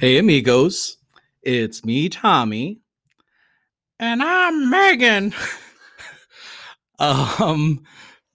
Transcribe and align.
Hey, 0.00 0.18
amigos. 0.18 0.96
It's 1.42 1.84
me, 1.84 2.08
Tommy. 2.08 2.78
And 3.98 4.22
I'm 4.22 4.70
Megan. 4.70 5.34
um, 7.00 7.82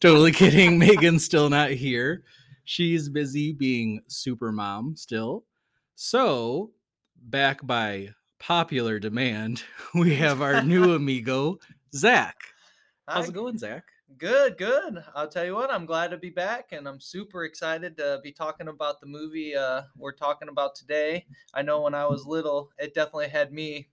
totally 0.02 0.34
kidding. 0.34 0.78
Megan's 0.78 1.24
still 1.24 1.50
not 1.50 1.72
here. 1.72 2.26
She's 2.66 3.08
busy 3.08 3.54
being 3.54 4.02
super 4.10 4.52
mom 4.52 4.98
still. 4.98 5.46
So, 5.96 6.72
back 7.16 7.66
by 7.66 8.10
popular 8.42 9.00
demand, 9.00 9.64
we 9.96 10.16
have 10.16 10.42
our 10.42 10.62
new 10.64 10.96
amigo, 10.96 11.60
Zach. 11.96 12.36
How's 13.08 13.28
Hi. 13.28 13.30
it 13.30 13.36
going, 13.36 13.58
Zach? 13.58 13.86
Good, 14.18 14.58
good. 14.58 15.04
I'll 15.16 15.28
tell 15.28 15.46
you 15.46 15.56
what, 15.56 15.72
I'm 15.72 15.86
glad 15.86 16.12
to 16.12 16.18
be 16.18 16.30
back 16.30 16.70
and 16.72 16.88
I'm 16.88 17.00
super 17.00 17.46
excited 17.46 17.98
to 17.98 18.20
be 18.24 18.32
talking 18.32 18.68
about 18.68 19.00
the 19.02 19.08
movie 19.08 19.56
uh, 19.56 19.84
we're 19.98 20.12
talking 20.14 20.50
about 20.50 20.76
today. 20.76 21.26
I 21.54 21.62
know 21.62 21.82
when 21.82 21.94
I 21.96 22.06
was 22.06 22.26
little, 22.26 22.70
it 22.78 22.94
definitely 22.94 23.30
had 23.30 23.52
me 23.52 23.90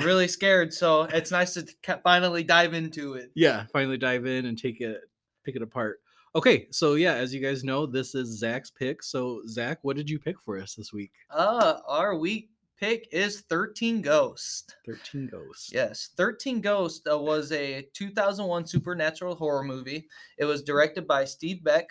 really 0.00 0.28
scared. 0.28 0.72
So 0.72 1.02
it's 1.02 1.30
nice 1.30 1.54
to 1.54 1.66
finally 2.02 2.42
dive 2.42 2.74
into 2.74 3.14
it. 3.14 3.30
yeah 3.34 3.66
finally 3.72 3.98
dive 3.98 4.26
in 4.26 4.46
and 4.46 4.58
take 4.58 4.80
it 4.80 5.00
pick 5.44 5.56
it 5.56 5.62
apart 5.62 6.00
okay 6.34 6.66
so 6.70 6.94
yeah 6.94 7.14
as 7.14 7.34
you 7.34 7.40
guys 7.40 7.62
know 7.64 7.84
this 7.84 8.14
is 8.14 8.38
zach's 8.38 8.70
pick 8.70 9.02
so 9.02 9.42
zach 9.48 9.78
what 9.82 9.96
did 9.96 10.08
you 10.08 10.18
pick 10.20 10.40
for 10.40 10.56
us 10.58 10.74
this 10.76 10.92
week 10.92 11.10
Uh, 11.30 11.78
our 11.86 12.16
week 12.16 12.48
pick 12.82 13.06
is 13.12 13.42
13 13.42 14.02
Ghosts. 14.02 14.74
13 14.86 15.28
ghosts 15.30 15.70
Yes, 15.72 16.10
13 16.16 16.60
Ghosts 16.60 17.06
uh, 17.10 17.16
was 17.16 17.52
a 17.52 17.86
2001 17.94 18.66
supernatural 18.66 19.36
horror 19.36 19.62
movie. 19.62 20.08
It 20.36 20.44
was 20.46 20.62
directed 20.64 21.06
by 21.06 21.24
Steve 21.24 21.62
Beck. 21.62 21.88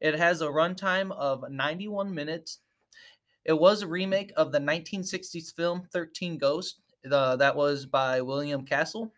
It 0.00 0.14
has 0.14 0.40
a 0.40 0.46
runtime 0.46 1.10
of 1.12 1.44
91 1.50 2.14
minutes. 2.14 2.58
It 3.44 3.58
was 3.58 3.82
a 3.82 3.88
remake 3.88 4.32
of 4.36 4.52
the 4.52 4.60
1960s 4.60 5.52
film 5.54 5.82
13 5.92 6.38
Ghosts. 6.38 6.78
Uh, 7.10 7.34
that 7.36 7.56
was 7.56 7.84
by 7.84 8.20
William 8.20 8.64
Castle. 8.64 9.12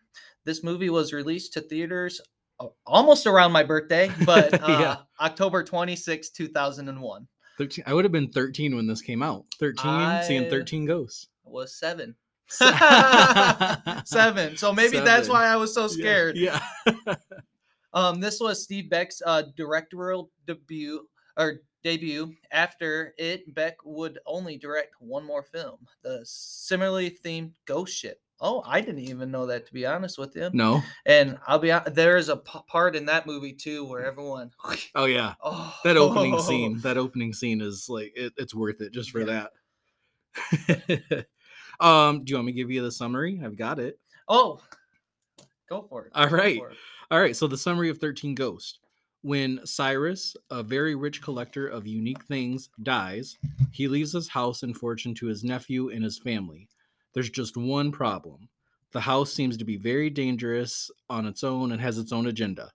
This 0.45 0.63
movie 0.63 0.89
was 0.89 1.13
released 1.13 1.53
to 1.53 1.61
theaters 1.61 2.21
uh, 2.59 2.67
almost 2.87 3.27
around 3.27 3.51
my 3.51 3.61
birthday, 3.63 4.09
but 4.25 4.53
uh, 4.63 4.77
Yeah. 4.79 4.97
October 5.21 5.63
26, 5.63 6.31
2001. 6.31 7.27
13 7.57 7.83
i 7.87 7.93
would 7.93 8.05
have 8.05 8.11
been 8.11 8.29
13 8.31 8.75
when 8.75 8.87
this 8.87 9.01
came 9.01 9.21
out 9.23 9.45
13 9.59 10.23
seeing 10.23 10.49
13 10.49 10.85
ghosts 10.85 11.27
It 11.45 11.51
Was 11.51 11.75
seven. 11.75 12.15
Seven. 14.05 14.57
So 14.57 14.73
maybe 14.73 14.99
that's 14.99 15.29
why 15.29 15.45
I 15.45 15.55
was 15.55 15.73
so 15.73 15.87
scared. 15.87 16.37
yeah, 16.37 16.59
Um, 17.93 18.19
this 18.19 18.39
was 18.39 18.63
Steve 18.63 18.89
Beck's 18.89 19.21
uh, 19.25 19.43
directorial 19.55 20.31
debut 20.47 21.07
or 21.37 21.61
debut. 21.83 22.33
After 22.51 23.13
it, 23.17 23.53
Beck 23.53 23.77
would 23.85 24.19
only 24.25 24.57
direct 24.57 24.95
one 24.99 25.23
more 25.23 25.43
film, 25.43 25.77
the 26.01 26.21
similarly 26.23 27.15
themed 27.23 27.53
Ghost 27.65 27.95
Ship. 27.95 28.19
Oh, 28.43 28.61
I 28.65 28.81
didn't 28.81 28.99
even 29.01 29.31
know 29.31 29.45
that 29.47 29.65
to 29.67 29.73
be 29.73 29.85
honest 29.85 30.17
with 30.17 30.35
you. 30.35 30.49
no 30.53 30.83
And 31.05 31.39
I'll 31.47 31.59
be 31.59 31.73
there 31.91 32.17
is 32.17 32.27
a 32.29 32.37
p- 32.37 32.59
part 32.67 32.95
in 32.95 33.05
that 33.05 33.25
movie 33.25 33.53
too 33.53 33.85
where 33.85 34.05
everyone. 34.05 34.51
oh 34.95 35.05
yeah 35.05 35.33
Oh, 35.41 35.73
that 35.83 35.97
opening 35.97 36.37
scene 36.39 36.79
that 36.81 36.97
opening 36.97 37.33
scene 37.33 37.61
is 37.61 37.87
like 37.89 38.11
it, 38.15 38.33
it's 38.37 38.53
worth 38.53 38.81
it 38.81 38.91
just 38.91 39.11
for 39.11 39.21
Yeah. 39.21 39.47
that 40.65 41.27
um 41.79 42.23
do 42.23 42.31
you 42.31 42.35
want 42.37 42.45
me 42.47 42.51
to 42.51 42.57
give 42.57 42.69
you 42.71 42.81
the 42.83 42.91
summary 42.91 43.41
i've 43.43 43.57
got 43.57 43.79
it 43.79 43.99
Oh, 44.27 44.61
go 45.69 45.85
for 45.89 46.05
it. 46.05 46.11
All 46.15 46.29
right. 46.29 46.57
it. 46.57 46.77
All 47.11 47.19
right, 47.19 47.35
so 47.35 47.45
the 47.47 47.57
summary 47.57 47.89
of 47.89 47.97
13 47.97 48.35
Ghosts. 48.35 48.79
When 49.21 49.59
Cyrus, 49.65 50.35
a 50.49 50.63
very 50.63 50.95
rich 50.95 51.21
collector 51.21 51.67
of 51.67 51.85
unique 51.87 52.23
things, 52.23 52.69
dies, 52.81 53.37
he 53.71 53.87
leaves 53.87 54.13
his 54.13 54.29
house 54.29 54.63
and 54.63 54.75
fortune 54.75 55.13
to 55.15 55.27
his 55.27 55.43
nephew 55.43 55.89
and 55.89 56.03
his 56.03 56.17
family. 56.17 56.67
There's 57.13 57.29
just 57.29 57.57
one 57.57 57.91
problem. 57.91 58.49
The 58.91 59.01
house 59.01 59.33
seems 59.33 59.57
to 59.57 59.65
be 59.65 59.77
very 59.77 60.09
dangerous 60.09 60.91
on 61.09 61.25
its 61.25 61.43
own 61.43 61.71
and 61.71 61.81
has 61.81 61.97
its 61.97 62.11
own 62.11 62.27
agenda. 62.27 62.71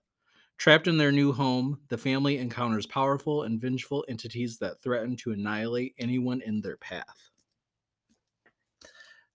Trapped 0.57 0.87
in 0.87 0.97
their 0.97 1.13
new 1.13 1.31
home, 1.31 1.79
the 1.87 1.97
family 1.97 2.37
encounters 2.37 2.85
powerful 2.85 3.43
and 3.43 3.61
vengeful 3.61 4.05
entities 4.09 4.57
that 4.59 4.81
threaten 4.81 5.15
to 5.17 5.31
annihilate 5.31 5.95
anyone 5.97 6.41
in 6.41 6.59
their 6.59 6.75
path. 6.75 7.29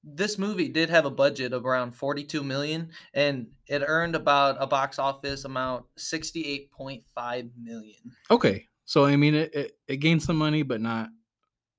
This 0.06 0.36
movie 0.36 0.68
did 0.68 0.90
have 0.90 1.06
a 1.06 1.10
budget 1.10 1.54
of 1.54 1.64
around 1.64 1.92
42 1.92 2.44
million 2.44 2.90
and 3.14 3.46
it 3.66 3.82
earned 3.86 4.14
about 4.14 4.56
a 4.60 4.66
box 4.66 4.98
office 4.98 5.46
amount 5.46 5.86
68.5 5.98 7.50
million. 7.58 8.12
Okay, 8.30 8.66
so 8.84 9.06
I 9.06 9.16
mean, 9.16 9.34
it, 9.34 9.54
it, 9.54 9.72
it 9.88 9.96
gained 9.96 10.22
some 10.22 10.36
money, 10.36 10.62
but 10.62 10.82
not 10.82 11.08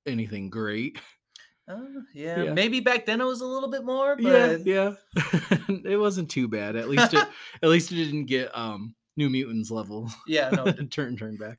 anything 0.07 0.49
great. 0.49 0.99
Uh, 1.67 1.79
yeah, 2.13 2.43
Yeah. 2.43 2.53
maybe 2.53 2.79
back 2.79 3.05
then 3.05 3.21
it 3.21 3.25
was 3.25 3.41
a 3.41 3.45
little 3.45 3.69
bit 3.69 3.83
more, 3.83 4.15
yeah 4.19 4.57
but 4.57 4.65
yeah 4.65 4.93
it 5.83 5.97
wasn't 5.99 6.29
too 6.29 6.47
bad 6.47 6.75
at 6.75 6.89
least 6.89 7.13
it 7.13 7.27
at 7.63 7.69
least 7.69 7.91
it 7.91 7.95
didn't 7.95 8.25
get 8.25 8.55
um 8.55 8.93
new 9.17 9.29
mutants 9.29 9.71
level 9.71 10.09
yeah, 10.27 10.49
no, 10.51 10.71
turn 10.91 11.17
turn 11.17 11.37
back 11.37 11.57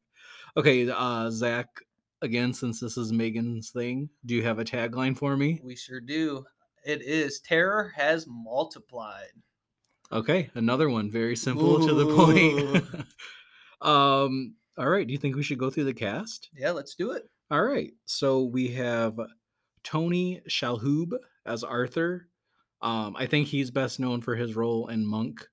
okay 0.56 0.88
uh 0.88 1.28
zach 1.30 1.66
again 2.22 2.52
since 2.52 2.78
this 2.80 2.96
is 2.96 3.12
megan's 3.12 3.70
thing 3.70 4.08
do 4.26 4.34
you 4.36 4.42
have 4.44 4.58
a 4.60 4.64
tagline 4.64 5.16
for 5.16 5.36
me 5.36 5.60
we 5.64 5.74
sure 5.74 6.00
do. 6.00 6.44
It 6.84 7.02
is 7.02 7.40
terror 7.40 7.92
has 7.96 8.26
multiplied. 8.28 9.32
okay 10.12 10.50
another 10.54 10.88
one 10.88 11.10
very 11.10 11.34
simple 11.34 11.80
to 11.84 11.94
the 11.94 12.06
point 12.14 13.06
um 13.82 14.54
all 14.78 14.88
right 14.88 15.06
do 15.06 15.12
you 15.12 15.18
think 15.18 15.34
we 15.34 15.42
should 15.42 15.58
go 15.58 15.68
through 15.70 15.84
the 15.84 15.94
cast 15.94 16.50
Yeah, 16.54 16.70
let's 16.70 16.94
do 16.94 17.10
it. 17.12 17.24
all 17.50 17.62
right 17.62 17.92
so 18.04 18.44
we 18.44 18.68
have 18.68 19.18
tony 19.86 20.40
shalhoub 20.48 21.12
as 21.46 21.62
arthur 21.62 22.28
um 22.82 23.14
i 23.16 23.24
think 23.26 23.46
he's 23.46 23.70
best 23.70 24.00
known 24.00 24.20
for 24.20 24.34
his 24.34 24.56
role 24.56 24.88
in 24.88 25.06
monk 25.06 25.46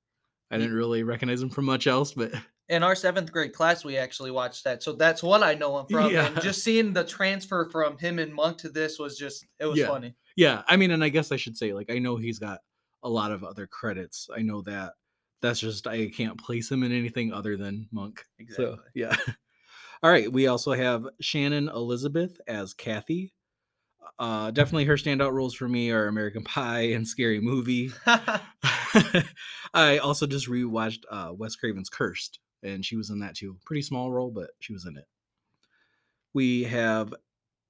i 0.50 0.58
didn't 0.58 0.74
really 0.76 1.04
recognize 1.04 1.42
him 1.42 1.50
from 1.50 1.66
much 1.66 1.86
else 1.88 2.14
but 2.14 2.32
In 2.70 2.82
our 2.82 2.96
seventh 2.96 3.30
grade 3.30 3.52
class, 3.54 3.84
we 3.84 3.98
actually 3.98 4.32
watched 4.32 4.64
that, 4.64 4.82
so 4.82 4.94
that's 4.94 5.22
what 5.22 5.44
I 5.44 5.54
know 5.54 5.80
him 5.80 5.86
from. 5.92 6.10
Yeah. 6.14 6.28
And 6.28 6.42
just 6.42 6.64
seeing 6.64 6.94
the 6.94 7.04
transfer 7.04 7.70
from 7.70 7.98
him 7.98 8.20
and 8.20 8.34
Monk 8.34 8.58
to 8.60 8.70
this 8.70 8.98
was 8.98 9.18
just 9.18 9.46
it 9.60 9.66
was 9.66 9.78
Yeah. 9.78 9.88
funny. 9.88 10.16
Yeah, 10.38 10.64
I 10.70 10.78
mean, 10.78 10.92
and 10.92 11.04
I 11.04 11.10
guess 11.10 11.34
I 11.34 11.36
should 11.36 11.58
say, 11.58 11.74
like, 11.74 11.92
I 11.92 12.00
know 12.00 12.16
he's 12.16 12.40
got 12.40 12.60
a 13.04 13.10
lot 13.10 13.32
of 13.34 13.44
other 13.44 13.68
credits. 13.68 14.30
I 14.34 14.44
know 14.44 14.62
that. 14.62 14.94
That's 15.42 15.60
just 15.60 15.88
I 15.88 16.08
can't 16.08 16.40
place 16.42 16.72
him 16.72 16.84
in 16.84 16.94
anything 16.94 17.34
other 17.34 17.58
than 17.58 17.90
Monk. 17.92 18.24
Exactly. 18.40 18.66
So 18.66 18.80
yeah. 18.96 19.16
All 20.02 20.10
right. 20.10 20.32
We 20.32 20.48
also 20.48 20.72
have 20.72 21.06
Shannon 21.20 21.68
Elizabeth 21.68 22.40
as 22.48 22.74
Kathy. 22.74 23.34
Uh, 24.20 24.52
definitely 24.52 24.86
her 24.86 24.96
standout 24.96 25.34
roles 25.34 25.56
for 25.56 25.68
me 25.68 25.92
are 25.92 26.08
American 26.08 26.44
Pie 26.44 26.92
and 26.92 27.08
Scary 27.08 27.40
Movie. 27.42 27.92
I 29.74 29.98
also 29.98 30.28
just 30.28 30.48
rewatched 30.50 31.04
uh, 31.10 31.32
Wes 31.34 31.56
Craven's 31.56 31.90
Cursed, 31.90 32.40
and 32.62 32.86
she 32.86 32.96
was 32.96 33.10
in 33.10 33.20
that 33.20 33.36
too. 33.36 33.58
Pretty 33.66 33.82
small 33.82 34.12
role, 34.12 34.32
but 34.32 34.52
she 34.60 34.74
was 34.74 34.86
in 34.86 34.98
it. 34.98 35.06
We 36.34 36.64
have 36.64 37.14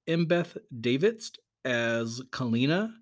Embeth 0.06 0.56
Davidtz 0.80 1.30
as 1.64 2.20
Kalina, 2.30 2.92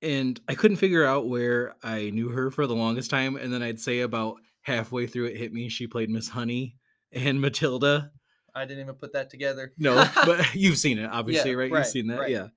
and 0.00 0.40
I 0.48 0.54
couldn't 0.54 0.78
figure 0.78 1.04
out 1.04 1.28
where 1.28 1.74
I 1.82 2.10
knew 2.10 2.30
her 2.30 2.50
for 2.50 2.66
the 2.66 2.74
longest 2.74 3.10
time. 3.10 3.36
And 3.36 3.52
then 3.52 3.62
I'd 3.62 3.80
say 3.80 4.00
about 4.00 4.36
halfway 4.62 5.06
through 5.06 5.26
it 5.26 5.36
hit 5.36 5.52
me, 5.52 5.68
she 5.68 5.86
played 5.86 6.10
Miss 6.10 6.28
Honey 6.28 6.76
and 7.12 7.40
Matilda. 7.40 8.10
I 8.54 8.64
didn't 8.64 8.82
even 8.82 8.94
put 8.96 9.12
that 9.14 9.30
together. 9.30 9.72
No, 9.78 10.06
but 10.26 10.54
you've 10.54 10.78
seen 10.78 10.98
it, 10.98 11.08
obviously, 11.10 11.50
Yeah, 11.52 11.56
right? 11.56 11.70
right, 11.72 11.78
You've 11.78 11.86
seen 11.86 12.06
that, 12.08 12.18
right. 12.18 12.30
yeah. 12.30 12.48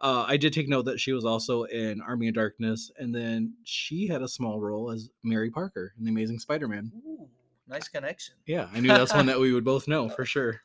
Uh, 0.00 0.24
I 0.26 0.36
did 0.36 0.52
take 0.52 0.68
note 0.68 0.86
that 0.86 1.00
she 1.00 1.12
was 1.12 1.24
also 1.24 1.64
in 1.64 2.00
Army 2.00 2.28
of 2.28 2.34
Darkness, 2.34 2.90
and 2.98 3.14
then 3.14 3.54
she 3.64 4.06
had 4.06 4.22
a 4.22 4.28
small 4.28 4.60
role 4.60 4.90
as 4.90 5.08
Mary 5.22 5.50
Parker 5.50 5.94
in 5.98 6.04
The 6.04 6.10
Amazing 6.10 6.40
Spider-Man. 6.40 6.92
Ooh, 7.06 7.28
nice 7.68 7.88
connection. 7.88 8.34
Yeah, 8.46 8.68
I 8.74 8.80
knew 8.80 8.88
that's 8.88 9.14
one 9.14 9.26
that 9.26 9.40
we 9.40 9.52
would 9.52 9.64
both 9.64 9.88
know 9.88 10.08
for 10.08 10.24
sure. 10.24 10.60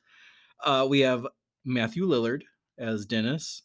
Uh, 0.63 0.85
we 0.89 1.01
have 1.01 1.25
Matthew 1.63 2.05
Lillard 2.05 2.41
as 2.77 3.05
Dennis. 3.05 3.63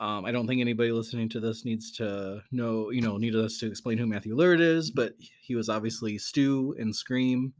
Um, 0.00 0.24
I 0.24 0.32
don't 0.32 0.46
think 0.46 0.60
anybody 0.60 0.90
listening 0.90 1.28
to 1.30 1.40
this 1.40 1.64
needs 1.64 1.92
to 1.92 2.42
know, 2.50 2.90
you 2.90 3.02
know, 3.02 3.18
need 3.18 3.36
us 3.36 3.58
to 3.58 3.66
explain 3.66 3.98
who 3.98 4.06
Matthew 4.06 4.34
Lillard 4.34 4.60
is, 4.60 4.90
but 4.90 5.14
he 5.42 5.54
was 5.54 5.68
obviously 5.68 6.18
Stu 6.18 6.74
in 6.78 6.92
Scream. 6.92 7.52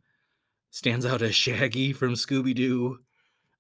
Stands 0.71 1.05
out 1.05 1.23
as 1.23 1.35
Shaggy 1.35 1.93
from 1.93 2.15
Scooby 2.15 2.55
Doo. 2.55 2.99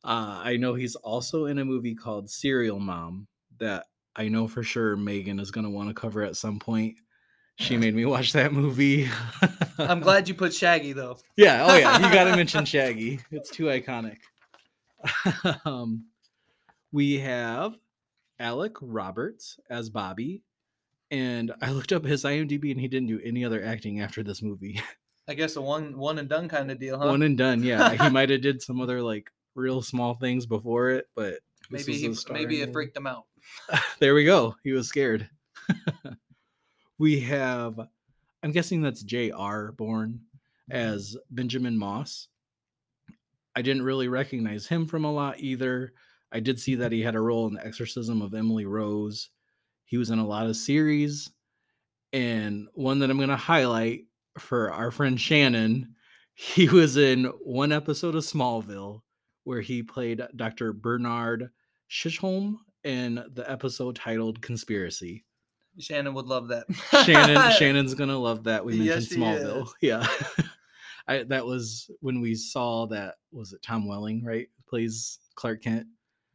Uh, 0.02 0.40
I 0.42 0.56
know 0.56 0.74
he's 0.74 0.96
also 0.96 1.44
in 1.44 1.58
a 1.58 1.64
movie 1.64 1.94
called 1.94 2.30
Serial 2.30 2.80
Mom 2.80 3.28
that 3.58 3.86
I 4.16 4.28
know 4.28 4.46
for 4.46 4.62
sure 4.62 4.96
Megan 4.96 5.40
is 5.40 5.50
going 5.50 5.64
to 5.64 5.70
want 5.70 5.88
to 5.88 5.94
cover 5.94 6.22
at 6.22 6.36
some 6.36 6.58
point. 6.58 6.96
She 7.56 7.76
made 7.76 7.94
me 7.94 8.04
watch 8.06 8.32
that 8.32 8.52
movie. 8.52 9.08
I'm 9.78 10.00
glad 10.00 10.26
you 10.26 10.34
put 10.34 10.54
Shaggy 10.54 10.92
though. 10.92 11.18
Yeah. 11.36 11.66
Oh, 11.68 11.76
yeah. 11.76 11.96
You 11.98 12.12
got 12.12 12.24
to 12.24 12.30
mention 12.36 12.64
Shaggy. 12.64 13.20
It's 13.30 13.50
too 13.50 13.64
iconic. 13.64 14.18
um, 15.64 16.06
we 16.92 17.18
have 17.18 17.78
Alec 18.38 18.76
Roberts 18.80 19.58
as 19.70 19.90
Bobby, 19.90 20.42
and 21.10 21.52
I 21.60 21.70
looked 21.70 21.92
up 21.92 22.04
his 22.04 22.24
IMDb, 22.24 22.70
and 22.70 22.80
he 22.80 22.88
didn't 22.88 23.08
do 23.08 23.20
any 23.22 23.44
other 23.44 23.64
acting 23.64 24.00
after 24.00 24.22
this 24.22 24.42
movie. 24.42 24.80
I 25.28 25.34
guess 25.34 25.56
a 25.56 25.62
one 25.62 25.96
one 25.96 26.18
and 26.18 26.28
done 26.28 26.48
kind 26.48 26.70
of 26.70 26.80
deal, 26.80 26.98
huh? 26.98 27.06
One 27.06 27.22
and 27.22 27.38
done. 27.38 27.62
Yeah, 27.62 27.94
he 27.94 28.10
might 28.10 28.30
have 28.30 28.40
did 28.40 28.60
some 28.60 28.80
other 28.80 29.00
like 29.02 29.30
real 29.54 29.82
small 29.82 30.14
things 30.14 30.46
before 30.46 30.90
it, 30.90 31.06
but 31.14 31.38
Maybe 31.70 31.94
he, 31.94 32.14
maybe 32.30 32.60
it 32.60 32.72
freaked 32.72 32.96
him 32.96 33.06
out. 33.06 33.24
there 33.98 34.14
we 34.14 34.24
go. 34.24 34.56
He 34.62 34.72
was 34.72 34.88
scared. 34.88 35.28
we 36.98 37.20
have, 37.20 37.78
I'm 38.42 38.52
guessing 38.52 38.82
that's 38.82 39.02
J.R. 39.02 39.72
Bourne 39.72 40.20
mm-hmm. 40.70 40.72
as 40.72 41.16
Benjamin 41.30 41.78
Moss. 41.78 42.28
I 43.54 43.62
didn't 43.62 43.82
really 43.82 44.08
recognize 44.08 44.66
him 44.66 44.86
from 44.86 45.04
a 45.04 45.12
lot 45.12 45.38
either. 45.38 45.92
I 46.32 46.40
did 46.40 46.58
see 46.58 46.76
that 46.76 46.92
he 46.92 47.02
had 47.02 47.14
a 47.14 47.20
role 47.20 47.46
in 47.46 47.54
The 47.54 47.66
Exorcism 47.66 48.22
of 48.22 48.34
Emily 48.34 48.64
Rose. 48.64 49.28
He 49.84 49.98
was 49.98 50.10
in 50.10 50.18
a 50.18 50.26
lot 50.26 50.46
of 50.46 50.56
series. 50.56 51.30
And 52.14 52.68
one 52.74 52.98
that 53.00 53.10
I'm 53.10 53.18
going 53.18 53.28
to 53.28 53.36
highlight 53.36 54.06
for 54.38 54.72
our 54.72 54.90
friend 54.90 55.20
Shannon, 55.20 55.94
he 56.34 56.68
was 56.68 56.96
in 56.96 57.24
one 57.42 57.72
episode 57.72 58.14
of 58.14 58.24
Smallville 58.24 59.02
where 59.44 59.60
he 59.60 59.82
played 59.82 60.22
Dr. 60.36 60.72
Bernard 60.72 61.50
Chisholm 61.88 62.60
in 62.84 63.22
the 63.34 63.44
episode 63.50 63.96
titled 63.96 64.40
Conspiracy. 64.42 65.24
Shannon 65.78 66.14
would 66.14 66.26
love 66.26 66.48
that. 66.48 66.66
Shannon 67.04 67.52
Shannon's 67.58 67.94
gonna 67.94 68.18
love 68.18 68.44
that. 68.44 68.64
We 68.64 68.76
mentioned 68.78 69.06
Yes, 69.10 69.12
Smallville. 69.14 69.62
is. 69.66 69.74
Yeah. 69.80 70.06
I 71.08 71.22
that 71.24 71.44
was 71.46 71.90
when 72.00 72.20
we 72.20 72.34
saw 72.34 72.86
that 72.86 73.16
was 73.32 73.52
it 73.52 73.62
Tom 73.62 73.88
Welling, 73.88 74.24
right? 74.24 74.48
Plays 74.68 75.18
Clark 75.34 75.62
Kent. 75.62 75.86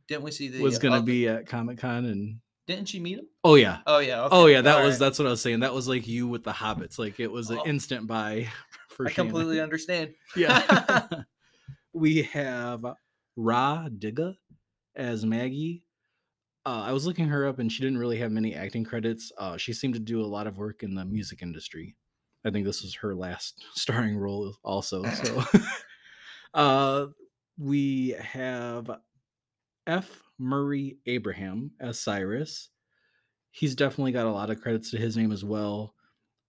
Didn't 0.07 0.23
we 0.23 0.31
see 0.31 0.47
the? 0.47 0.61
was 0.61 0.77
uh, 0.77 0.81
gonna 0.81 0.97
oh, 0.97 1.01
be 1.01 1.27
at 1.27 1.47
Comic 1.47 1.77
Con 1.77 2.05
and 2.05 2.39
Didn't 2.65 2.88
she 2.89 2.99
meet 2.99 3.19
him? 3.19 3.27
oh 3.44 3.55
yeah. 3.55 3.79
Oh 3.85 3.99
yeah. 3.99 4.23
Okay. 4.23 4.35
Oh 4.35 4.45
yeah, 4.47 4.61
that 4.61 4.77
all 4.79 4.83
was 4.85 4.94
right. 4.95 4.99
that's 4.99 5.19
what 5.19 5.27
I 5.27 5.31
was 5.31 5.41
saying. 5.41 5.59
That 5.61 5.73
was 5.73 5.88
like 5.88 6.07
you 6.07 6.27
with 6.27 6.44
the 6.44 6.51
hobbits. 6.51 6.97
Like 6.97 7.19
it 7.19 7.31
was 7.31 7.49
an 7.49 7.59
Oh. 7.59 7.65
instant 7.67 8.07
buy 8.07 8.47
for 8.89 9.05
I 9.07 9.11
Shannon. 9.11 9.31
completely 9.31 9.61
understand. 9.61 10.13
Yeah. 10.35 11.07
we 11.94 12.23
have 12.23 12.83
Rah 13.35 13.88
Digga 13.89 14.35
as 14.95 15.25
Maggie. 15.25 15.83
Uh, 16.68 16.81
I 16.81 16.92
was 16.92 17.06
looking 17.06 17.30
her 17.30 17.48
up 17.48 17.60
and 17.60 17.72
she 17.72 17.81
didn't 17.81 17.98
really 17.98 18.18
have 18.18 18.30
many 18.30 18.54
acting 18.54 18.84
credits. 18.84 19.31
Uh, 19.38 19.56
she 19.56 19.72
seemed 19.72 19.94
to 19.94 20.02
do 20.02 20.19
a 20.19 20.28
lot 20.28 20.48
of 20.48 20.58
work 20.58 20.84
in 20.84 20.96
the 20.96 21.06
music 21.06 21.42
industry. 21.42 21.96
I 22.44 22.52
think 22.52 22.66
this 22.66 22.81
was 22.81 22.94
her 22.96 23.16
last 23.16 23.64
starring 23.75 24.18
role, 24.18 24.54
also. 24.66 25.06
So, 25.06 25.44
uh, 26.54 27.06
we 27.58 28.18
have 28.19 28.92
F. 29.88 30.22
Murray 30.38 30.98
Abraham 31.06 31.72
as 31.80 32.02
Cyrus. 32.02 32.68
He's 33.52 33.74
definitely 33.74 34.12
got 34.12 34.28
a 34.28 34.31
lot 34.31 34.50
of 34.50 34.60
credits 34.60 34.92
to 34.92 34.98
his 34.98 35.16
name 35.16 35.31
as 35.31 35.46
well. 35.46 35.96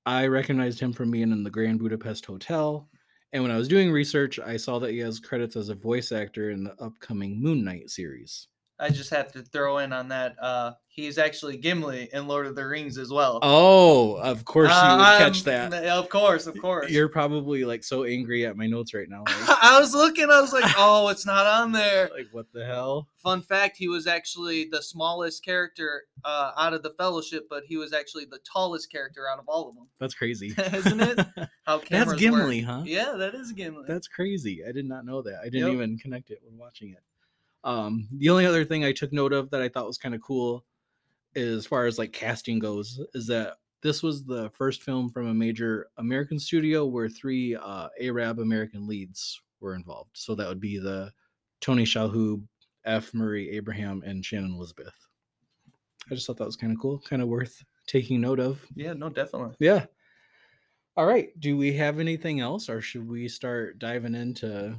I 0.05 0.27
recognized 0.27 0.81
him 0.81 0.93
from 0.93 1.13
being 1.13 1.31
in 1.31 1.45
the 1.45 1.51
Grand 1.51 1.79
Budapest 1.79 2.27
Hotel. 2.27 2.89
And 3.33 3.45
when 3.45 3.53
I 3.53 3.57
was 3.57 3.69
doing 3.69 3.93
research, 3.93 4.41
I 4.41 4.57
saw 4.57 4.81
that 4.81 4.91
he 4.91 4.99
has 4.99 5.21
credits 5.21 5.55
as 5.55 5.69
a 5.69 5.77
voice 5.77 6.11
actor 6.11 6.51
in 6.51 6.65
the 6.65 6.75
upcoming 6.83 7.41
Moon 7.41 7.63
Knight 7.63 7.89
series. 7.89 8.49
I 8.81 8.91
just 8.91 9.11
have 9.11 9.33
to 9.33 9.43
throw 9.43 9.79
in 9.79 9.93
on 9.93 10.09
that. 10.09 10.37
Uh, 10.41 10.73
he's 10.87 11.19
actually 11.19 11.57
Gimli 11.57 12.09
in 12.13 12.29
Lord 12.29 12.47
of 12.47 12.55
the 12.55 12.65
Rings 12.67 12.97
as 12.97 13.11
well. 13.11 13.41
Oh, 13.43 14.15
of 14.17 14.45
course 14.45 14.69
you 14.69 14.75
would 14.75 14.81
I'm- 15.01 15.19
catch 15.19 15.43
that. 15.45 15.73
Of 15.73 16.09
course, 16.09 16.47
of 16.47 16.61
course. 16.61 16.91
You're 16.91 17.09
probably 17.09 17.65
like 17.65 17.83
so 17.83 18.05
angry 18.05 18.47
at 18.47 18.57
my 18.57 18.67
notes 18.67 18.95
right 18.95 19.09
now. 19.09 19.25
Like, 19.27 19.35
I 19.63 19.81
was 19.81 19.95
looking. 19.95 20.31
I 20.31 20.41
was 20.41 20.53
like, 20.53 20.65
oh, 20.79 21.09
it's 21.09 21.27
not 21.27 21.47
on 21.47 21.73
there. 21.73 22.09
like, 22.15 22.29
what 22.33 22.47
the 22.53 22.65
hell? 22.65 23.09
Fun 23.17 23.43
fact: 23.43 23.77
He 23.77 23.89
was 23.89 24.07
actually 24.07 24.67
the 24.71 24.81
smallest 24.81 25.45
character 25.45 26.05
uh, 26.25 26.53
out 26.57 26.73
of 26.73 26.83
the 26.85 26.91
Fellowship, 26.91 27.49
but 27.51 27.65
he 27.65 27.77
was 27.77 27.93
actually 27.93 28.27
the 28.27 28.39
tallest 28.51 28.93
character 28.93 29.23
out 29.29 29.41
of 29.41 29.45
all 29.49 29.69
of 29.69 29.75
them. 29.75 29.89
That's 29.99 30.15
crazy. 30.15 30.55
Isn't 30.73 31.01
it? 31.01 31.19
How 31.65 31.81
That's 31.91 32.13
Gimli, 32.15 32.61
work. 32.65 32.71
huh? 32.71 32.83
Yeah, 32.87 33.15
that 33.17 33.35
is 33.35 33.53
Gimli. 33.53 33.85
That's 33.89 34.07
crazy. 34.07 34.63
I 34.67 34.71
did 34.71 34.87
not 34.89 35.05
know 35.05 35.21
that. 35.23 35.41
I 35.41 35.49
didn't 35.49 35.67
Yep. 35.67 35.75
even 35.75 35.99
connect 35.99 36.31
it 36.31 36.39
when 36.45 36.57
watching 36.57 36.91
it. 36.91 37.01
Um, 37.69 38.09
the 38.17 38.31
only 38.31 38.47
other 38.47 38.65
thing 38.65 38.85
I 38.85 38.93
took 38.93 39.13
note 39.13 39.35
of 39.35 39.51
that 39.51 39.61
I 39.61 39.69
thought 39.69 39.87
was 39.87 39.99
kind 39.99 40.15
of 40.15 40.23
cool, 40.23 40.65
as 41.37 41.67
far 41.67 41.85
as 41.85 41.99
like 41.99 42.13
casting 42.13 42.59
goes, 42.59 42.99
is 43.13 43.27
that 43.27 43.59
this 43.83 44.03
was 44.03 44.25
the 44.25 44.49
first 44.51 44.83
film 44.83 45.11
from 45.11 45.27
a 45.27 45.35
major 45.35 45.89
American 45.99 46.39
studio 46.39 46.87
where 46.87 47.11
three 47.11 47.55
uh, 47.55 47.89
Arab 48.01 48.39
American 48.39 48.87
leads 48.89 49.41
were 49.61 49.75
involved. 49.75 50.11
So 50.15 50.35
that 50.35 50.49
would 50.49 50.61
be 50.61 50.79
the 50.79 51.13
Tony 51.61 51.85
Shalhoub, 51.85 52.43
F. 52.87 53.13
Murray 53.13 53.51
Abraham, 53.51 54.03
and 54.07 54.25
Shannon 54.25 54.55
Elizabeth. 54.55 54.95
I 56.11 56.15
just 56.15 56.27
thought 56.27 56.39
that 56.39 56.47
was 56.47 56.57
kind 56.57 56.73
of 56.73 56.81
cool, 56.81 57.01
kind 57.01 57.21
of 57.21 57.29
worth 57.29 57.63
taking 57.87 58.23
note 58.23 58.41
of. 58.41 58.65
yeah, 58.75 58.95
no, 58.95 59.11
definitely. 59.11 59.55
Yeah. 59.59 59.85
All 60.97 61.05
right. 61.07 61.39
Do 61.39 61.57
we 61.59 61.73
have 61.75 62.01
anything 62.01 62.41
else, 62.41 62.71
or 62.71 62.81
should 62.81 63.07
we 63.07 63.29
start 63.29 63.79
diving 63.79 64.15
into 64.15 64.75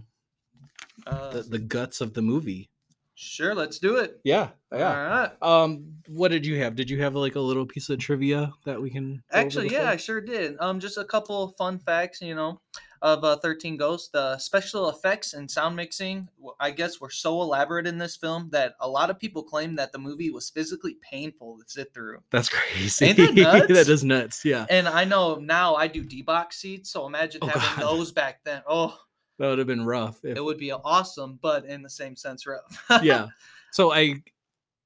Uh, 1.06 1.30
the, 1.34 1.44
the 1.44 1.60
guts 1.60 2.02
of 2.02 2.14
the 2.14 2.22
movie? 2.22 2.70
Sure, 3.20 3.54
let's 3.54 3.80
do 3.80 3.98
it. 3.98 4.20
Yeah. 4.24 4.50
Yeah. 4.72 4.88
All 4.90 5.10
right. 5.10 5.64
Um, 5.64 5.94
what 6.08 6.30
did 6.30 6.46
you 6.46 6.62
have? 6.62 6.76
Did 6.76 6.90
you 6.90 7.02
have 7.02 7.16
like 7.16 7.36
a 7.36 7.40
little 7.40 7.66
piece 7.66 7.90
of 7.90 8.00
trivia 8.00 8.54
that 8.66 8.82
we 8.82 8.90
can? 8.90 9.22
Actually, 9.32 9.70
yeah, 9.70 9.90
I 9.90 9.98
sure 9.98 10.22
did. 10.22 10.56
Um, 10.60 10.80
just 10.80 10.98
a 10.98 11.04
couple 11.04 11.44
of 11.44 11.56
fun 11.58 11.80
facts, 11.80 12.22
you 12.22 12.36
know, 12.36 12.62
of 13.02 13.24
uh, 13.24 13.36
Thirteen 13.38 13.78
Ghosts. 13.78 14.10
The 14.14 14.38
special 14.38 14.90
effects 14.90 15.34
and 15.34 15.50
sound 15.50 15.76
mixing, 15.76 16.30
I 16.60 16.70
guess, 16.72 17.02
were 17.02 17.10
so 17.10 17.42
elaborate 17.42 17.88
in 17.88 17.98
this 17.98 18.16
film 18.16 18.50
that 18.52 18.76
a 18.80 18.88
lot 18.88 19.10
of 19.10 19.18
people 19.20 19.42
claim 19.44 19.76
that 19.78 19.92
the 19.92 19.98
movie 20.00 20.30
was 20.30 20.50
physically 20.52 20.98
painful 21.02 21.58
to 21.58 21.64
sit 21.68 21.92
through. 21.94 22.20
That's 22.30 22.50
crazy. 22.50 23.06
Ain't 23.06 23.18
that 23.18 23.34
nuts? 23.36 23.68
that 23.74 23.90
is 23.90 24.04
nuts. 24.04 24.46
Yeah. 24.46 24.68
And 24.70 24.88
I 24.88 25.04
know 25.04 25.36
now 25.36 25.74
I 25.76 25.88
do 25.88 26.04
D 26.04 26.22
box 26.22 26.58
seats, 26.58 26.92
so 26.92 27.08
imagine 27.08 27.40
Oh, 27.44 27.48
having 27.48 27.84
God. 27.84 27.92
those 27.98 28.12
back 28.12 28.42
then. 28.44 28.62
Oh, 28.68 28.96
That 29.40 29.48
would 29.48 29.58
have 29.58 29.68
been 29.68 29.86
rough. 29.86 30.24
If, 30.24 30.38
it 30.38 30.44
would 30.44 30.58
be 30.58 30.74
awesome, 30.74 31.40
but 31.42 31.66
in 31.66 31.82
the 31.82 31.90
same 31.90 32.16
sense, 32.18 32.46
rough. 32.46 32.86
yeah. 33.02 33.28
So 33.72 33.94
I 33.94 34.22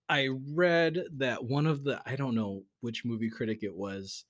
I 0.07 0.29
read 0.53 1.05
that 1.17 1.43
one 1.43 1.65
of 1.65 1.83
the 1.83 2.01
I 2.05 2.15
don't 2.15 2.35
know 2.35 2.63
which 2.81 3.03
movie 3.03 3.31
critic 3.31 3.63
it 3.63 3.75
was, 3.75 4.25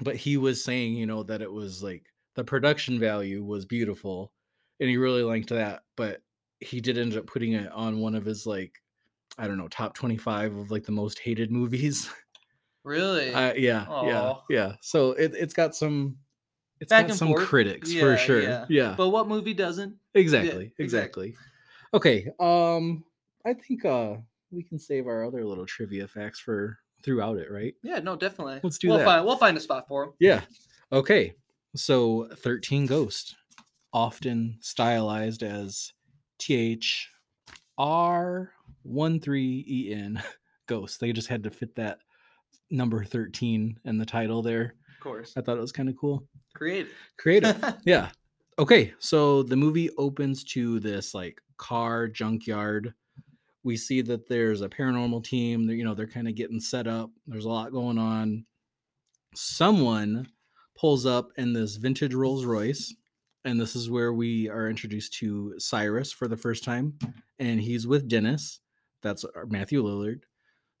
but 0.00 0.14
he 0.14 0.36
was 0.36 0.62
saying, 0.62 0.94
you 0.94 1.06
know, 1.06 1.24
that 1.24 1.42
it 1.42 1.52
was 1.52 1.82
like 1.82 2.04
the 2.36 2.44
production 2.44 3.00
value 3.00 3.42
was 3.42 3.64
beautiful 3.64 4.32
and 4.78 4.88
he 4.88 4.96
really 4.96 5.22
liked 5.22 5.48
that, 5.48 5.82
but 5.96 6.22
he 6.60 6.80
did 6.80 6.96
end 6.96 7.16
up 7.16 7.26
putting 7.26 7.52
it 7.54 7.70
on 7.72 7.98
one 7.98 8.14
of 8.14 8.24
his 8.24 8.46
like 8.46 8.80
I 9.36 9.48
don't 9.48 9.58
know, 9.58 9.68
top 9.68 9.94
25 9.94 10.56
of 10.56 10.70
like 10.70 10.84
the 10.84 10.92
most 10.92 11.18
hated 11.18 11.50
movies. 11.50 12.08
really. 12.84 13.34
Uh, 13.34 13.54
yeah, 13.54 13.84
yeah, 14.04 14.34
yeah. 14.48 14.72
So 14.80 15.10
it 15.12 15.32
it's 15.34 15.54
got 15.54 15.74
some 15.74 16.18
it's 16.84 16.90
Back 16.90 17.08
got 17.08 17.16
some 17.16 17.28
forth. 17.28 17.46
critics 17.46 17.92
for 17.92 18.16
sure. 18.16 18.42
yeah. 18.42 18.66
yeah. 18.68 18.94
but 18.96 19.08
what 19.08 19.26
movie 19.26 19.54
doesn't? 19.54 19.94
Exactly. 20.14 20.72
exactly. 20.78 21.32
Exactly. 21.32 21.34
Okay. 21.92 22.28
Um 22.38 23.04
I 23.46 23.54
think 23.54 23.84
uh 23.84 24.16
we 24.50 24.62
can 24.62 24.78
save 24.78 25.06
our 25.06 25.24
other 25.24 25.44
little 25.44 25.66
trivia 25.66 26.06
facts 26.06 26.40
for 26.40 26.78
throughout 27.02 27.38
it, 27.38 27.50
right? 27.50 27.74
Yeah, 27.82 27.98
no, 27.98 28.16
definitely. 28.16 28.60
Let's 28.62 28.78
do 28.78 28.88
we'll 28.88 28.98
that. 28.98 29.04
Find, 29.04 29.24
we'll 29.26 29.36
find 29.36 29.56
a 29.56 29.60
spot 29.60 29.88
for 29.88 30.04
them. 30.06 30.14
Yeah. 30.20 30.42
Okay. 30.92 31.34
So 31.76 32.28
13 32.36 32.86
Ghost, 32.86 33.34
often 33.92 34.58
stylized 34.60 35.42
as 35.42 35.92
T 36.38 36.54
H 36.54 37.10
R 37.78 38.52
1 38.82 39.20
3 39.20 39.64
E 39.68 39.92
N 39.92 40.22
Ghost. 40.66 41.00
They 41.00 41.12
just 41.12 41.28
had 41.28 41.42
to 41.44 41.50
fit 41.50 41.74
that 41.76 41.98
number 42.70 43.04
13 43.04 43.78
in 43.84 43.98
the 43.98 44.06
title 44.06 44.42
there. 44.42 44.74
Of 44.96 45.00
course. 45.00 45.34
I 45.36 45.40
thought 45.40 45.58
it 45.58 45.60
was 45.62 45.72
kind 45.72 45.88
of 45.88 45.96
cool. 45.96 46.24
Creative. 46.54 46.92
Creative. 47.18 47.74
yeah. 47.84 48.10
Okay. 48.58 48.94
So 48.98 49.42
the 49.42 49.56
movie 49.56 49.90
opens 49.98 50.44
to 50.44 50.80
this 50.80 51.14
like 51.14 51.40
car 51.56 52.08
junkyard. 52.08 52.94
We 53.64 53.76
see 53.76 54.02
that 54.02 54.28
there's 54.28 54.60
a 54.60 54.68
paranormal 54.68 55.24
team. 55.24 55.66
They're, 55.66 55.76
you 55.76 55.84
know, 55.84 55.94
they're 55.94 56.06
kind 56.06 56.28
of 56.28 56.34
getting 56.34 56.60
set 56.60 56.86
up. 56.86 57.10
There's 57.26 57.46
a 57.46 57.50
lot 57.50 57.72
going 57.72 57.98
on. 57.98 58.44
Someone 59.34 60.28
pulls 60.78 61.06
up 61.06 61.30
in 61.36 61.52
this 61.52 61.76
vintage 61.76 62.14
Rolls 62.14 62.44
Royce. 62.44 62.94
And 63.46 63.60
this 63.60 63.76
is 63.76 63.90
where 63.90 64.12
we 64.12 64.48
are 64.48 64.70
introduced 64.70 65.14
to 65.14 65.54
Cyrus 65.58 66.12
for 66.12 66.28
the 66.28 66.36
first 66.36 66.64
time. 66.64 66.98
And 67.38 67.60
he's 67.60 67.86
with 67.86 68.08
Dennis. 68.08 68.60
That's 69.02 69.24
our 69.24 69.46
Matthew 69.46 69.82
Lillard. 69.82 70.20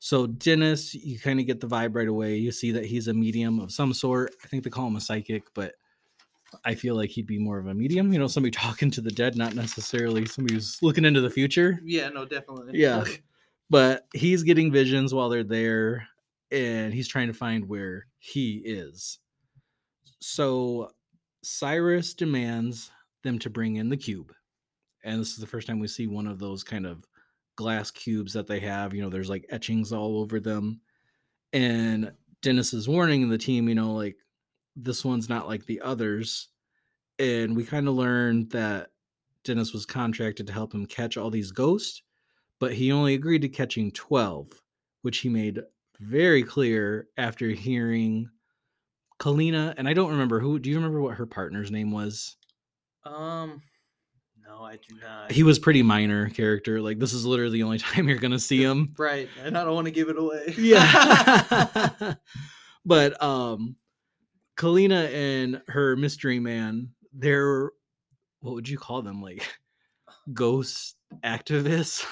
So 0.04 0.26
Dennis, 0.26 0.94
you 0.94 1.18
kind 1.18 1.40
of 1.40 1.46
get 1.46 1.62
the 1.62 1.66
vibe 1.66 1.96
right 1.96 2.08
away. 2.08 2.36
You 2.36 2.52
see 2.52 2.72
that 2.72 2.84
he's 2.84 3.08
a 3.08 3.14
medium 3.14 3.58
of 3.58 3.72
some 3.72 3.94
sort. 3.94 4.34
I 4.44 4.48
think 4.48 4.62
they 4.62 4.68
call 4.68 4.86
him 4.86 4.96
a 4.96 5.00
psychic, 5.00 5.44
but 5.54 5.76
I 6.62 6.74
feel 6.74 6.94
like 6.94 7.08
he'd 7.08 7.26
be 7.26 7.38
more 7.38 7.58
of 7.58 7.68
a 7.68 7.72
medium. 7.72 8.12
You 8.12 8.18
know, 8.18 8.26
somebody 8.26 8.50
talking 8.54 8.90
to 8.90 9.00
the 9.00 9.10
dead, 9.10 9.34
not 9.34 9.54
necessarily 9.54 10.26
somebody 10.26 10.56
who's 10.56 10.78
looking 10.82 11.06
into 11.06 11.22
the 11.22 11.30
future. 11.30 11.80
Yeah, 11.82 12.10
no, 12.10 12.26
definitely. 12.26 12.78
Yeah. 12.78 13.04
But 13.70 14.06
he's 14.12 14.42
getting 14.42 14.70
visions 14.70 15.14
while 15.14 15.30
they're 15.30 15.42
there, 15.42 16.06
and 16.52 16.92
he's 16.92 17.08
trying 17.08 17.28
to 17.28 17.32
find 17.32 17.66
where 17.66 18.06
he 18.18 18.56
is. 18.58 19.18
So 20.20 20.90
Cyrus 21.42 22.12
demands 22.12 22.90
them 23.22 23.38
to 23.38 23.48
bring 23.48 23.76
in 23.76 23.88
the 23.88 23.96
cube. 23.96 24.34
And 25.02 25.18
this 25.18 25.30
is 25.30 25.38
the 25.38 25.46
first 25.46 25.66
time 25.66 25.80
we 25.80 25.88
see 25.88 26.06
one 26.06 26.26
of 26.26 26.38
those 26.38 26.62
kind 26.62 26.84
of 26.84 27.06
glass 27.56 27.90
cubes 27.90 28.32
that 28.32 28.46
they 28.46 28.60
have. 28.60 28.94
You 28.94 29.02
know, 29.02 29.10
there's 29.10 29.30
like 29.30 29.46
etchings 29.50 29.92
all 29.92 30.20
over 30.20 30.40
them. 30.40 30.80
And 31.52 32.12
Dennis 32.42 32.74
is 32.74 32.88
warning 32.88 33.28
the 33.28 33.38
team, 33.38 33.68
you 33.68 33.74
know, 33.74 33.92
like 33.92 34.16
this 34.76 35.04
one's 35.04 35.28
not 35.28 35.48
like 35.48 35.64
the 35.66 35.80
others. 35.80 36.48
And 37.18 37.56
we 37.56 37.64
kind 37.64 37.86
of 37.86 37.94
learned 37.94 38.50
that 38.50 38.90
Dennis 39.44 39.72
was 39.72 39.86
contracted 39.86 40.46
to 40.46 40.52
help 40.52 40.74
him 40.74 40.86
catch 40.86 41.16
all 41.16 41.30
these 41.30 41.52
ghosts, 41.52 42.02
but 42.58 42.72
he 42.72 42.90
only 42.90 43.14
agreed 43.14 43.42
to 43.42 43.48
catching 43.48 43.92
12, 43.92 44.48
which 45.02 45.18
he 45.18 45.28
made 45.28 45.60
very 46.00 46.42
clear 46.42 47.08
after 47.16 47.48
hearing 47.50 48.28
Kalina. 49.20 49.74
And 49.76 49.88
I 49.88 49.92
don't 49.92 50.10
remember 50.10 50.40
who, 50.40 50.58
do 50.58 50.70
you 50.70 50.76
remember 50.76 51.00
what 51.00 51.16
her 51.16 51.26
partner's 51.26 51.70
name 51.70 51.92
was? 51.92 52.36
Um, 53.04 53.62
no, 54.46 54.62
I 54.62 54.76
do 54.76 54.96
not. 55.02 55.32
He 55.32 55.42
was 55.42 55.58
pretty 55.58 55.82
minor 55.82 56.28
character. 56.30 56.80
Like, 56.80 56.98
this 56.98 57.12
is 57.12 57.24
literally 57.24 57.58
the 57.58 57.62
only 57.62 57.78
time 57.78 58.08
you're 58.08 58.18
going 58.18 58.30
to 58.32 58.38
see 58.38 58.62
him. 58.62 58.94
right, 58.98 59.28
and 59.42 59.56
I 59.56 59.64
don't 59.64 59.74
want 59.74 59.86
to 59.86 59.90
give 59.90 60.08
it 60.08 60.18
away. 60.18 60.54
yeah. 60.56 62.14
but, 62.84 63.22
um, 63.22 63.76
Kalina 64.56 65.12
and 65.12 65.62
her 65.68 65.96
mystery 65.96 66.38
man, 66.38 66.90
they're, 67.12 67.70
what 68.40 68.54
would 68.54 68.68
you 68.68 68.78
call 68.78 69.02
them? 69.02 69.20
Like, 69.22 69.46
ghost 70.32 70.96
activists? 71.24 72.04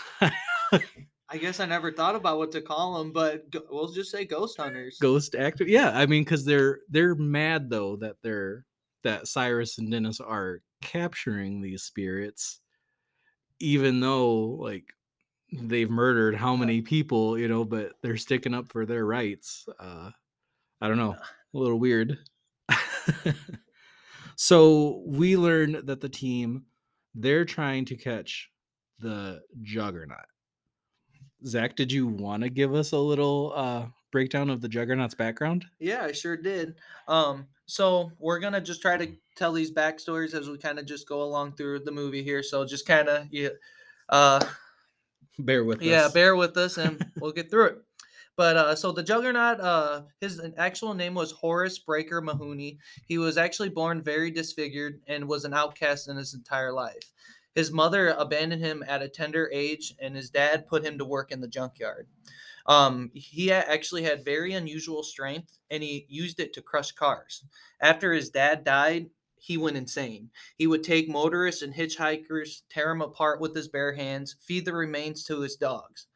I 1.28 1.38
guess 1.38 1.60
I 1.60 1.66
never 1.66 1.90
thought 1.90 2.14
about 2.14 2.36
what 2.38 2.52
to 2.52 2.60
call 2.60 2.98
them, 2.98 3.12
but 3.12 3.44
we'll 3.70 3.90
just 3.90 4.10
say 4.10 4.26
ghost 4.26 4.58
hunters. 4.58 4.98
ghost 5.00 5.34
actor 5.34 5.64
yeah 5.64 5.90
i 5.94 6.04
mean 6.04 6.22
because 6.22 6.44
they're 6.44 6.80
they're 6.90 7.14
mad 7.14 7.70
though 7.70 7.96
that 7.96 8.16
they're 8.22 8.66
that 9.02 9.26
cyrus 9.26 9.78
and 9.78 9.90
dennis 9.90 10.20
are 10.20 10.60
capturing 10.82 11.60
these 11.60 11.82
spirits 11.82 12.60
even 13.60 14.00
though 14.00 14.56
like 14.60 14.92
they've 15.52 15.90
murdered 15.90 16.34
how 16.34 16.56
many 16.56 16.82
people 16.82 17.38
you 17.38 17.48
know 17.48 17.64
but 17.64 17.92
they're 18.02 18.16
sticking 18.16 18.54
up 18.54 18.70
for 18.70 18.84
their 18.84 19.06
rights 19.06 19.66
uh 19.80 20.10
i 20.80 20.88
don't 20.88 20.98
know 20.98 21.16
a 21.54 21.58
little 21.58 21.78
weird. 21.78 22.18
So 24.36 25.02
we 25.06 25.36
learned 25.36 25.86
that 25.86 26.00
the 26.00 26.08
team 26.08 26.64
they're 27.14 27.44
trying 27.44 27.84
to 27.84 27.96
catch 27.96 28.50
the 28.98 29.42
juggernaut. 29.62 30.26
Zach 31.46 31.76
did 31.76 31.92
you 31.92 32.08
want 32.08 32.42
to 32.42 32.48
give 32.48 32.74
us 32.74 32.90
a 32.90 32.98
little 32.98 33.52
uh 33.54 33.86
breakdown 34.10 34.50
of 34.50 34.60
the 34.60 34.68
juggernaut's 34.68 35.14
background? 35.14 35.64
Yeah, 35.78 36.02
I 36.02 36.12
sure 36.12 36.36
did. 36.36 36.74
Um, 37.06 37.46
so 37.72 38.12
we're 38.18 38.38
gonna 38.38 38.60
just 38.60 38.82
try 38.82 38.98
to 38.98 39.16
tell 39.34 39.50
these 39.50 39.72
backstories 39.72 40.34
as 40.34 40.46
we 40.46 40.58
kind 40.58 40.78
of 40.78 40.84
just 40.84 41.08
go 41.08 41.22
along 41.22 41.52
through 41.52 41.78
the 41.78 41.90
movie 41.90 42.22
here. 42.22 42.42
So 42.42 42.66
just 42.66 42.86
kind 42.86 43.08
of 43.08 43.28
yeah, 43.30 43.48
uh, 44.10 44.44
bear 45.38 45.64
with 45.64 45.80
yeah, 45.80 46.04
us 46.04 46.08
Yeah, 46.08 46.12
bear 46.12 46.36
with 46.36 46.54
us 46.58 46.76
and 46.76 47.02
we'll 47.18 47.32
get 47.32 47.50
through 47.50 47.64
it. 47.68 47.78
But 48.36 48.56
uh, 48.58 48.74
so 48.74 48.92
the 48.92 49.02
Juggernaut, 49.02 49.58
uh, 49.60 50.02
his 50.20 50.38
actual 50.58 50.92
name 50.92 51.14
was 51.14 51.32
Horace 51.32 51.78
Breaker 51.78 52.20
Mahoney. 52.20 52.78
He 53.06 53.16
was 53.16 53.38
actually 53.38 53.70
born 53.70 54.02
very 54.02 54.30
disfigured 54.30 55.00
and 55.06 55.26
was 55.26 55.46
an 55.46 55.54
outcast 55.54 56.10
in 56.10 56.18
his 56.18 56.34
entire 56.34 56.74
life. 56.74 57.10
His 57.54 57.72
mother 57.72 58.10
abandoned 58.10 58.62
him 58.62 58.84
at 58.86 59.00
a 59.00 59.08
tender 59.08 59.48
age, 59.50 59.94
and 59.98 60.14
his 60.14 60.28
dad 60.28 60.66
put 60.66 60.84
him 60.84 60.98
to 60.98 61.06
work 61.06 61.32
in 61.32 61.40
the 61.40 61.48
junkyard. 61.48 62.06
Um, 62.66 63.10
he 63.14 63.50
actually 63.52 64.02
had 64.02 64.24
very 64.24 64.52
unusual 64.54 65.02
strength, 65.02 65.58
and 65.70 65.82
he 65.82 66.06
used 66.08 66.40
it 66.40 66.52
to 66.54 66.62
crush 66.62 66.92
cars. 66.92 67.44
After 67.80 68.12
his 68.12 68.30
dad 68.30 68.64
died, 68.64 69.10
he 69.38 69.56
went 69.56 69.76
insane. 69.76 70.30
He 70.56 70.68
would 70.68 70.84
take 70.84 71.08
motorists 71.08 71.62
and 71.62 71.74
hitchhikers, 71.74 72.62
tear 72.70 72.88
them 72.88 73.02
apart 73.02 73.40
with 73.40 73.54
his 73.56 73.68
bare 73.68 73.92
hands, 73.92 74.36
feed 74.40 74.64
the 74.64 74.72
remains 74.72 75.24
to 75.24 75.40
his 75.40 75.56
dogs. 75.56 76.06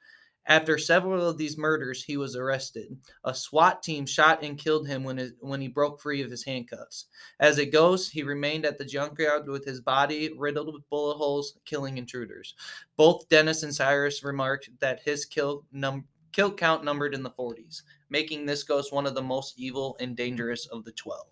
After 0.49 0.79
several 0.79 1.29
of 1.29 1.39
these 1.39 1.59
murders, 1.59 2.05
he 2.05 2.17
was 2.17 2.37
arrested. 2.37 2.97
A 3.25 3.35
SWAT 3.35 3.83
team 3.83 4.07
shot 4.07 4.45
and 4.45 4.57
killed 4.57 4.87
him 4.87 5.03
when, 5.03 5.17
his, 5.17 5.33
when 5.41 5.61
he 5.61 5.67
broke 5.67 6.01
free 6.01 6.23
of 6.23 6.31
his 6.31 6.45
handcuffs. 6.45 7.07
As 7.41 7.59
a 7.59 7.67
ghost, 7.67 8.13
he 8.13 8.23
remained 8.23 8.65
at 8.65 8.79
the 8.79 8.85
junkyard 8.85 9.49
with 9.49 9.65
his 9.65 9.81
body 9.81 10.31
riddled 10.39 10.73
with 10.73 10.89
bullet 10.89 11.17
holes, 11.17 11.59
killing 11.65 11.99
intruders. 11.99 12.55
Both 12.97 13.29
Dennis 13.29 13.65
and 13.65 13.75
Cyrus 13.75 14.23
remarked 14.23 14.71
that 14.79 15.01
his 15.05 15.25
kill, 15.25 15.65
num- 15.73 16.07
kill 16.37 16.53
count 16.53 16.85
numbered 16.85 17.15
in 17.15 17.23
the 17.23 17.31
40s, 17.31 17.81
making 18.11 18.45
this 18.45 18.63
ghost 18.63 18.93
one 18.93 19.07
of 19.07 19.15
the 19.15 19.23
most 19.23 19.59
evil 19.59 19.97
and 20.01 20.15
dangerous 20.15 20.67
of 20.67 20.85
the 20.85 20.93
12. 20.93 21.27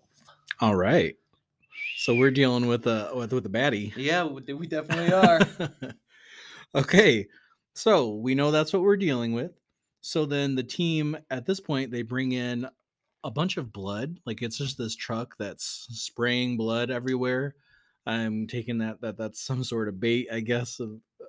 all 0.61 0.75
right. 0.75 1.15
So 1.97 2.15
we're 2.15 2.31
dealing 2.31 2.67
with 2.67 2.87
a 2.87 3.11
with, 3.13 3.31
with 3.31 3.45
a 3.45 3.49
baddie. 3.49 3.93
Yeah, 3.95 4.23
we 4.23 4.53
we 4.53 4.67
definitely 4.67 5.13
are. 5.13 5.39
okay. 6.75 7.27
So 7.73 8.15
we 8.15 8.35
know 8.35 8.51
that's 8.51 8.73
what 8.73 8.81
we're 8.81 8.97
dealing 8.97 9.33
with. 9.33 9.51
So 10.01 10.25
then 10.25 10.55
the 10.55 10.63
team 10.63 11.17
at 11.29 11.45
this 11.45 11.59
point 11.59 11.91
they 11.91 12.01
bring 12.01 12.31
in 12.31 12.67
a 13.23 13.31
bunch 13.31 13.57
of 13.57 13.71
blood. 13.71 14.19
Like 14.25 14.41
it's 14.41 14.57
just 14.57 14.77
this 14.77 14.95
truck 14.95 15.35
that's 15.37 15.87
spraying 15.89 16.57
blood 16.57 16.89
everywhere. 16.91 17.55
I'm 18.05 18.47
taking 18.47 18.79
that 18.79 19.01
that 19.01 19.17
that's 19.17 19.41
some 19.41 19.63
sort 19.63 19.87
of 19.87 19.99
bait 19.99 20.27
i 20.31 20.39
guess 20.39 20.79
of 20.79 20.99
uh, 21.19 21.25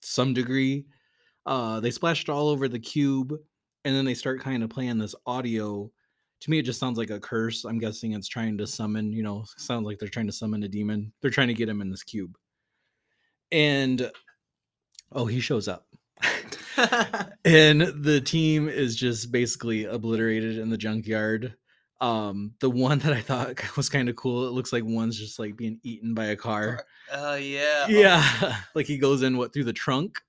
some 0.00 0.34
degree 0.34 0.86
uh 1.46 1.80
they 1.80 1.90
splashed 1.90 2.28
all 2.28 2.48
over 2.48 2.68
the 2.68 2.78
cube 2.78 3.34
and 3.84 3.94
then 3.94 4.04
they 4.04 4.14
start 4.14 4.40
kind 4.40 4.62
of 4.62 4.70
playing 4.70 4.98
this 4.98 5.14
audio. 5.26 5.90
To 6.42 6.50
me 6.50 6.58
it 6.58 6.62
just 6.62 6.80
sounds 6.80 6.98
like 6.98 7.10
a 7.10 7.20
curse. 7.20 7.64
I'm 7.64 7.78
guessing 7.78 8.12
it's 8.12 8.28
trying 8.28 8.58
to 8.58 8.66
summon 8.66 9.12
you 9.12 9.22
know 9.22 9.44
sounds 9.56 9.86
like 9.86 9.98
they're 9.98 10.08
trying 10.08 10.26
to 10.26 10.32
summon 10.32 10.62
a 10.62 10.68
demon. 10.68 11.12
They're 11.20 11.30
trying 11.30 11.48
to 11.48 11.54
get 11.54 11.68
him 11.68 11.80
in 11.80 11.90
this 11.90 12.02
cube. 12.02 12.36
And 13.50 14.10
oh 15.12 15.26
he 15.26 15.40
shows 15.40 15.68
up. 15.68 15.86
And 17.44 17.80
the 17.80 18.20
team 18.20 18.68
is 18.68 18.96
just 18.96 19.32
basically 19.32 19.84
obliterated 19.84 20.58
in 20.58 20.70
the 20.70 20.78
junkyard. 20.78 21.54
Um 22.00 22.54
the 22.60 22.70
one 22.70 22.98
that 23.00 23.12
i 23.12 23.20
thought 23.20 23.76
was 23.76 23.88
kind 23.88 24.08
of 24.08 24.16
cool 24.16 24.48
it 24.48 24.52
looks 24.52 24.72
like 24.72 24.84
one's 24.84 25.18
just 25.18 25.38
like 25.38 25.56
being 25.56 25.78
eaten 25.82 26.14
by 26.14 26.26
a 26.26 26.36
car. 26.36 26.84
Uh, 27.12 27.38
yeah. 27.40 27.86
yeah 27.88 28.56
like 28.74 28.86
he 28.86 28.96
goes 28.96 29.22
in 29.22 29.36
what 29.36 29.52
through 29.52 29.64
the 29.64 29.72
trunk 29.72 30.20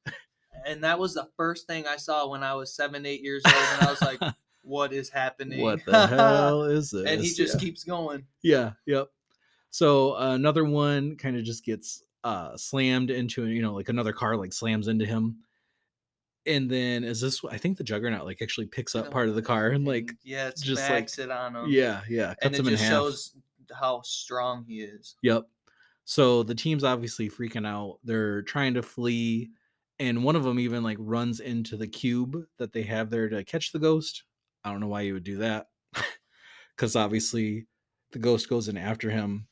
And 0.66 0.84
that 0.84 1.00
was 1.00 1.14
the 1.14 1.28
first 1.38 1.68
thing 1.68 1.86
I 1.88 1.98
saw 1.98 2.28
when 2.28 2.44
I 2.44 2.54
was 2.56 2.74
seven, 2.76 3.06
eight 3.06 3.22
years 3.22 3.42
old. 3.46 3.56
And 3.56 3.88
I 3.88 3.90
was 3.92 4.02
like, 4.02 4.20
what 4.64 4.94
is 4.94 5.10
happening? 5.22 5.62
what 5.62 5.84
the 5.86 6.08
hell 6.08 6.64
is 6.78 6.92
this 6.92 7.06
and 7.08 7.22
he 7.22 7.34
just 7.34 7.56
Yeah. 7.56 7.60
keeps 7.60 7.84
going. 7.84 8.26
Yeah, 8.42 8.72
yep. 8.86 9.08
So 9.72 10.14
uh, 10.18 10.34
another 10.36 10.64
one 10.66 11.16
kind 11.18 11.36
of 11.38 11.44
just 11.44 11.66
gets 11.66 12.04
uh 12.24 12.56
slammed 12.56 13.10
into 13.10 13.46
you 13.48 13.62
know 13.62 13.74
like 13.74 13.90
another 13.90 14.14
car 14.14 14.38
like 14.38 14.54
slams 14.54 14.88
into 14.88 15.06
him. 15.06 15.38
And 16.46 16.70
then 16.70 17.04
is 17.04 17.22
this 17.22 17.42
I 17.50 17.58
think 17.58 17.78
the 17.78 17.84
juggernaut 17.84 18.26
like 18.26 18.42
actually 18.42 18.68
picks 18.68 18.96
up 18.96 19.12
part 19.12 19.30
of 19.30 19.36
the 19.36 19.42
car 19.42 19.70
and 19.70 19.86
like 19.86 20.10
And, 20.10 20.18
yeah, 20.24 20.48
it's 20.48 20.62
just 20.62 20.90
like- 20.90 21.18
it 21.18 21.32
on 21.32 21.56
him. 21.56 21.66
yeah, 21.70 22.02
yeah, 22.10 22.34
and 22.42 22.54
it 22.54 22.60
him 22.60 22.68
in 22.68 22.74
just 22.76 22.86
shows 22.88 23.34
how 23.74 24.02
strong 24.04 24.64
he 24.68 24.82
is. 24.82 25.16
Yep. 25.22 25.48
So 26.06 26.44
the 26.44 26.54
team's 26.56 26.84
obviously 26.84 27.30
freaking 27.30 27.66
out. 27.66 28.00
They're 28.04 28.42
trying 28.42 28.74
to 28.74 28.84
flee 28.84 29.52
and 30.00 30.24
one 30.24 30.36
of 30.36 30.44
them 30.44 30.60
even 30.60 30.84
like 30.84 30.98
runs 31.00 31.40
into 31.40 31.78
the 31.78 31.88
cube 31.88 32.38
that 32.58 32.74
they 32.74 32.84
have 32.84 33.10
there 33.10 33.30
to 33.30 33.44
catch 33.44 33.72
the 33.72 33.80
ghost. 33.80 34.24
I 34.64 34.72
don't 34.72 34.80
know 34.82 34.88
why 34.88 35.02
you 35.02 35.14
would 35.14 35.24
do 35.24 35.38
that. 35.38 35.68
Cuz 36.78 36.96
obviously 36.96 37.68
the 38.12 38.20
ghost 38.20 38.50
goes 38.50 38.68
in 38.68 38.78
after 38.78 39.10
him. 39.10 39.48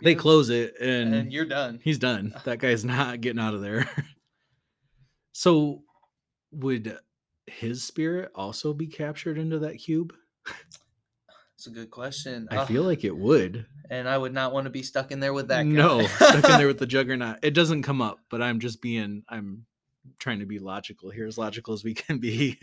They 0.00 0.14
Yeah, 0.14 0.20
close 0.20 0.48
it 0.48 0.74
and, 0.80 1.14
and 1.14 1.32
you're 1.32 1.44
done. 1.44 1.80
he's 1.82 1.98
done. 1.98 2.32
That 2.44 2.58
guy's 2.60 2.84
not 2.84 3.20
getting 3.20 3.40
out 3.40 3.54
of 3.54 3.60
there. 3.62 3.88
so 5.32 5.82
would 6.52 6.98
his 7.46 7.82
spirit 7.84 8.30
also 8.34 8.72
be 8.74 8.86
captured 8.86 9.38
into 9.38 9.58
that 9.60 9.78
cube? 9.78 10.14
It's 11.58 11.66
a 11.66 11.70
good 11.70 11.90
question. 11.90 12.46
I 12.52 12.64
feel 12.66 12.84
like 12.84 13.02
it 13.02 13.16
would. 13.16 13.66
and 13.90 14.08
I 14.08 14.16
would 14.16 14.32
not 14.32 14.52
want 14.52 14.66
to 14.66 14.70
be 14.70 14.84
stuck 14.84 15.10
in 15.10 15.18
there 15.18 15.32
with 15.32 15.48
that 15.48 15.64
guy. 15.64 15.68
No, 15.68 16.06
stuck 16.06 16.44
in 16.44 16.56
there 16.56 16.68
with 16.68 16.78
the 16.78 16.86
juggernaut. 16.86 17.40
It 17.42 17.50
doesn't 17.50 17.82
come 17.82 18.00
up, 18.00 18.20
but 18.30 18.40
I'm 18.40 18.60
just 18.60 18.80
being 18.80 19.24
I'm 19.28 19.66
trying 20.20 20.38
to 20.38 20.46
be 20.46 20.60
logical 20.60 21.10
here, 21.10 21.26
as 21.26 21.36
logical 21.36 21.74
as 21.74 21.82
we 21.82 21.94
can 21.94 22.18
be. 22.18 22.60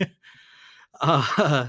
uh, 1.02 1.68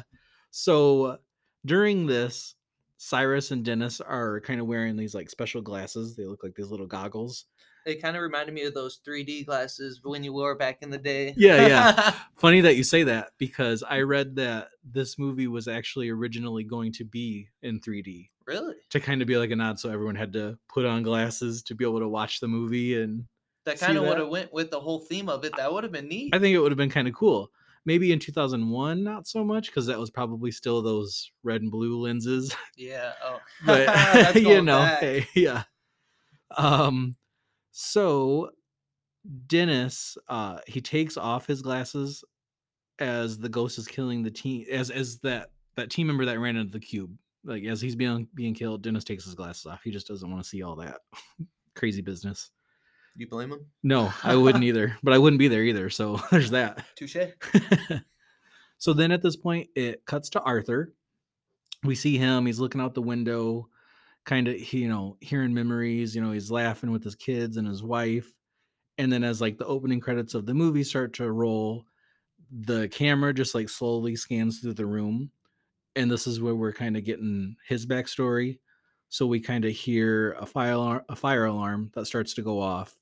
so 0.52 1.18
during 1.66 2.06
this, 2.06 2.56
Cyrus 2.96 3.52
and 3.52 3.66
Dennis 3.66 4.00
are 4.00 4.40
kind 4.40 4.62
of 4.62 4.68
wearing 4.68 4.96
these 4.96 5.14
like 5.14 5.30
special 5.30 5.62
glasses. 5.62 6.16
They 6.16 6.24
look 6.24 6.46
like 6.46 6.56
these 6.56 6.72
little 6.72 6.88
goggles. 6.88 7.44
It 7.88 8.02
kind 8.02 8.18
of 8.18 8.22
reminded 8.22 8.54
me 8.54 8.64
of 8.64 8.74
those 8.74 9.00
3D 9.08 9.46
glasses 9.46 10.02
when 10.04 10.22
you 10.22 10.34
wore 10.34 10.56
back 10.56 10.80
in 10.82 10.90
the 10.90 10.98
day. 10.98 11.34
Yeah, 11.38 11.68
yeah. 11.68 12.14
Funny 12.36 12.60
that 12.60 12.76
you 12.76 12.84
say 12.84 13.04
that 13.04 13.30
because 13.38 13.82
I 13.82 14.02
read 14.02 14.36
that 14.36 14.68
this 14.84 15.18
movie 15.18 15.48
was 15.48 15.70
actually 15.70 16.10
originally 16.10 16.66
going 16.66 16.92
to 16.94 17.06
be 17.06 17.48
in 17.62 17.80
3D 17.80 18.28
really? 18.46 18.76
to 18.90 19.00
kind 19.00 19.22
of 19.22 19.28
be 19.28 19.38
like 19.38 19.52
a 19.52 19.56
nod, 19.56 19.80
so 19.80 19.90
everyone 19.90 20.16
had 20.16 20.34
to 20.34 20.58
put 20.68 20.86
on 20.86 21.04
glasses 21.04 21.62
to 21.64 21.76
be 21.76 21.86
able 21.86 22.00
to 22.00 22.08
watch 22.08 22.40
the 22.40 22.48
movie 22.48 23.02
and 23.02 23.26
That 23.66 23.80
kind 23.80 23.98
of 23.98 24.06
would 24.06 24.18
have 24.18 24.30
went 24.30 24.52
with 24.52 24.72
the 24.72 24.80
whole 24.80 25.00
theme 25.00 25.30
of 25.30 25.46
it. 25.46 25.54
That 25.56 25.72
would 25.72 25.84
have 25.84 25.94
been 25.94 26.08
neat. 26.08 26.34
I 26.34 26.40
think 26.40 26.56
it 26.56 26.60
would 26.60 26.72
have 26.72 26.78
been 26.78 26.90
kind 26.90 27.08
of 27.08 27.14
cool. 27.14 27.52
Maybe 27.86 28.12
in 28.12 28.20
2001, 28.20 29.04
not 29.04 29.28
so 29.28 29.46
much 29.46 29.68
because 29.68 29.86
that 29.86 29.98
was 29.98 30.10
probably 30.10 30.52
still 30.52 30.82
those 30.82 31.32
red 31.44 31.62
and 31.62 31.72
blue 31.72 32.02
lenses. 32.02 32.54
yeah. 32.76 33.14
Oh. 33.24 33.40
But 33.66 34.36
you 34.42 34.62
know, 34.62 34.84
hey, 35.00 35.28
yeah. 35.34 35.64
Um, 36.56 37.16
so 37.80 38.50
Dennis, 39.46 40.18
uh, 40.28 40.58
he 40.66 40.82
takes 40.82 41.16
off 41.16 41.46
his 41.46 41.62
glasses 41.62 42.24
as 42.98 43.38
the 43.38 43.50
ghost 43.50 43.78
is 43.78 43.88
killing 43.88 44.24
the 44.24 44.32
team, 44.32 44.66
as 44.72 44.90
as 44.90 45.20
that 45.20 45.52
that 45.76 45.92
team 45.92 46.08
member 46.08 46.26
that 46.26 46.40
ran 46.40 46.56
into 46.56 46.72
the 46.72 46.80
cube. 46.80 47.16
Like 47.46 47.66
as 47.66 47.80
he's 47.80 47.96
being 47.96 48.28
being 48.34 48.56
killed, 48.56 48.82
Dennis 48.82 49.04
takes 49.04 49.26
his 49.26 49.36
glasses 49.36 49.68
off. 49.68 49.82
He 49.84 49.92
just 49.92 50.08
doesn't 50.08 50.28
want 50.28 50.42
to 50.42 50.50
see 50.50 50.64
all 50.64 50.76
that 50.78 51.02
crazy 51.76 52.02
business. 52.02 52.50
You 53.16 53.30
blame 53.30 53.52
him? 53.52 53.68
No, 53.84 54.12
I 54.24 54.36
wouldn't 54.36 54.64
either, 54.64 54.98
but 55.04 55.14
I 55.14 55.20
wouldn't 55.20 55.40
be 55.40 55.48
there 55.48 55.64
either. 55.64 55.92
So 55.92 56.20
there's 56.32 56.50
that. 56.50 56.84
Touche. 56.96 57.18
so 58.80 58.94
then 58.94 59.12
at 59.12 59.22
this 59.22 59.36
point, 59.36 59.70
it 59.76 60.04
cuts 60.08 60.32
to 60.32 60.42
Arthur. 60.42 60.96
We 61.84 61.94
see 61.94 62.18
him. 62.18 62.48
He's 62.48 62.60
looking 62.60 62.82
out 62.82 62.96
the 62.96 63.04
window, 63.04 63.70
kind 64.28 64.50
of, 64.50 64.74
you 64.74 64.90
know, 64.90 65.18
hearing 65.22 65.56
memories. 65.56 66.16
You 66.16 66.22
know, 66.24 66.34
he's 66.34 66.52
laughing 66.52 66.92
with 66.92 67.04
his 67.04 67.16
kids 67.16 67.58
and 67.58 67.68
his 67.68 67.84
wife. 67.84 68.32
And 69.00 69.12
then 69.14 69.24
as 69.24 69.42
like 69.42 69.58
the 69.58 69.68
opening 69.68 70.02
credits 70.02 70.36
of 70.36 70.46
the 70.46 70.56
movie 70.56 70.84
start 70.84 71.14
to 71.16 71.32
roll, 71.32 71.86
the 72.52 72.90
camera 72.90 73.34
just 73.34 73.56
like 73.56 73.70
slowly 73.70 74.16
scans 74.18 74.60
through 74.60 74.76
the 74.76 74.88
room. 74.88 75.32
And 75.96 76.12
this 76.12 76.28
is 76.28 76.42
where 76.42 76.56
we're 76.56 76.74
kind 76.74 76.98
of 76.98 77.06
getting 77.06 77.58
his 77.68 77.86
backstory. 77.88 78.60
So 79.10 79.28
we 79.28 79.42
kind 79.42 79.66
of 79.66 79.74
hear 79.74 80.34
a 80.34 80.48
fire 80.48 80.74
alarm, 80.74 81.04
a 81.10 81.16
fire 81.18 81.46
alarm 81.46 81.92
that 81.96 82.08
starts 82.08 82.36
to 82.36 82.44
go 82.44 82.62
off 82.62 82.96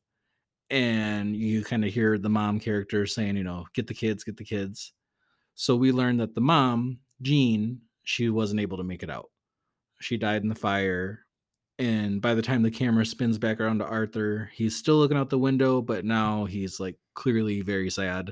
and 0.70 1.36
you 1.36 1.64
kind 1.64 1.86
of 1.86 1.94
hear 1.94 2.18
the 2.18 2.30
mom 2.30 2.60
character 2.60 3.06
saying, 3.06 3.38
you 3.38 3.44
know, 3.44 3.68
get 3.74 3.88
the 3.88 3.94
kids, 3.94 4.24
get 4.24 4.38
the 4.38 4.46
kids. 4.46 4.94
So 5.56 5.76
we 5.76 5.92
learned 5.92 6.20
that 6.22 6.36
the 6.36 6.42
mom, 6.42 7.00
Jean, 7.22 7.82
she 8.04 8.30
wasn't 8.30 8.62
able 8.62 8.78
to 8.78 8.84
make 8.86 9.04
it 9.04 9.12
out. 9.12 9.30
She 10.00 10.18
died 10.18 10.44
in 10.44 10.50
the 10.50 10.56
fire. 10.56 11.22
And 11.78 12.22
by 12.22 12.36
the 12.36 12.42
time 12.42 12.64
the 12.64 12.72
camera 12.72 13.06
spins 13.06 13.38
back 13.38 13.60
around 13.60 13.80
to 13.80 13.86
Arthur, 13.86 14.50
he's 14.54 14.76
still 14.76 14.96
looking 14.96 15.18
out 15.18 15.30
the 15.30 15.38
window, 15.38 15.82
but 15.82 16.06
now 16.06 16.46
he's 16.46 16.80
like 16.80 16.98
clearly 17.16 17.62
very 17.62 17.90
sad. 17.90 18.32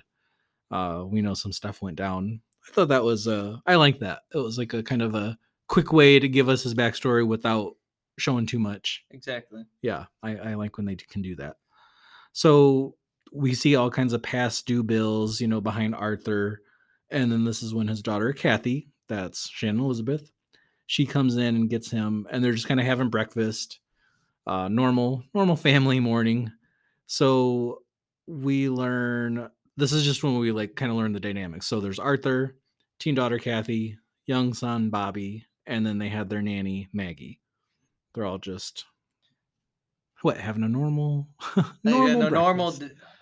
Uh, 0.72 1.04
we 1.06 1.22
know 1.22 1.34
some 1.34 1.52
stuff 1.52 1.82
went 1.82 1.98
down. 1.98 2.42
I 2.68 2.72
thought 2.72 2.88
that 2.88 3.04
was 3.04 3.28
uh 3.28 3.58
I 3.66 3.76
like 3.76 4.00
that. 4.00 4.22
It 4.34 4.38
was 4.38 4.58
like 4.58 4.74
a 4.74 4.82
kind 4.82 5.02
of 5.02 5.14
a 5.14 5.38
quick 5.68 5.92
way 5.92 6.20
to 6.20 6.30
give 6.30 6.48
us 6.48 6.64
his 6.64 6.74
backstory 6.74 7.28
without 7.28 7.74
showing 8.18 8.46
too 8.46 8.60
much. 8.60 9.04
Exactly. 9.12 9.66
Yeah, 9.82 10.06
I, 10.22 10.38
I 10.38 10.54
like 10.54 10.78
when 10.78 10.86
they 10.86 10.96
can 10.96 11.22
do 11.22 11.36
that. 11.38 11.58
So 12.32 12.96
we 13.32 13.54
see 13.54 13.76
all 13.76 13.90
kinds 13.90 14.14
of 14.14 14.24
past 14.24 14.66
due 14.66 14.84
bills, 14.84 15.42
you 15.42 15.48
know, 15.48 15.62
behind 15.62 15.96
Arthur. 15.96 16.62
And 17.10 17.32
then 17.32 17.44
this 17.44 17.62
is 17.64 17.74
when 17.74 17.88
his 17.88 18.02
daughter, 18.02 18.32
Kathy, 18.34 18.90
that's 19.08 19.50
Shannon 19.50 19.82
Elizabeth, 19.82 20.32
she 20.86 21.06
comes 21.06 21.38
in 21.38 21.56
and 21.56 21.70
gets 21.70 21.90
him, 21.90 22.28
and 22.30 22.44
they're 22.44 22.54
just 22.54 22.68
kind 22.68 22.80
of 22.80 22.86
having 22.86 23.10
breakfast. 23.10 23.80
Uh, 24.46 24.68
normal, 24.68 25.24
normal 25.34 25.56
family 25.56 26.02
morning. 26.02 26.52
So 27.06 27.84
we 28.28 28.70
learn 28.70 29.50
this 29.78 29.94
is 29.94 30.04
just 30.04 30.24
when 30.24 30.38
we 30.38 30.52
like 30.52 30.76
kind 30.76 30.92
of 30.92 30.98
learn 30.98 31.14
the 31.14 31.20
dynamics. 31.20 31.68
So 31.68 31.80
there's 31.80 32.00
Arthur, 32.00 32.58
teen 33.00 33.16
daughter 33.16 33.40
Kathy, 33.40 33.98
young 34.26 34.54
son 34.54 34.90
Bobby, 34.90 35.46
and 35.66 35.86
then 35.86 35.98
they 35.98 36.10
had 36.10 36.30
their 36.30 36.42
nanny 36.42 36.90
Maggie. 36.94 37.40
They're 38.14 38.26
all 38.26 38.38
just 38.38 38.86
what 40.22 40.38
having 40.38 40.64
a 40.64 40.70
normal 40.70 41.28
normal, 41.84 42.08
yeah, 42.08 42.16
no, 42.16 42.30
normal 42.30 42.68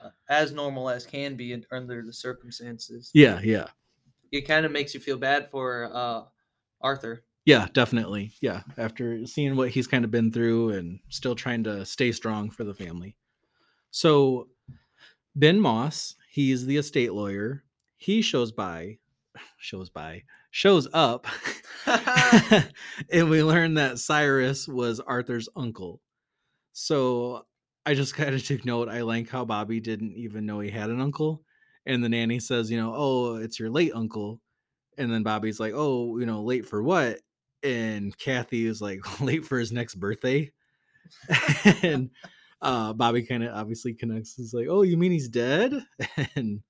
uh, 0.03 0.09
as 0.29 0.51
normal 0.51 0.89
as 0.89 1.05
can 1.05 1.35
be 1.35 1.53
in, 1.53 1.65
under 1.71 2.03
the 2.03 2.13
circumstances. 2.13 3.09
Yeah, 3.13 3.39
yeah, 3.43 3.67
It 4.31 4.47
kind 4.47 4.65
of 4.65 4.71
makes 4.71 4.93
you 4.93 4.99
feel 4.99 5.17
bad 5.17 5.49
for 5.49 5.89
uh, 5.93 6.21
Arthur. 6.81 7.23
Yeah, 7.45 7.67
definitely. 7.73 8.33
Yeah, 8.41 8.61
after 8.77 9.25
seeing 9.25 9.55
what 9.55 9.69
he's 9.69 9.87
kind 9.87 10.05
of 10.05 10.11
been 10.11 10.31
through 10.31 10.71
and 10.71 10.99
still 11.09 11.35
trying 11.35 11.63
to 11.65 11.85
stay 11.85 12.11
strong 12.11 12.49
for 12.49 12.63
the 12.63 12.73
family. 12.73 13.15
So 13.91 14.47
Ben 15.35 15.59
Moss, 15.59 16.15
he's 16.29 16.65
the 16.65 16.77
estate 16.77 17.13
lawyer. 17.13 17.63
He 17.97 18.21
shows 18.21 18.51
by, 18.51 18.97
shows 19.57 19.89
by, 19.89 20.23
shows 20.51 20.87
up, 20.93 21.27
and 23.11 23.29
we 23.29 23.43
learn 23.43 23.75
that 23.75 23.99
Cyrus 23.99 24.67
was 24.67 24.99
Arthur's 24.99 25.49
uncle. 25.55 26.01
So 26.73 27.45
I 27.85 27.95
just 27.95 28.15
kind 28.15 28.35
of 28.35 28.43
took 28.45 28.65
note. 28.65 28.89
I 28.89 29.01
like 29.01 29.29
how 29.29 29.45
Bobby 29.45 29.79
didn't 29.79 30.13
even 30.15 30.45
know 30.45 30.59
he 30.59 30.69
had 30.69 30.89
an 30.89 31.01
uncle. 31.01 31.43
And 31.85 32.03
the 32.03 32.09
nanny 32.09 32.39
says, 32.39 32.69
you 32.69 32.77
know, 32.77 32.93
oh, 32.95 33.35
it's 33.37 33.59
your 33.59 33.69
late 33.69 33.91
uncle. 33.95 34.39
And 34.97 35.11
then 35.11 35.23
Bobby's 35.23 35.59
like, 35.59 35.73
oh, 35.75 36.17
you 36.19 36.25
know, 36.25 36.43
late 36.43 36.67
for 36.67 36.83
what? 36.83 37.19
And 37.63 38.17
Kathy 38.17 38.65
is 38.65 38.81
like, 38.81 38.99
late 39.21 39.45
for 39.45 39.59
his 39.59 39.71
next 39.71 39.95
birthday. 39.95 40.51
and 41.83 42.09
uh, 42.61 42.93
Bobby 42.93 43.23
kind 43.23 43.43
of 43.43 43.55
obviously 43.55 43.93
connects. 43.93 44.35
He's 44.35 44.53
like, 44.53 44.67
oh, 44.69 44.83
you 44.83 44.97
mean 44.97 45.11
he's 45.11 45.29
dead? 45.29 45.73
and 46.35 46.61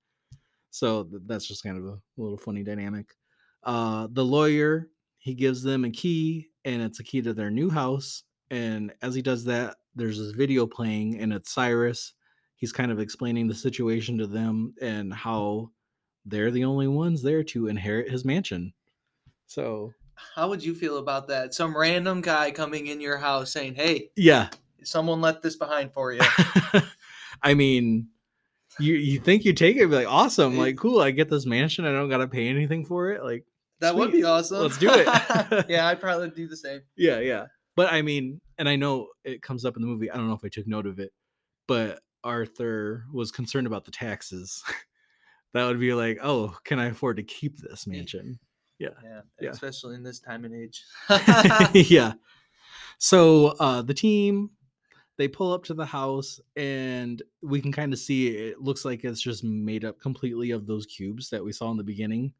so 0.69 1.04
th- 1.04 1.23
that's 1.25 1.47
just 1.47 1.63
kind 1.63 1.77
of 1.77 1.86
a 1.86 1.99
little 2.17 2.38
funny 2.38 2.63
dynamic. 2.63 3.15
Uh, 3.63 4.08
the 4.12 4.25
lawyer, 4.25 4.89
he 5.17 5.34
gives 5.34 5.62
them 5.62 5.86
a 5.86 5.91
key, 5.91 6.49
and 6.65 6.82
it's 6.82 6.99
a 6.99 7.04
key 7.04 7.21
to 7.21 7.34
their 7.34 7.51
new 7.51 7.69
house. 7.69 8.23
And 8.49 8.93
as 9.01 9.13
he 9.13 9.21
does 9.21 9.45
that, 9.45 9.77
there's 9.95 10.17
this 10.17 10.32
video 10.32 10.65
playing, 10.65 11.19
and 11.19 11.34
it's 11.34 11.51
Cyrus. 11.51 12.13
He's 12.56 12.71
kind 12.71 12.91
of 12.91 12.99
explaining 12.99 13.47
the 13.47 13.56
situation 13.56 14.17
to 14.19 14.27
them 14.27 14.73
and 14.82 15.13
how 15.13 15.71
they're 16.25 16.51
the 16.51 16.65
only 16.65 16.88
ones 16.88 17.21
there 17.21 17.43
to 17.43 17.67
inherit 17.67 18.10
his 18.10 18.23
mansion. 18.23 18.73
So, 19.47 19.93
How 20.36 20.50
would 20.50 20.64
you 20.64 20.76
feel 20.76 20.98
about 20.98 21.28
that? 21.28 21.54
Some 21.54 21.76
random 21.76 22.22
guy 22.22 22.52
coming 22.52 22.88
in 22.88 23.02
your 23.02 23.18
house 23.18 23.52
saying, 23.52 23.76
"Hey, 23.76 24.10
yeah. 24.16 24.50
someone 24.84 25.22
left 25.22 25.42
this 25.42 25.56
behind 25.56 25.94
for 25.94 26.14
you." 26.14 26.22
I 27.44 27.54
mean, 27.54 28.08
you 28.80 28.94
you 28.96 29.20
think 29.20 29.46
you 29.46 29.54
take 29.54 29.78
it, 29.78 29.88
be 29.88 29.96
like, 29.96 30.08
awesome, 30.08 30.58
like 30.58 30.78
cool, 30.78 31.02
I 31.02 31.12
get 31.12 31.30
this 31.30 31.46
mansion, 31.46 31.86
I 31.86 31.92
don't 31.92 32.10
gotta 32.10 32.28
pay 32.28 32.48
anything 32.48 32.86
for 32.86 33.12
it. 33.12 33.24
Like, 33.24 33.46
That 33.80 33.96
would 33.96 34.12
be 34.12 34.24
awesome. 34.24 34.62
Let's 34.62 34.78
do 34.78 34.90
it. 34.92 35.66
yeah, 35.70 35.88
I'd 35.88 36.00
probably 36.00 36.30
do 36.30 36.48
the 36.48 36.58
same. 36.58 36.82
yeah, 36.96 37.20
yeah. 37.20 37.46
But 37.76 37.92
I 37.92 38.02
mean, 38.02 38.42
and 38.58 38.70
I 38.70 38.76
know 38.76 39.08
it 39.24 39.42
comes 39.42 39.66
up 39.66 39.76
in 39.76 39.82
the 39.82 39.88
movie. 39.88 40.12
I 40.12 40.18
don't 40.18 40.28
know 40.28 40.36
if 40.36 40.46
I 40.46 40.50
took 40.50 40.68
note 40.68 40.86
of 40.86 41.00
it, 41.00 41.12
but 41.68 42.00
Arthur 42.24 43.06
was 43.12 43.32
concerned 43.32 43.68
about 43.68 43.86
the 43.86 43.92
taxes. 43.92 44.64
that 45.54 45.66
would 45.66 45.80
be 45.80 45.94
like, 45.94 46.20
oh, 46.22 46.56
can 46.64 46.80
I 46.80 46.88
afford 46.88 47.18
to 47.18 47.24
keep 47.24 47.58
this 47.58 47.88
mansion? 47.88 48.40
Yeah, 49.04 49.22
Yeah. 49.39 49.50
especially 49.50 49.96
in 49.96 50.04
this 50.04 50.20
time 50.20 50.46
and 50.46 50.56
age. 50.56 50.84
yeah. 51.74 52.13
So 52.98 53.48
uh 53.60 53.82
the 53.82 53.94
team 53.94 54.52
they 55.17 55.28
pull 55.28 55.54
up 55.54 55.63
to 55.65 55.74
the 55.74 55.86
house 55.86 56.39
and 56.56 57.22
we 57.44 57.62
can 57.62 57.72
kind 57.72 57.94
of 57.94 58.00
see 58.00 58.30
it 58.30 58.60
looks 58.62 58.86
like 58.86 59.04
it's 59.04 59.22
just 59.22 59.44
made 59.44 59.86
up 59.86 60.00
completely 60.00 60.52
of 60.52 60.65
those 60.65 60.86
cubes 60.86 61.30
that 61.30 61.44
we 61.44 61.52
saw 61.52 61.70
in 61.72 61.78
the 61.78 61.84
beginning. 61.84 62.34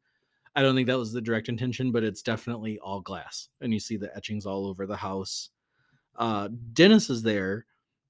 I 0.56 0.62
don't 0.62 0.74
think 0.74 0.88
that 0.88 0.98
was 0.98 1.12
the 1.12 1.20
direct 1.20 1.48
intention, 1.48 1.92
but 1.92 2.04
it's 2.04 2.22
definitely 2.22 2.78
all 2.78 3.00
glass. 3.00 3.48
And 3.60 3.72
you 3.72 3.80
see 3.80 3.96
the 3.96 4.14
etchings 4.16 4.44
all 4.46 4.66
over 4.66 4.86
the 4.86 4.96
house. 4.96 5.50
Uh 6.16 6.48
Dennis 6.72 7.08
is 7.08 7.22
there, 7.22 7.66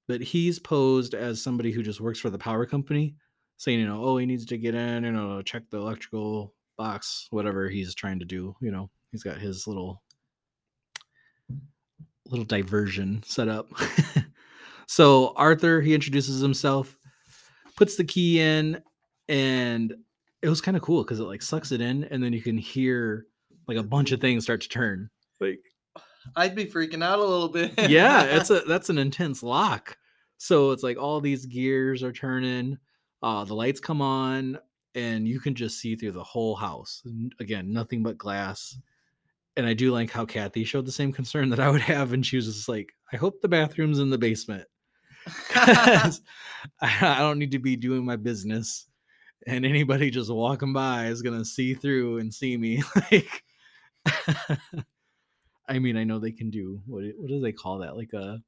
but 0.09 0.21
he's 0.21 0.59
posed 0.59 1.14
as 1.14 1.42
somebody 1.42 1.71
who 1.71 1.83
just 1.83 2.01
works 2.01 2.18
for 2.18 2.31
the 2.31 2.38
power 2.38 2.64
company, 2.66 3.14
saying, 3.59 3.79
you 3.81 3.87
know, 3.87 4.03
oh, 4.05 4.16
he 4.16 4.27
needs 4.27 4.47
to 4.47 4.59
get 4.59 4.75
in, 4.75 5.05
you 5.05 5.12
know, 5.12 5.42
check 5.42 5.64
the 5.71 5.77
electrical 5.79 6.55
box, 6.83 7.29
whatever 7.31 7.68
he's 7.68 7.95
trying 7.95 8.18
to 8.18 8.25
do. 8.25 8.57
You 8.61 8.73
know, 8.73 8.90
he's 9.12 9.23
got 9.23 9.38
his 9.38 9.68
little 9.68 10.03
little 12.27 12.45
diversion 12.45 13.23
set 13.25 13.49
up. 13.49 13.71
so 14.88 15.33
Arthur, 15.37 15.81
he 15.81 15.95
introduces 15.95 16.40
himself, 16.40 16.99
puts 17.77 17.95
the 17.95 18.05
key 18.05 18.40
in, 18.40 18.83
and 19.29 19.95
it 20.42 20.49
was 20.49 20.61
kind 20.61 20.77
of 20.77 20.83
cool 20.83 21.05
because 21.05 21.21
it 21.21 21.25
like 21.25 21.40
sucks 21.40 21.71
it 21.71 21.81
in, 21.81 22.03
and 22.05 22.21
then 22.21 22.33
you 22.33 22.42
can 22.42 22.59
hear 22.59 23.27
like 23.68 23.77
a 23.79 23.83
bunch 23.85 24.11
of 24.11 24.21
things 24.21 24.42
start 24.42 24.61
to 24.62 24.68
turn. 24.68 25.09
Like, 25.40 25.61
I'd 26.35 26.57
be 26.57 26.66
freaking 26.66 27.05
out 27.05 27.21
a 27.21 27.25
little 27.25 27.49
bit. 27.49 27.75
yeah, 27.88 28.25
it's 28.25 28.51
a 28.51 28.61
that's 28.66 28.90
an 28.90 28.99
intense 28.99 29.40
lock. 29.45 29.97
So 30.38 30.73
it's 30.73 30.83
like 30.83 30.99
all 30.99 31.21
these 31.21 31.47
gears 31.47 32.03
are 32.03 32.12
turning, 32.12 32.79
uh, 33.23 33.45
the 33.45 33.55
lights 33.55 33.79
come 33.79 34.03
on, 34.03 34.59
and 34.94 35.26
you 35.26 35.40
can 35.40 35.55
just 35.55 35.78
see 35.78 35.96
through 35.96 36.12
the 36.12 36.24
whole 36.24 36.55
house. 36.55 37.02
Again, 37.40 37.72
nothing 37.72 38.02
but 38.02 38.18
glass. 38.18 38.76
And 39.57 39.66
I 39.66 39.74
do 39.74 39.92
like 39.92 40.11
how 40.11 40.24
Kathy 40.24 40.64
showed 40.64 40.87
the 40.87 40.92
same 40.92 41.12
concern 41.12 41.50
that 41.50 41.61
I 41.61 41.70
would 41.70 41.81
have, 41.83 42.12
and 42.12 42.24
she 42.24 42.37
was 42.37 42.46
just 42.46 42.68
like, 42.68 42.92
"I 43.12 43.16
hope 43.16 43.40
the 43.40 43.48
bathroom's 43.48 43.98
in 43.98 44.11
the 44.11 44.18
basement. 44.18 44.66
I 45.55 46.18
don't 46.81 47.38
need 47.38 47.52
to 47.52 47.59
be 47.59 47.76
doing 47.76 48.05
my 48.05 48.16
business, 48.16 48.87
and 49.46 49.66
anybody 49.66 50.11
just 50.11 50.31
walking 50.31 50.72
by 50.72 51.07
is 51.07 51.22
gonna 51.22 51.44
see 51.44 51.74
through 51.74 52.18
and 52.18 52.33
see 52.33 52.57
me." 52.57 52.83
Like, 53.11 54.59
I 55.68 55.78
mean, 55.78 55.96
I 55.96 56.02
know 56.05 56.18
they 56.18 56.33
can 56.33 56.50
do 56.50 56.81
what? 56.87 57.05
What 57.16 57.28
do 57.28 57.40
they 57.40 57.52
call 57.52 57.78
that? 57.78 57.96
Like 57.96 58.12
a 58.14 58.42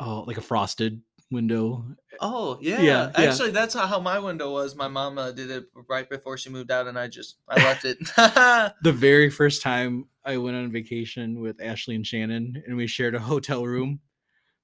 oh, 0.00 0.24
like 0.26 0.38
a 0.38 0.42
frosted 0.42 1.00
window. 1.34 1.84
Oh 2.20 2.58
yeah. 2.60 2.80
Yeah, 2.80 3.12
yeah. 3.18 3.28
Actually, 3.28 3.50
that's 3.50 3.74
how, 3.74 3.86
how 3.86 4.00
my 4.00 4.18
window 4.18 4.52
was. 4.52 4.74
My 4.74 4.86
uh, 4.86 5.32
did 5.32 5.50
it 5.50 5.66
right 5.88 6.08
before 6.08 6.38
she 6.38 6.48
moved 6.48 6.70
out, 6.70 6.86
and 6.86 6.98
I 6.98 7.08
just 7.08 7.36
I 7.48 7.56
left 7.56 7.84
it. 7.84 7.98
The 8.82 8.92
very 8.92 9.28
first 9.28 9.60
time 9.60 10.06
I 10.24 10.38
went 10.38 10.56
on 10.56 10.72
vacation 10.72 11.40
with 11.40 11.60
Ashley 11.60 11.96
and 11.96 12.06
Shannon, 12.06 12.62
and 12.66 12.76
we 12.76 12.86
shared 12.86 13.14
a 13.14 13.20
hotel 13.20 13.66
room, 13.66 14.00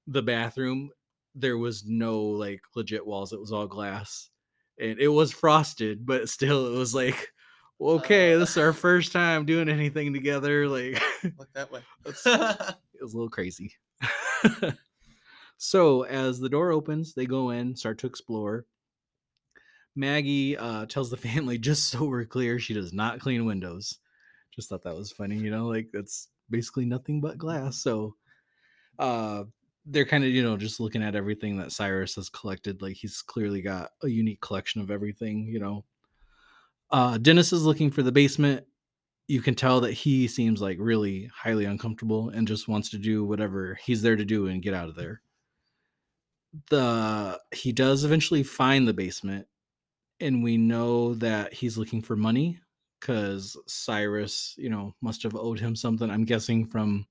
the 0.06 0.22
bathroom 0.22 0.90
there 1.34 1.58
was 1.58 1.84
no 1.84 2.20
like 2.22 2.62
legit 2.74 3.06
walls; 3.06 3.32
it 3.32 3.40
was 3.40 3.52
all 3.52 3.66
glass, 3.66 4.30
and 4.78 4.98
it 4.98 5.08
was 5.08 5.32
frosted, 5.32 6.06
but 6.06 6.28
still, 6.28 6.74
it 6.74 6.78
was 6.78 6.94
like. 6.94 7.32
Okay, 7.82 8.34
Uh. 8.34 8.38
this 8.38 8.50
is 8.50 8.58
our 8.58 8.74
first 8.74 9.10
time 9.10 9.46
doing 9.46 9.66
anything 9.66 10.12
together. 10.12 10.68
Like, 10.68 11.02
Look 11.38 11.50
that 11.54 11.72
way. 11.72 11.80
It 12.04 12.08
was 12.08 12.26
a 12.26 12.76
little 13.00 13.30
crazy. 13.30 13.72
So 15.62 16.04
as 16.04 16.40
the 16.40 16.48
door 16.48 16.72
opens, 16.72 17.12
they 17.12 17.26
go 17.26 17.50
in, 17.50 17.76
start 17.76 17.98
to 17.98 18.06
explore. 18.06 18.64
Maggie 19.94 20.56
uh, 20.56 20.86
tells 20.86 21.10
the 21.10 21.16
family, 21.28 21.58
just 21.58 21.90
so 21.90 22.06
we're 22.06 22.24
clear, 22.24 22.58
she 22.58 22.72
does 22.72 22.94
not 22.94 23.20
clean 23.20 23.44
windows. 23.44 23.98
Just 24.56 24.70
thought 24.70 24.84
that 24.84 24.96
was 24.96 25.12
funny, 25.12 25.36
you 25.36 25.50
know, 25.50 25.66
like 25.66 25.88
that's 25.92 26.28
basically 26.48 26.86
nothing 26.86 27.20
but 27.20 27.36
glass. 27.36 27.76
So 27.76 28.14
uh, 28.98 29.44
they're 29.84 30.06
kind 30.06 30.24
of, 30.24 30.30
you 30.30 30.42
know, 30.42 30.56
just 30.56 30.80
looking 30.80 31.02
at 31.02 31.14
everything 31.14 31.58
that 31.58 31.72
Cyrus 31.72 32.14
has 32.14 32.30
collected. 32.30 32.80
Like 32.80 32.96
he's 32.96 33.20
clearly 33.20 33.60
got 33.60 33.90
a 34.02 34.08
unique 34.08 34.40
collection 34.40 34.80
of 34.80 34.90
everything, 34.90 35.44
you 35.44 35.60
know. 35.60 35.84
Uh, 36.90 37.18
Dennis 37.18 37.52
is 37.52 37.66
looking 37.66 37.90
for 37.90 38.02
the 38.02 38.10
basement. 38.10 38.64
You 39.28 39.42
can 39.42 39.54
tell 39.54 39.82
that 39.82 39.92
he 39.92 40.26
seems 40.26 40.62
like 40.62 40.78
really 40.80 41.30
highly 41.36 41.66
uncomfortable 41.66 42.30
and 42.30 42.48
just 42.48 42.66
wants 42.66 42.88
to 42.90 42.98
do 42.98 43.26
whatever 43.26 43.78
he's 43.84 44.00
there 44.00 44.16
to 44.16 44.24
do 44.24 44.46
and 44.46 44.62
get 44.62 44.72
out 44.72 44.88
of 44.88 44.96
there 44.96 45.20
the 46.70 47.38
he 47.52 47.72
does 47.72 48.04
eventually 48.04 48.42
find 48.42 48.86
the 48.86 48.94
basement 48.94 49.46
and 50.20 50.42
we 50.42 50.56
know 50.56 51.14
that 51.14 51.52
he's 51.54 51.78
looking 51.78 52.02
for 52.02 52.16
money 52.16 52.58
because 52.98 53.56
cyrus 53.66 54.54
you 54.58 54.68
know 54.68 54.94
must 55.00 55.22
have 55.22 55.36
owed 55.36 55.60
him 55.60 55.76
something 55.76 56.10
i'm 56.10 56.24
guessing 56.24 56.66
from 56.66 57.06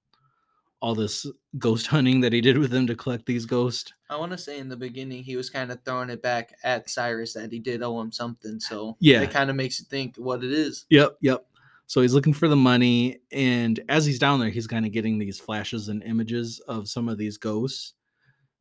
all 0.82 0.94
this 0.96 1.26
ghost 1.58 1.88
hunting 1.96 2.20
that 2.22 2.34
he 2.34 2.42
did 2.42 2.58
with 2.58 2.74
him 2.74 2.86
to 2.88 2.96
collect 2.96 3.26
these 3.26 3.46
ghosts 3.46 3.94
I 4.12 4.16
want 4.16 4.32
to 4.32 4.38
say 4.40 4.58
in 4.58 4.70
the 4.70 4.76
beginning 4.76 5.24
he 5.24 5.36
was 5.36 5.50
kind 5.52 5.72
of 5.72 5.80
throwing 5.86 6.10
it 6.10 6.24
back 6.24 6.56
at 6.64 6.90
Cyrus 6.90 7.34
that 7.34 7.52
he 7.52 7.60
did 7.60 7.84
owe 7.84 8.02
him 8.02 8.12
something. 8.12 8.60
So 8.60 8.98
Yeah. 9.00 9.22
it 9.22 9.30
kind 9.30 9.52
of 9.52 9.56
makes 9.56 9.80
you 9.80 9.86
think 9.88 10.16
what 10.16 10.44
it 10.44 10.52
is. 10.52 10.88
Yep, 10.90 11.18
yep. 11.22 11.46
So 11.86 12.02
he's 12.02 12.16
looking 12.16 12.34
for 12.34 12.48
the 12.48 12.56
money, 12.56 13.20
and 13.32 13.80
as 13.88 14.08
he's 14.08 14.18
down 14.18 14.40
there, 14.40 14.50
he's 14.50 14.66
kind 14.66 14.88
of 14.88 14.92
getting 14.92 15.20
these 15.20 15.40
flashes 15.40 15.90
and 15.90 16.02
images 16.02 16.60
of 16.62 16.90
some 16.90 17.08
of 17.08 17.20
these 17.20 17.38
ghosts. 17.38 17.94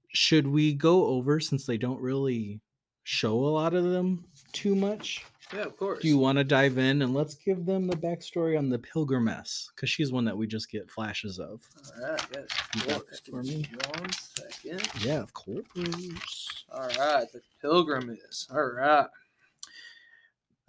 Should 0.09 0.47
we 0.47 0.73
go 0.73 1.07
over 1.07 1.41
since 1.41 1.67
they 1.67 1.77
don't 1.77 2.01
really 2.01 2.61
show 3.05 3.35
a 3.35 3.49
lot 3.49 3.75
of 3.75 3.85
them 3.85 4.25
too 4.53 4.75
much? 4.75 5.25
Yeah, 5.53 5.63
of 5.63 5.77
course. 5.79 6.03
Do 6.03 6.09
you 6.09 6.19
want 6.19 6.37
to 6.37 6.45
dive 6.45 6.77
in 6.77 7.01
and 7.01 7.15
let's 7.15 7.35
give 7.35 7.65
them 7.65 7.87
the 7.87 7.97
backstory 7.97 8.59
on 8.59 8.69
the 8.69 8.79
Pilgrimess? 8.79 9.71
Because 9.75 9.89
she's 9.89 10.13
one 10.13 10.25
that 10.27 10.37
we 10.37 10.47
just 10.47 10.71
get 10.71 10.91
flashes 10.91 11.39
of. 11.39 11.63
All 11.97 12.11
right, 12.11 12.21
yes. 12.35 12.49
You 12.75 12.95
of 12.95 13.07
course. 13.07 13.21
for 13.31 13.43
me? 13.43 13.67
One 13.99 14.13
second. 14.13 14.89
Yeah, 15.01 15.21
of 15.21 15.33
course. 15.33 15.65
All 16.71 16.89
right, 16.99 17.27
the 17.33 17.41
pilgrim 17.63 18.11
is. 18.29 18.47
All 18.53 18.73
right. 18.73 19.07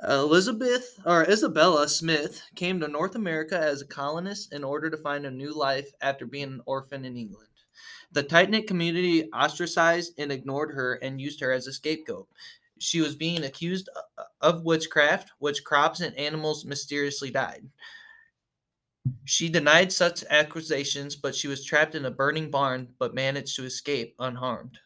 Elizabeth 0.08 0.98
or 1.06 1.30
Isabella 1.30 1.86
Smith 1.90 2.42
came 2.56 2.80
to 2.80 2.88
North 2.88 3.16
America 3.16 3.60
as 3.60 3.82
a 3.82 3.86
colonist 3.86 4.54
in 4.54 4.64
order 4.64 4.90
to 4.90 4.96
find 4.96 5.26
a 5.26 5.32
new 5.32 5.54
life 5.54 5.92
after 6.02 6.26
being 6.26 6.44
an 6.46 6.62
orphan 6.66 7.04
in 7.04 7.18
England. 7.18 7.49
The 8.12 8.24
tight 8.24 8.50
knit 8.50 8.68
community 8.68 9.30
ostracized 9.32 10.20
and 10.20 10.32
ignored 10.32 10.74
her 10.74 10.96
and 10.96 11.22
used 11.22 11.40
her 11.42 11.52
as 11.52 11.68
a 11.68 11.74
scapegoat. 11.74 12.28
She 12.80 13.02
was 13.02 13.16
being 13.16 13.44
accused 13.44 13.90
uh, 13.96 14.24
of 14.42 14.64
witchcraft, 14.64 15.32
which 15.40 15.64
crops 15.64 16.00
and 16.00 16.16
animals 16.18 16.66
mysteriously 16.66 17.30
died. 17.30 17.68
She 19.26 19.50
denied 19.50 19.92
such 19.92 20.24
accusations, 20.30 21.16
but 21.16 21.36
she 21.36 21.48
was 21.48 21.64
trapped 21.64 21.96
in 21.96 22.06
a 22.06 22.12
burning 22.12 22.50
barn 22.50 22.90
but 23.00 23.14
managed 23.14 23.56
to 23.56 23.66
escape 23.66 24.16
unharmed. 24.20 24.78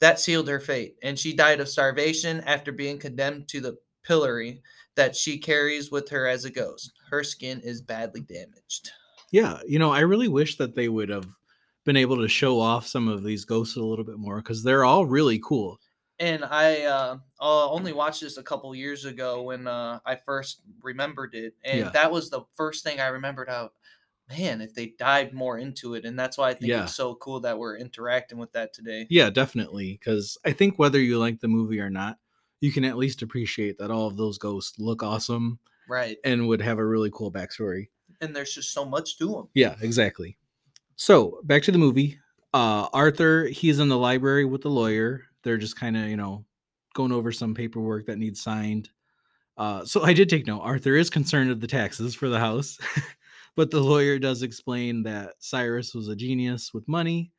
That 0.00 0.20
sealed 0.20 0.48
her 0.48 0.60
fate, 0.60 0.96
and 1.02 1.18
she 1.18 1.34
died 1.34 1.60
of 1.60 1.68
starvation 1.68 2.40
after 2.40 2.72
being 2.72 2.98
condemned 2.98 3.48
to 3.48 3.60
the 3.60 3.78
pillory 4.02 4.62
that 4.94 5.16
she 5.16 5.38
carries 5.38 5.90
with 5.90 6.08
her 6.10 6.26
as 6.26 6.44
a 6.44 6.50
ghost. 6.50 6.92
Her 7.10 7.24
skin 7.24 7.60
is 7.60 7.80
badly 7.80 8.20
damaged. 8.22 8.90
Yeah, 9.30 9.60
you 9.66 9.78
know, 9.78 9.90
I 9.90 10.00
really 10.00 10.28
wish 10.28 10.56
that 10.56 10.74
they 10.74 10.88
would 10.88 11.08
have 11.08 11.26
been 11.84 11.96
able 11.96 12.16
to 12.18 12.28
show 12.28 12.60
off 12.60 12.86
some 12.86 13.08
of 13.08 13.24
these 13.24 13.44
ghosts 13.44 13.76
a 13.76 13.82
little 13.82 14.04
bit 14.04 14.18
more 14.18 14.36
because 14.36 14.62
they're 14.62 14.84
all 14.84 15.06
really 15.06 15.38
cool. 15.38 15.78
And 16.18 16.44
I 16.44 16.82
uh, 16.82 17.16
uh, 17.40 17.70
only 17.70 17.92
watched 17.92 18.20
this 18.20 18.36
a 18.36 18.42
couple 18.42 18.72
years 18.74 19.04
ago 19.04 19.42
when 19.42 19.66
uh, 19.66 19.98
I 20.06 20.14
first 20.16 20.60
remembered 20.82 21.34
it, 21.34 21.54
and 21.64 21.80
Yeah. 21.80 21.88
that 21.90 22.12
was 22.12 22.30
the 22.30 22.42
first 22.54 22.84
thing 22.84 23.00
I 23.00 23.08
remembered. 23.08 23.48
Out, 23.48 23.72
man, 24.28 24.60
if 24.60 24.72
they 24.74 24.94
dived 24.98 25.32
more 25.32 25.58
into 25.58 25.94
it, 25.94 26.04
and 26.04 26.16
that's 26.16 26.38
why 26.38 26.50
I 26.50 26.54
think 26.54 26.70
Yeah. 26.70 26.84
it's 26.84 26.94
so 26.94 27.16
cool 27.16 27.40
that 27.40 27.58
we're 27.58 27.76
interacting 27.76 28.38
with 28.38 28.52
that 28.52 28.72
today. 28.72 29.06
Yeah, 29.10 29.30
definitely. 29.30 29.92
Because 29.98 30.38
I 30.44 30.52
think 30.52 30.78
whether 30.78 31.00
you 31.00 31.18
like 31.18 31.40
the 31.40 31.48
movie 31.48 31.80
or 31.80 31.90
not, 31.90 32.18
you 32.60 32.70
can 32.70 32.84
at 32.84 32.96
least 32.98 33.22
appreciate 33.22 33.78
that 33.78 33.90
all 33.90 34.06
of 34.06 34.16
those 34.16 34.38
ghosts 34.38 34.78
look 34.78 35.02
awesome 35.02 35.58
Right, 35.88 36.18
and 36.22 36.46
would 36.46 36.62
have 36.62 36.78
a 36.78 36.86
really 36.86 37.10
cool 37.12 37.32
backstory. 37.32 37.88
and 38.20 38.36
there's 38.36 38.54
just 38.54 38.72
so 38.72 38.84
much 38.84 39.18
to 39.18 39.26
them. 39.26 39.48
Yeah, 39.54 39.74
exactly. 39.80 40.36
So 41.02 41.40
back 41.42 41.64
to 41.64 41.72
the 41.72 41.78
movie. 41.78 42.20
Uh, 42.54 42.86
Arthur, 42.92 43.46
he's 43.46 43.80
in 43.80 43.88
the 43.88 43.98
library 43.98 44.44
with 44.44 44.62
the 44.62 44.70
lawyer. 44.70 45.24
They're 45.42 45.56
just 45.56 45.74
kind 45.74 45.96
of, 45.96 46.04
you 46.04 46.16
know, 46.16 46.44
going 46.94 47.10
over 47.10 47.32
some 47.32 47.56
paperwork 47.56 48.06
that 48.06 48.18
needs 48.18 48.40
signed. 48.40 48.88
Uh, 49.56 49.84
so 49.84 50.04
I 50.04 50.12
did 50.12 50.28
take 50.28 50.46
note. 50.46 50.60
Arthur 50.60 50.94
is 50.94 51.10
concerned 51.10 51.50
of 51.50 51.60
the 51.60 51.66
taxes 51.66 52.14
for 52.14 52.28
the 52.28 52.38
house, 52.38 52.78
but 53.56 53.72
the 53.72 53.80
lawyer 53.80 54.20
does 54.20 54.44
explain 54.44 55.02
that 55.02 55.34
Cyrus 55.40 55.92
was 55.92 56.06
a 56.06 56.14
genius 56.14 56.72
with 56.72 56.86
money, 56.86 57.32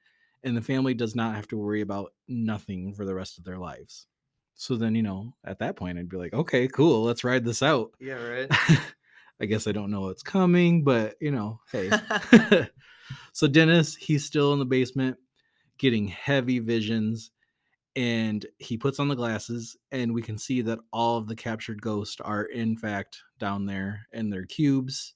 and 0.43 0.57
the 0.57 0.61
family 0.61 0.93
does 0.93 1.15
not 1.15 1.33
have 1.33 1.47
to 1.47 1.57
worry 1.57 1.79
about 1.79 2.11
nothing 2.27 2.93
for 2.93 3.05
the 3.05 3.15
rest 3.15 3.37
of 3.37 3.45
their 3.45 3.57
lives. 3.57 4.07
So 4.55 4.75
then, 4.75 4.93
you 4.93 5.03
know, 5.03 5.35
at 5.45 5.59
that 5.59 5.77
point, 5.77 5.97
I'd 5.97 6.09
be 6.09 6.17
like, 6.17 6.33
okay, 6.33 6.67
cool, 6.67 7.03
let's 7.03 7.23
ride 7.23 7.45
this 7.45 7.63
out. 7.63 7.91
Yeah, 7.97 8.15
right. 8.15 8.51
I 9.39 9.45
guess 9.45 9.67
I 9.67 9.71
don't 9.71 9.89
know 9.89 10.01
what's 10.01 10.21
coming, 10.21 10.83
but 10.83 11.15
you 11.21 11.31
know, 11.31 11.61
hey. 11.71 11.89
so 13.31 13.47
Dennis, 13.47 13.95
he's 13.95 14.25
still 14.25 14.53
in 14.53 14.59
the 14.59 14.65
basement 14.65 15.17
getting 15.77 16.07
heavy 16.07 16.59
visions 16.59 17.31
and 17.95 18.45
he 18.57 18.77
puts 18.77 18.99
on 18.99 19.07
the 19.07 19.15
glasses 19.15 19.77
and 19.91 20.13
we 20.13 20.21
can 20.21 20.37
see 20.37 20.61
that 20.61 20.79
all 20.91 21.17
of 21.17 21.27
the 21.27 21.35
captured 21.35 21.81
ghosts 21.81 22.19
are 22.21 22.43
in 22.43 22.75
fact 22.77 23.19
down 23.39 23.65
there 23.65 24.07
in 24.11 24.29
their 24.29 24.45
cubes. 24.45 25.13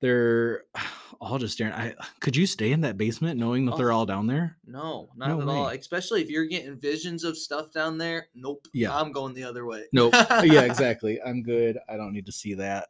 They're 0.00 0.64
all 1.20 1.38
just 1.38 1.54
staring. 1.54 1.72
I 1.72 1.94
could 2.20 2.36
you 2.36 2.46
stay 2.46 2.72
in 2.72 2.82
that 2.82 2.96
basement 2.98 3.38
knowing 3.38 3.66
that 3.66 3.76
they're 3.76 3.92
Oh. 3.92 3.98
all 3.98 4.06
down 4.06 4.26
there? 4.26 4.56
no, 4.66 5.10
not 5.16 5.28
No 5.28 5.40
at 5.42 5.48
all. 5.48 5.68
Especially 5.68 6.20
if 6.22 6.28
you're 6.30 6.46
getting 6.46 6.76
visions 6.76 7.24
of 7.24 7.36
stuff 7.38 7.70
down 7.72 7.98
there. 7.98 8.28
Nope. 8.34 8.66
Yeah. 8.72 8.96
I'm 8.96 9.12
going 9.12 9.34
the 9.34 9.44
other 9.44 9.64
way. 9.64 9.84
Nope. 9.92 10.12
yeah, 10.42 10.62
exactly. 10.62 11.20
I'm 11.22 11.42
good. 11.42 11.78
I 11.88 11.96
don't 11.96 12.12
need 12.12 12.26
to 12.26 12.32
see 12.32 12.54
that. 12.54 12.88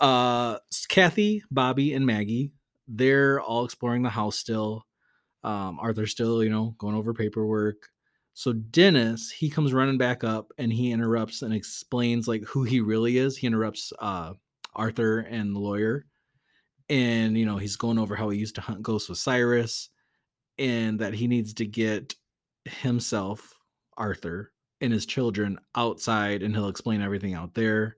Uh 0.00 0.58
Kathy, 0.88 1.44
Bobby, 1.50 1.92
and 1.94 2.04
Maggie, 2.06 2.52
they're 2.88 3.40
all 3.40 3.64
exploring 3.64 4.02
the 4.02 4.10
house 4.10 4.36
still. 4.36 4.86
Um, 5.42 5.78
Arthur's 5.80 6.10
still, 6.12 6.42
you 6.42 6.50
know, 6.50 6.74
going 6.78 6.94
over 6.94 7.12
paperwork. 7.14 7.88
So 8.34 8.52
Dennis, 8.52 9.30
he 9.30 9.48
comes 9.48 9.72
running 9.72 9.98
back 9.98 10.24
up 10.24 10.52
and 10.58 10.72
he 10.72 10.90
interrupts 10.90 11.42
and 11.42 11.54
explains 11.54 12.26
like 12.26 12.42
who 12.44 12.64
he 12.64 12.80
really 12.80 13.18
is. 13.18 13.36
He 13.36 13.46
interrupts 13.46 13.92
uh 14.00 14.34
Arthur 14.74 15.20
and 15.20 15.54
the 15.54 15.60
lawyer. 15.60 16.06
And 16.88 17.38
you 17.38 17.46
know, 17.46 17.56
he's 17.58 17.76
going 17.76 17.98
over 17.98 18.16
how 18.16 18.28
he 18.30 18.38
used 18.38 18.56
to 18.56 18.60
hunt 18.60 18.82
ghosts 18.82 19.08
with 19.08 19.18
Cyrus 19.18 19.90
and 20.58 20.98
that 21.00 21.14
he 21.14 21.26
needs 21.26 21.54
to 21.54 21.66
get 21.66 22.14
himself, 22.64 23.54
Arthur, 23.96 24.52
and 24.80 24.92
his 24.92 25.06
children 25.06 25.58
outside 25.74 26.42
and 26.42 26.54
he'll 26.54 26.68
explain 26.68 27.02
everything 27.02 27.34
out 27.34 27.54
there. 27.54 27.96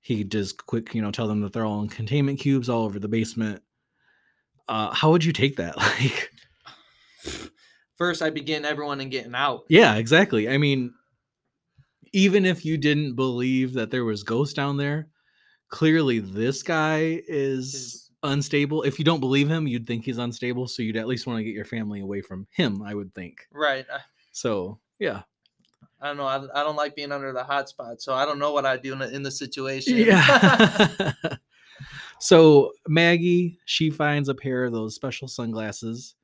He 0.00 0.24
just 0.24 0.64
quick, 0.66 0.94
you 0.94 1.02
know, 1.02 1.10
tell 1.10 1.28
them 1.28 1.40
that 1.40 1.52
they're 1.52 1.64
all 1.64 1.82
in 1.82 1.88
containment 1.88 2.38
cubes 2.40 2.68
all 2.68 2.84
over 2.84 2.98
the 3.00 3.08
basement. 3.08 3.62
Uh, 4.68 4.92
how 4.92 5.10
would 5.10 5.24
you 5.24 5.32
take 5.32 5.56
that? 5.56 5.76
Like, 6.00 6.30
First, 7.96 8.20
I 8.20 8.28
begin 8.30 8.64
everyone 8.66 9.00
and 9.00 9.10
getting 9.10 9.34
out. 9.34 9.64
yeah, 9.68 9.94
exactly. 9.96 10.48
I 10.50 10.58
mean, 10.58 10.92
even 12.12 12.44
if 12.44 12.64
you 12.64 12.76
didn't 12.76 13.14
believe 13.14 13.72
that 13.72 13.90
there 13.90 14.04
was 14.04 14.22
ghosts 14.22 14.52
down 14.54 14.76
there, 14.76 15.08
clearly 15.70 16.18
this 16.18 16.62
guy 16.62 17.22
is 17.26 17.74
Is- 17.74 18.10
unstable. 18.22 18.82
If 18.82 18.98
you 18.98 19.04
don't 19.04 19.20
believe 19.20 19.48
him, 19.48 19.66
you'd 19.66 19.86
think 19.86 20.04
he's 20.04 20.18
unstable. 20.18 20.68
So 20.68 20.82
you'd 20.82 20.96
at 20.98 21.06
least 21.06 21.26
want 21.26 21.38
to 21.38 21.44
get 21.44 21.54
your 21.54 21.64
family 21.64 22.00
away 22.00 22.20
from 22.20 22.46
him, 22.50 22.82
I 22.82 22.94
would 22.94 23.14
think. 23.14 23.46
Right. 23.50 23.86
So, 24.32 24.78
yeah. 24.98 25.22
I 26.00 26.08
don't 26.08 26.18
know. 26.18 26.26
I, 26.26 26.36
I 26.60 26.62
don't 26.64 26.76
like 26.76 26.94
being 26.96 27.12
under 27.12 27.32
the 27.32 27.44
hot 27.44 27.70
spot, 27.70 28.02
so 28.02 28.12
I 28.14 28.26
don't 28.26 28.38
know 28.38 28.52
what 28.52 28.66
I'd 28.66 28.82
do 28.82 28.92
in, 28.92 28.98
the- 28.98 29.14
in 29.14 29.22
the 29.22 29.30
situation. 29.30 29.96
Yeah. 29.96 31.12
so 32.18 32.72
Maggie, 32.88 33.58
she 33.64 33.90
finds 33.90 34.28
a 34.28 34.34
pair 34.34 34.64
of 34.64 34.72
those 34.72 34.94
special 34.94 35.28
sunglasses, 35.28 36.14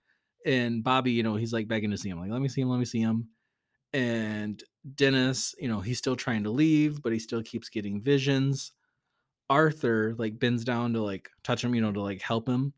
and 0.45 0.83
Bobby, 0.83 1.13
you 1.13 1.23
know, 1.23 1.37
he's 1.37 1.53
like 1.53 1.69
begging 1.69 1.91
to 1.91 1.99
see 1.99 2.09
him, 2.09 2.19
like, 2.19 2.31
let 2.31 2.41
me 2.41 2.49
see 2.49 2.61
him, 2.61 2.69
let 2.69 2.79
me 2.79 2.85
see 2.85 3.01
him. 3.01 3.29
And 3.93 4.63
Dennis, 4.95 5.55
you 5.59 5.69
know, 5.69 5.81
he's 5.81 5.99
still 5.99 6.17
trying 6.17 6.45
to 6.45 6.51
leave, 6.51 7.03
but 7.03 7.13
he 7.13 7.19
still 7.19 7.43
keeps 7.43 7.69
getting 7.69 8.01
visions. 8.01 8.73
Arthur 9.51 10.15
like 10.17 10.39
bends 10.39 10.65
down 10.65 10.95
to 10.95 11.03
like 11.03 11.29
touch 11.45 11.63
him, 11.63 11.75
you 11.75 11.83
know, 11.83 11.93
to 11.93 12.01
like 12.01 12.23
help 12.23 12.49
him. 12.49 12.73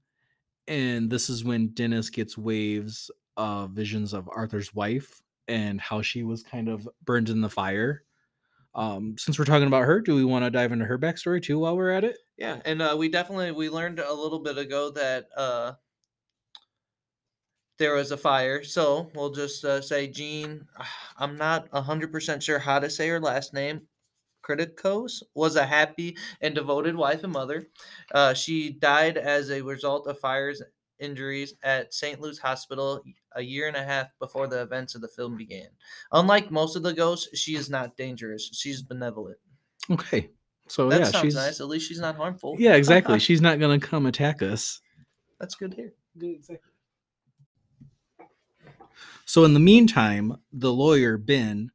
And 0.67 1.09
this 1.09 1.31
is 1.31 1.45
when 1.45 1.69
Dennis 1.69 2.11
gets 2.11 2.37
waves 2.37 3.11
of 3.37 3.71
visions 3.71 4.13
of 4.13 4.29
Arthur's 4.33 4.75
wife 4.75 5.23
and 5.47 5.81
how 5.81 6.03
she 6.03 6.23
was 6.23 6.43
kind 6.43 6.69
of 6.69 6.89
burned 7.05 7.29
in 7.29 7.41
the 7.41 7.49
fire. 7.49 8.03
Um, 8.75 9.17
since 9.19 9.39
we're 9.39 9.45
talking 9.45 9.69
about 9.69 9.85
her, 9.85 10.01
do 10.01 10.15
we 10.15 10.25
want 10.25 10.45
to 10.45 10.51
dive 10.51 10.73
into 10.73 10.85
her 10.85 10.99
backstory 10.99 11.43
too 11.43 11.59
while 11.61 11.77
we're 11.77 11.91
at 11.91 12.05
it? 12.05 12.19
Yeah, 12.37 12.61
and 12.65 12.83
uh, 12.83 12.97
we 12.99 13.09
definitely 13.09 13.53
we 13.53 13.71
learned 13.71 14.01
a 14.01 14.13
little 14.13 14.41
bit 14.41 14.59
ago 14.59 14.91
that 14.91 15.29
uh, 15.37 15.73
there 17.79 17.95
was 17.95 18.11
a 18.11 18.17
fire. 18.17 18.65
So 18.65 19.11
we'll 19.15 19.31
just 19.31 19.65
uh, 19.65 19.81
say 19.81 20.09
Jean. 20.09 20.67
I'm 21.19 21.37
not 21.37 21.69
hundred 21.73 22.11
percent 22.11 22.43
sure 22.43 22.59
how 22.59 22.79
to 22.81 22.91
say 22.91 23.09
her 23.09 23.21
last 23.21 23.55
name. 23.55 23.83
Kriticos 24.45 25.23
was 25.35 25.57
a 25.57 25.65
happy 25.65 26.17
and 26.41 26.55
devoted 26.55 26.95
wife 26.95 27.25
and 27.25 27.33
mother. 27.33 27.69
Uh, 28.13 28.35
she 28.35 28.71
died 28.71 29.17
as 29.17 29.51
a 29.51 29.63
result 29.63 30.07
of 30.07 30.19
fires 30.19 30.61
injuries 30.99 31.55
at 31.63 31.93
St. 31.93 32.21
Luke's 32.21 32.39
Hospital 32.39 33.03
a 33.35 33.43
year 33.43 33.69
and 33.69 33.77
a 33.77 33.85
half 33.85 34.09
before 34.19 34.47
the 34.47 34.63
events 34.63 34.95
of 34.95 35.01
the 35.01 35.09
film 35.09 35.37
began. 35.37 35.69
Unlike 36.13 36.51
most 36.51 36.77
of 36.77 36.83
the 36.83 36.93
ghosts, 36.93 37.37
she 37.39 37.57
is 37.57 37.69
not 37.69 37.97
dangerous. 37.97 38.51
She's 38.53 38.83
benevolent. 38.83 39.39
Okay. 39.91 40.31
So 40.69 40.89
that 40.89 41.01
yeah, 41.01 41.07
sounds 41.07 41.25
she's 41.25 41.35
nice. 41.35 41.61
At 41.61 41.69
least 41.69 41.89
she's 41.89 42.01
not 42.01 42.17
harmful. 42.17 42.57
yeah, 42.59 42.75
exactly. 42.75 43.19
she's 43.21 43.43
not 43.43 43.61
gonna 43.61 43.81
come 43.81 44.07
attack 44.07 44.43
us. 44.43 44.81
That's 45.39 45.55
good 45.55 45.75
here. 45.75 45.93
Exactly. 46.21 46.71
So 49.27 49.45
in 49.45 49.55
the 49.55 49.61
meantime, 49.61 50.37
the 50.53 50.73
lawyer 50.73 51.17
Ben, 51.17 51.71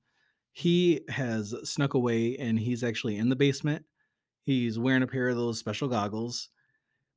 he 0.51 1.01
has 1.09 1.53
snuck 1.63 1.93
away 1.93 2.37
and 2.37 2.59
he's 2.59 2.83
actually 2.83 3.17
in 3.17 3.29
the 3.29 3.35
basement. 3.35 3.85
He's 4.43 4.79
wearing 4.79 5.03
a 5.03 5.07
pair 5.07 5.29
of 5.29 5.35
those 5.35 5.59
special 5.59 5.87
goggles. 5.87 6.49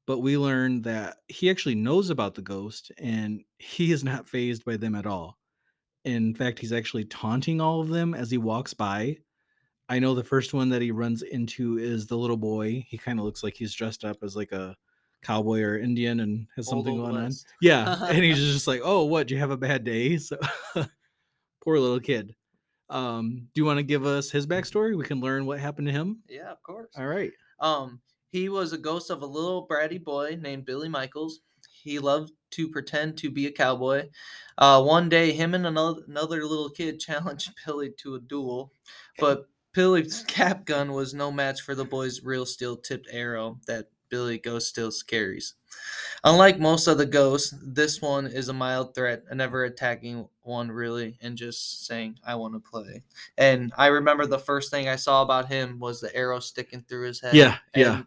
But 0.06 0.18
we 0.18 0.36
learn 0.36 0.82
that 0.82 1.18
he 1.28 1.48
actually 1.48 1.76
knows 1.76 2.10
about 2.10 2.34
the 2.34 2.42
ghost 2.42 2.90
and 2.98 3.44
he 3.58 3.92
is 3.92 4.02
not 4.02 4.26
phased 4.26 4.64
by 4.64 4.76
them 4.76 4.94
at 4.94 5.06
all. 5.06 5.38
In 6.04 6.34
fact, 6.34 6.58
he's 6.58 6.72
actually 6.72 7.04
taunting 7.04 7.60
all 7.60 7.80
of 7.80 7.88
them 7.88 8.12
as 8.14 8.30
he 8.30 8.38
walks 8.38 8.74
by. 8.74 9.18
I 9.88 9.98
know 9.98 10.14
the 10.14 10.24
first 10.24 10.54
one 10.54 10.70
that 10.70 10.82
he 10.82 10.90
runs 10.90 11.22
into 11.22 11.78
is 11.78 12.06
the 12.06 12.16
little 12.16 12.36
boy. 12.36 12.84
He 12.88 12.98
kind 12.98 13.18
of 13.18 13.24
looks 13.24 13.42
like 13.44 13.54
he's 13.54 13.74
dressed 13.74 14.04
up 14.04 14.16
as 14.22 14.34
like 14.34 14.50
a 14.52 14.76
cowboy 15.22 15.60
or 15.60 15.78
Indian 15.78 16.20
and 16.20 16.46
has 16.56 16.68
something 16.68 16.98
Old 16.98 17.10
going 17.12 17.24
on. 17.24 17.32
Yeah, 17.60 18.04
and 18.08 18.24
he's 18.24 18.38
just 18.38 18.66
like, 18.66 18.80
"Oh, 18.82 19.04
what? 19.04 19.28
Do 19.28 19.34
you 19.34 19.40
have 19.40 19.50
a 19.50 19.56
bad 19.56 19.84
day?" 19.84 20.16
So, 20.18 20.38
poor 21.62 21.78
little 21.78 22.00
kid. 22.00 22.34
Um, 22.88 23.48
do 23.54 23.60
you 23.60 23.64
want 23.64 23.78
to 23.78 23.84
give 23.84 24.04
us 24.04 24.30
his 24.30 24.46
backstory? 24.46 24.96
We 24.96 25.04
can 25.04 25.20
learn 25.20 25.46
what 25.46 25.58
happened 25.58 25.86
to 25.88 25.92
him. 25.92 26.22
Yeah, 26.28 26.50
of 26.50 26.62
course. 26.62 26.90
All 26.96 27.06
right. 27.06 27.32
Um, 27.60 28.00
he 28.32 28.48
was 28.48 28.72
a 28.72 28.78
ghost 28.78 29.10
of 29.10 29.22
a 29.22 29.26
little 29.26 29.66
bratty 29.68 30.02
boy 30.02 30.38
named 30.40 30.64
Billy 30.64 30.88
Michaels. 30.88 31.40
He 31.70 31.98
loved 31.98 32.32
to 32.52 32.68
pretend 32.68 33.18
to 33.18 33.30
be 33.30 33.46
a 33.46 33.52
cowboy. 33.52 34.08
Uh, 34.56 34.82
one 34.82 35.08
day, 35.08 35.32
him 35.32 35.54
and 35.54 35.66
another, 35.66 36.00
another 36.08 36.44
little 36.44 36.70
kid 36.70 36.98
challenged 37.08 37.52
Billy 37.66 37.90
to 37.98 38.14
a 38.14 38.20
duel, 38.20 38.72
but 39.18 39.48
Billy's 39.72 40.24
cap 40.26 40.64
gun 40.64 40.92
was 40.92 41.14
no 41.14 41.30
match 41.30 41.60
for 41.60 41.74
the 41.74 41.84
boy's 41.84 42.22
real 42.24 42.46
steel 42.46 42.76
tipped 42.76 43.08
arrow 43.10 43.60
that 43.66 43.88
Billy 44.08 44.38
Ghost 44.38 44.68
still 44.68 44.92
carries. 45.06 45.54
Unlike 46.24 46.58
most 46.58 46.86
of 46.86 46.98
the 46.98 47.06
ghosts, 47.06 47.54
this 47.62 48.00
one 48.02 48.26
is 48.26 48.48
a 48.48 48.52
mild 48.52 48.94
threat, 48.94 49.22
never 49.32 49.64
attacking 49.64 50.28
one 50.42 50.70
really, 50.70 51.16
and 51.22 51.36
just 51.36 51.86
saying, 51.86 52.18
I 52.24 52.34
want 52.34 52.52
to 52.54 52.60
play. 52.60 53.02
And 53.38 53.72
I 53.78 53.86
remember 53.86 54.26
the 54.26 54.38
first 54.38 54.70
thing 54.70 54.88
I 54.88 54.96
saw 54.96 55.22
about 55.22 55.48
him 55.48 55.78
was 55.78 56.00
the 56.00 56.14
arrow 56.14 56.40
sticking 56.40 56.84
through 56.86 57.06
his 57.06 57.20
head. 57.20 57.34
Yeah, 57.34 57.56
yeah. 57.74 58.02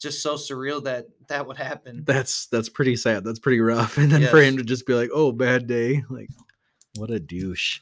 Just 0.00 0.22
so 0.22 0.34
surreal 0.34 0.82
that 0.84 1.06
that 1.28 1.46
would 1.46 1.56
happen. 1.56 2.04
That's 2.06 2.46
that's 2.46 2.68
pretty 2.68 2.94
sad. 2.96 3.24
That's 3.24 3.38
pretty 3.40 3.60
rough. 3.60 3.98
And 3.98 4.10
then 4.12 4.26
for 4.28 4.40
him 4.40 4.56
to 4.58 4.62
just 4.62 4.86
be 4.86 4.94
like, 4.94 5.10
"Oh, 5.12 5.32
bad 5.32 5.66
day," 5.66 6.04
like, 6.08 6.28
what 6.96 7.10
a 7.10 7.18
douche. 7.18 7.80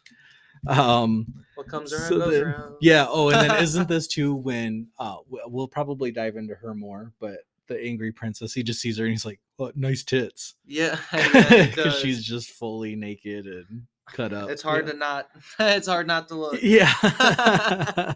Um, 0.66 1.26
What 1.54 1.68
comes 1.68 1.92
around 1.92 2.08
So 2.08 2.18
goes 2.18 2.32
then- 2.32 2.42
around. 2.44 2.76
yeah. 2.80 3.06
Oh, 3.08 3.28
and 3.28 3.50
then 3.50 3.62
isn't 3.62 3.88
this 3.94 4.06
too 4.08 4.34
when 4.34 4.88
uh 4.98 5.16
we- 5.28 5.42
we'll 5.46 5.68
probably 5.68 6.10
dive 6.10 6.36
into 6.36 6.54
her 6.54 6.74
more, 6.74 7.12
but 7.20 7.40
the 7.68 7.78
angry 7.82 8.12
princess, 8.12 8.54
he 8.54 8.62
just 8.62 8.80
sees 8.80 8.96
her 8.98 9.04
and 9.04 9.12
he's 9.12 9.26
like, 9.26 9.40
"Oh, 9.58 9.70
nice 9.74 10.02
tits," 10.02 10.54
Yeah, 10.64 10.98
because 11.12 11.98
she's 11.98 12.24
just 12.24 12.50
fully 12.50 12.96
naked 12.96 13.46
and 13.46 13.82
cut 14.12 14.32
up. 14.32 14.48
It's 14.50 14.62
hard 14.62 14.86
yeah. 14.86 14.92
to 14.92 14.98
not. 14.98 15.28
It's 15.58 15.86
hard 15.88 16.06
not 16.06 16.28
to 16.28 16.34
look. 16.36 16.58
Yeah. 16.62 18.14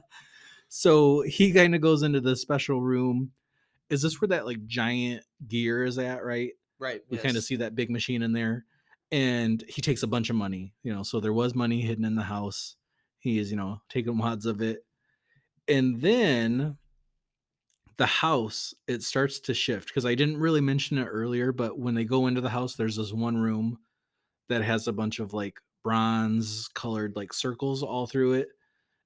so 0.69 1.23
he 1.23 1.53
kind 1.53 1.75
of 1.75 1.81
goes 1.81 2.03
into 2.03 2.21
the 2.21 2.37
special 2.37 2.81
room. 2.81 3.33
Is 3.91 4.03
this 4.03 4.21
where 4.21 4.29
that 4.29 4.47
like 4.47 4.67
giant 4.67 5.25
gear 5.47 5.85
is 5.85 5.99
at, 5.99 6.25
right? 6.25 6.53
Right. 6.79 7.03
We 7.11 7.19
kind 7.19 7.37
of 7.37 7.45
see 7.45 7.57
that 7.57 7.75
big 7.75 7.91
machine 7.91 8.23
in 8.23 8.33
there. 8.33 8.65
And 9.13 9.63
he 9.69 9.83
takes 9.83 10.05
a 10.05 10.07
bunch 10.07 10.31
of 10.31 10.37
money, 10.37 10.73
you 10.85 10.95
know, 10.95 11.03
so 11.03 11.19
there 11.19 11.33
was 11.33 11.55
money 11.55 11.81
hidden 11.81 12.05
in 12.05 12.15
the 12.15 12.23
house. 12.23 12.77
He 13.19 13.39
is, 13.39 13.51
you 13.51 13.57
know, 13.57 13.83
taking 13.89 14.17
wads 14.17 14.47
of 14.47 14.63
it. 14.63 14.85
And 15.67 16.01
then 16.01 16.79
the 17.97 18.07
house, 18.07 18.73
it 18.87 19.03
starts 19.03 19.41
to 19.41 19.55
shift 19.55 19.89
because 19.89 20.07
I 20.07 20.15
didn't 20.15 20.39
really 20.39 20.61
mention 20.61 20.97
it 20.97 21.05
earlier, 21.07 21.53
but 21.53 21.79
when 21.79 21.95
they 21.95 22.05
go 22.05 22.29
into 22.29 22.41
the 22.41 22.49
house, 22.49 22.77
there's 22.77 22.97
this 22.97 23.13
one 23.13 23.37
room 23.37 23.79
that 24.49 24.63
has 24.63 24.87
a 24.87 24.93
bunch 24.93 25.19
of 25.19 25.35
like 25.35 25.61
bronze 25.83 26.69
colored 26.75 27.15
like 27.17 27.33
circles 27.33 27.83
all 27.83 28.07
through 28.07 28.35
it. 28.35 28.49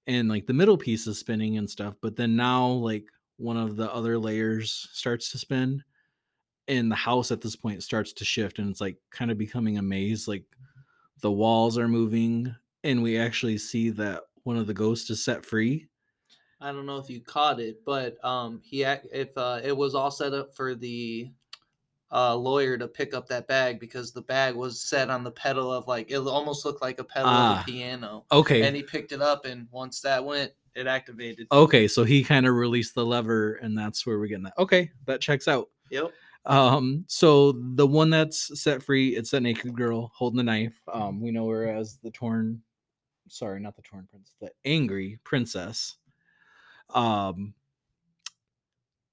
And 0.07 0.29
like 0.29 0.47
the 0.47 0.53
middle 0.53 0.77
piece 0.77 1.07
is 1.07 1.18
spinning 1.18 1.57
and 1.57 1.68
stuff. 1.68 1.94
But 2.03 2.14
then 2.16 2.37
now, 2.37 2.68
like 2.68 3.07
one 3.37 3.57
of 3.57 3.77
the 3.77 3.92
other 3.92 4.18
layers 4.18 4.88
starts 4.92 5.31
to 5.33 5.38
spin 5.38 5.83
and 6.68 6.90
the 6.90 6.97
house 6.97 7.31
at 7.31 7.40
this 7.40 7.57
point 7.57 7.83
starts 7.83 8.12
to 8.14 8.25
shift 8.25 8.59
and 8.59 8.70
it's 8.70 8.81
like 8.81 8.97
kind 9.11 9.31
of 9.31 9.37
becoming 9.38 9.77
a 9.79 9.83
maze 9.83 10.27
like 10.29 10.44
the 11.20 11.31
walls 11.31 11.77
are 11.79 11.88
moving 11.88 12.55
and 12.85 13.03
we 13.03 13.18
actually 13.18 13.59
see 13.59 13.90
that 13.90 14.23
one 14.44 14.57
of 14.57 14.66
the 14.66 14.75
ghosts 14.75 15.11
is 15.11 15.25
set 15.25 15.44
free 15.44 15.88
I 16.61 16.73
don't 16.73 16.87
know 16.87 16.97
if 16.97 17.11
you 17.11 17.20
caught 17.20 17.61
it, 17.61 17.85
but 17.85 18.25
um, 18.25 18.62
he 18.64 18.85
if 18.85 19.37
uh, 19.37 19.61
it 19.62 19.77
was 19.77 19.94
all 19.94 20.11
set 20.11 20.33
up 20.33 20.55
for 20.57 20.75
the 20.75 21.31
uh, 22.11 22.35
lawyer 22.35 22.79
to 22.79 22.88
pick 22.88 23.12
up 23.12 23.27
that 23.29 23.47
bag 23.49 23.79
because 23.81 24.12
the 24.12 24.23
bag 24.23 24.55
was 24.55 24.81
set 24.81 25.11
on 25.11 25.25
the 25.25 25.31
pedal 25.31 25.70
of 25.70 25.87
like 25.88 26.11
it 26.11 26.16
almost 26.18 26.64
looked 26.64 26.81
like 26.81 27.01
a 27.01 27.05
pedal 27.05 27.29
Ah. 27.29 27.57
of 27.59 27.62
a 27.62 27.70
piano, 27.70 28.25
okay 28.33 28.62
and 28.62 28.75
he 28.75 28.83
picked 28.83 29.12
it 29.12 29.20
up, 29.20 29.44
and 29.44 29.68
once 29.73 30.01
that 30.03 30.25
went, 30.25 30.53
it 30.75 30.87
activated. 30.87 31.47
okay 31.53 31.87
so 31.87 32.05
he 32.05 32.23
kind 32.25 32.47
of 32.47 32.55
released 32.55 32.95
the 32.95 33.05
lever 33.05 33.55
and 33.63 33.77
that's 33.77 34.07
where 34.07 34.19
we're 34.19 34.27
getting 34.27 34.45
that. 34.45 34.59
Okay 34.59 34.91
that 35.07 35.21
checks 35.21 35.49
out. 35.49 35.69
Yep. 35.91 36.13
um 36.47 37.05
so 37.09 37.53
the 37.53 37.87
one 37.87 38.11
that's 38.11 38.61
set 38.61 38.83
free 38.83 39.17
it's 39.17 39.31
that 39.31 39.41
naked 39.41 39.75
girl 39.75 40.11
holding 40.15 40.39
the 40.39 40.43
knife. 40.43 40.81
Um 40.93 41.21
we 41.21 41.31
know 41.31 41.49
her 41.49 41.69
as 41.69 41.99
the 42.03 42.11
torn 42.11 42.61
sorry 43.29 43.61
not 43.61 43.77
the 43.77 43.83
torn 43.83 44.07
prince 44.11 44.35
the 44.41 44.51
angry 44.65 45.19
princess. 45.25 45.97
Um 46.91 47.55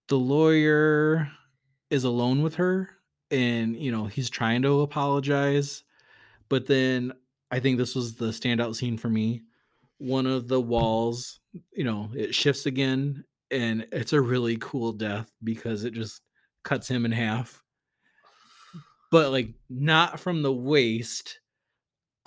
the 0.07 0.17
lawyer 0.17 1.29
is 1.89 2.03
alone 2.03 2.41
with 2.41 2.55
her 2.55 2.89
and 3.29 3.75
you 3.77 3.91
know 3.91 4.05
he's 4.05 4.29
trying 4.29 4.61
to 4.61 4.81
apologize 4.81 5.83
but 6.49 6.65
then 6.65 7.13
i 7.49 7.59
think 7.59 7.77
this 7.77 7.95
was 7.95 8.15
the 8.15 8.27
standout 8.27 8.75
scene 8.75 8.97
for 8.97 9.09
me. 9.09 9.43
One 9.99 10.25
of 10.25 10.47
the 10.47 10.59
walls 10.59 11.40
you 11.73 11.83
know 11.83 12.09
it 12.15 12.33
shifts 12.33 12.65
again 12.65 13.23
and 13.51 13.85
it's 13.91 14.13
a 14.13 14.21
really 14.21 14.57
cool 14.57 14.91
death 14.93 15.31
because 15.43 15.83
it 15.83 15.93
just 15.93 16.21
cuts 16.63 16.87
him 16.87 17.05
in 17.05 17.11
half 17.11 17.61
but 19.11 19.31
like 19.31 19.49
not 19.69 20.19
from 20.19 20.41
the 20.41 20.53
waist 20.53 21.39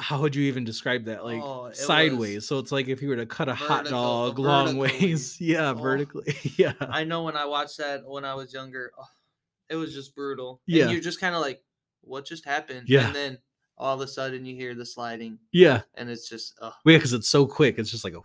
how 0.01 0.21
would 0.21 0.35
you 0.35 0.43
even 0.45 0.65
describe 0.65 1.05
that 1.05 1.25
like 1.25 1.41
Oh, 1.41 1.71
sideways 1.73 2.47
so 2.49 2.59
it's 2.59 2.73
like 2.73 2.89
if 2.89 3.01
you 3.01 3.09
were 3.09 3.17
to 3.17 3.27
cut 3.27 3.49
a 3.49 3.55
hot 3.55 3.85
vertical- 3.85 4.33
dog 4.33 4.39
long 4.39 4.77
ways 4.77 5.37
yeah 5.41 5.71
Oh. 5.71 5.75
vertically 5.75 6.37
yeah 6.59 6.73
I 6.81 7.05
know 7.05 7.23
when 7.23 7.37
I 7.37 7.45
watched 7.47 7.79
that 7.79 8.03
when 8.05 8.25
I 8.25 8.35
was 8.35 8.53
younger, 8.53 8.91
oh, 8.99 9.07
it 9.71 9.77
was 9.77 9.95
just 9.95 10.15
brutal. 10.15 10.61
Yeah. 10.67 10.85
And 10.85 10.93
you're 10.93 11.01
just 11.01 11.21
kind 11.21 11.35
of 11.35 11.41
like, 11.41 11.63
what 12.03 12.27
just 12.27 12.45
happened? 12.45 12.87
Yeah. 12.87 13.07
And 13.07 13.15
then 13.17 13.39
all 13.79 13.95
of 13.95 14.01
a 14.03 14.07
sudden 14.07 14.45
you 14.45 14.55
hear 14.55 14.75
the 14.75 14.85
sliding, 14.85 15.39
yeah 15.53 15.83
and 15.95 16.11
it's 16.11 16.29
just, 16.29 16.55
oh, 16.61 16.73
yeah 16.85 16.97
because 16.99 17.13
it's 17.13 17.29
so 17.29 17.47
quick 17.47 17.79
it's 17.79 17.91
just 17.91 18.05
like 18.05 18.15
a 18.15 18.21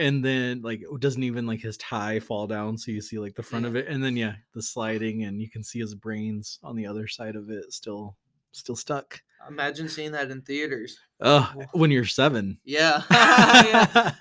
and 0.00 0.24
then 0.24 0.60
like 0.62 0.80
it 0.82 1.00
doesn't 1.00 1.22
even 1.22 1.46
like 1.46 1.60
his 1.60 1.76
tie 1.76 2.18
fall 2.18 2.46
down 2.46 2.76
so 2.76 2.90
you 2.90 3.00
see 3.00 3.18
like 3.18 3.34
the 3.34 3.42
front 3.42 3.66
of 3.66 3.76
it 3.76 3.86
and 3.86 4.02
then 4.02 4.16
yeah 4.16 4.34
the 4.54 4.62
sliding 4.62 5.22
and 5.24 5.40
you 5.40 5.48
can 5.48 5.62
see 5.62 5.78
his 5.78 5.94
brains 5.94 6.58
on 6.64 6.74
the 6.74 6.86
other 6.86 7.06
side 7.06 7.36
of 7.36 7.50
it 7.50 7.72
still 7.72 8.16
still 8.52 8.74
stuck 8.76 9.20
imagine 9.48 9.88
seeing 9.88 10.12
that 10.12 10.30
in 10.30 10.42
theaters. 10.42 10.98
uh 11.20 11.46
Oh. 11.56 11.64
when 11.72 11.90
you're 11.90 12.04
seven 12.04 12.58
Yeah. 12.64 13.02
yeah. 13.10 14.14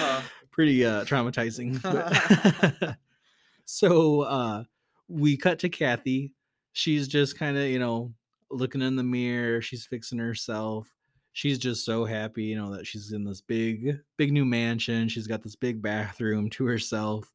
Uh. 0.00 0.22
pretty 0.50 0.84
uh 0.86 1.04
traumatizing 1.04 1.80
so 3.64 4.20
uh 4.22 4.64
we 5.08 5.36
cut 5.36 5.58
to 5.60 5.68
kathy 5.68 6.32
she's 6.72 7.08
just 7.08 7.38
kind 7.38 7.56
of 7.56 7.64
you 7.64 7.78
know 7.78 8.12
looking 8.50 8.82
in 8.82 8.96
the 8.96 9.02
mirror 9.02 9.60
she's 9.60 9.84
fixing 9.84 10.18
herself 10.18 10.93
she's 11.34 11.58
just 11.58 11.84
so 11.84 12.04
happy 12.04 12.44
you 12.44 12.56
know 12.56 12.74
that 12.74 12.86
she's 12.86 13.12
in 13.12 13.24
this 13.24 13.42
big 13.42 13.98
big 14.16 14.32
new 14.32 14.44
mansion 14.44 15.08
she's 15.08 15.26
got 15.26 15.42
this 15.42 15.56
big 15.56 15.82
bathroom 15.82 16.48
to 16.50 16.64
herself 16.64 17.30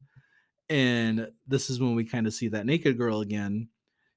and 0.68 1.28
this 1.46 1.70
is 1.70 1.80
when 1.80 1.94
we 1.94 2.04
kind 2.04 2.26
of 2.26 2.34
see 2.34 2.48
that 2.48 2.66
naked 2.66 2.98
girl 2.98 3.20
again 3.20 3.68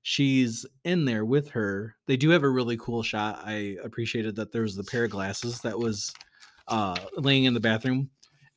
she's 0.01 0.65
in 0.83 1.05
there 1.05 1.23
with 1.25 1.49
her 1.49 1.95
they 2.07 2.17
do 2.17 2.29
have 2.29 2.43
a 2.43 2.49
really 2.49 2.77
cool 2.77 3.03
shot 3.03 3.41
i 3.45 3.77
appreciated 3.83 4.35
that 4.35 4.51
there 4.51 4.63
was 4.63 4.75
the 4.75 4.83
pair 4.83 5.05
of 5.05 5.11
glasses 5.11 5.59
that 5.61 5.77
was 5.77 6.13
uh 6.69 6.95
laying 7.17 7.43
in 7.43 7.53
the 7.53 7.59
bathroom 7.59 8.09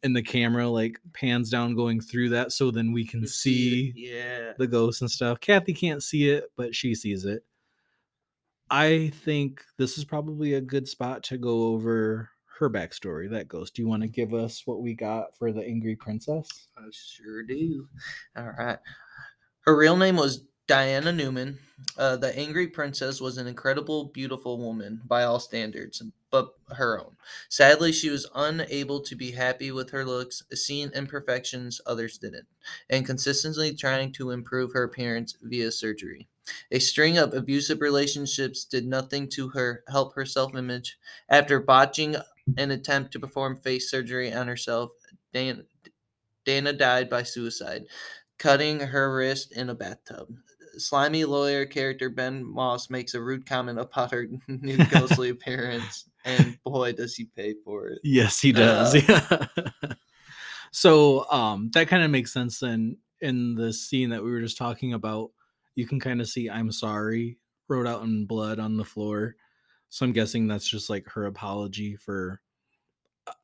and 0.03 0.15
the 0.15 0.23
camera 0.23 0.69
like 0.69 0.99
pans 1.13 1.51
down 1.51 1.75
going 1.75 2.01
through 2.01 2.29
that 2.29 2.53
so 2.53 2.71
then 2.71 2.93
we 2.93 3.05
can 3.05 3.27
see. 3.27 3.93
Yeah. 3.97 4.53
the 4.59 4.67
ghosts 4.67 5.01
and 5.01 5.11
stuff 5.11 5.41
kathy 5.41 5.73
can't 5.73 6.03
see 6.03 6.31
it 6.31 6.45
but 6.57 6.75
she 6.75 6.95
sees 6.95 7.25
it 7.25 7.45
I 8.71 9.13
think 9.25 9.63
this 9.77 9.97
is 9.97 10.05
probably 10.05 10.55
a 10.55 10.61
good 10.61 10.89
spot 10.89 11.23
to 11.25 11.39
go 11.39 11.69
over 11.69 12.31
her 12.59 12.71
backstory. 12.71 13.31
That 13.31 13.49
ghost. 13.49 13.75
Do 13.75 13.83
you 13.83 13.89
want 13.89 14.03
to 14.03 14.09
give 14.09 14.35
us 14.35 14.63
what 14.67 14.83
we 14.83 14.95
got 14.95 15.37
for 15.37 15.53
the 15.53 15.63
angry 15.63 15.97
princess? 15.97 16.69
I 16.77 16.83
sure 16.91 17.43
do. 17.43 17.89
All 18.37 18.53
right. 18.59 18.79
Her 19.61 19.77
real 19.77 19.97
name 19.97 20.17
was 20.17 20.45
Diana 20.67 21.13
Newman. 21.13 21.59
Uh, 21.97 22.17
the 22.17 22.37
Angry 22.37 22.67
Princess 22.67 23.21
was 23.21 23.37
an 23.39 23.47
incredible, 23.47 24.07
beautiful 24.07 24.59
woman 24.59 25.01
by 25.05 25.25
all 25.25 25.39
standards, 25.39 26.03
but 26.31 26.55
her 26.71 26.99
own. 26.99 27.17
Sadly, 27.49 27.93
she 27.93 28.11
was 28.11 28.29
unable 28.35 29.01
to 29.03 29.15
be 29.15 29.31
happy 29.31 29.71
with 29.71 29.91
her 29.91 30.05
looks, 30.05 30.43
seeing 30.55 30.91
imperfections 30.93 31.81
others 31.87 32.19
didn't, 32.19 32.47
and 32.91 33.07
consistently 33.07 33.75
trying 33.75 34.11
to 34.13 34.31
improve 34.31 34.73
her 34.73 34.85
appearance 34.85 35.37
via 35.43 35.71
surgery. 35.71 36.29
A 36.71 36.79
string 36.79 37.19
of 37.19 37.35
abusive 37.35 37.81
relationships 37.81 38.65
did 38.65 38.87
nothing 38.87 39.29
to 39.31 39.49
her 39.51 39.83
help 39.89 40.15
her 40.15 40.25
self-image. 40.25 40.99
After 41.29 41.61
botching 41.61 42.17
an 42.57 42.71
attempt 42.71 43.13
to 43.13 43.21
perform 43.21 43.57
face 43.57 43.91
surgery 43.91 44.33
on 44.33 44.47
herself, 44.47 44.91
Dan- 45.33 45.65
Dana 46.45 46.73
died 46.73 47.11
by 47.11 47.25
suicide, 47.25 47.87
cutting 48.39 48.81
her 48.81 49.15
wrist 49.15 49.53
in 49.53 49.71
a 49.71 49.75
bathtub. 49.75 50.29
Slimy 50.79 51.25
lawyer 51.25 51.65
character 51.67 52.11
Ben 52.11 52.45
Moss 52.45 52.91
makes 52.91 53.15
a 53.15 53.21
rude 53.21 53.47
comment 53.47 53.79
about 53.81 54.13
her 54.13 54.29
new 54.49 54.77
ghostly 54.87 55.29
appearance, 55.31 56.09
and 56.25 56.59
boy, 56.65 56.93
does 56.93 57.15
he 57.17 57.25
pay 57.25 57.55
for 57.65 57.89
it. 57.89 57.99
Yes, 58.05 58.41
he 58.41 58.53
does. 58.53 58.95
yeah. 58.95 59.47
so 60.73 61.31
um 61.31 61.71
that 61.73 61.89
kind 61.89 62.03
of 62.03 62.11
makes 62.11 62.33
sense 62.33 62.59
then 62.59 62.99
in 63.23 63.55
the 63.55 63.73
scene 63.73 64.11
that 64.11 64.23
we 64.23 64.31
were 64.31 64.41
just 64.41 64.59
talking 64.59 64.93
about. 64.93 65.31
You 65.77 65.87
can 65.87 66.01
kind 66.01 66.21
of 66.21 66.29
see 66.29 66.51
I'm 66.51 66.73
sorry 66.73 67.39
wrote 67.69 67.87
out 67.87 68.03
in 68.03 68.27
blood 68.27 68.59
on 68.59 68.77
the 68.77 68.85
floor. 68.85 69.37
So 69.89 70.05
I'm 70.05 70.13
guessing 70.13 70.47
that's 70.49 70.69
just 70.69 70.91
like 70.91 71.09
her 71.11 71.27
apology 71.27 71.95
for 71.97 72.41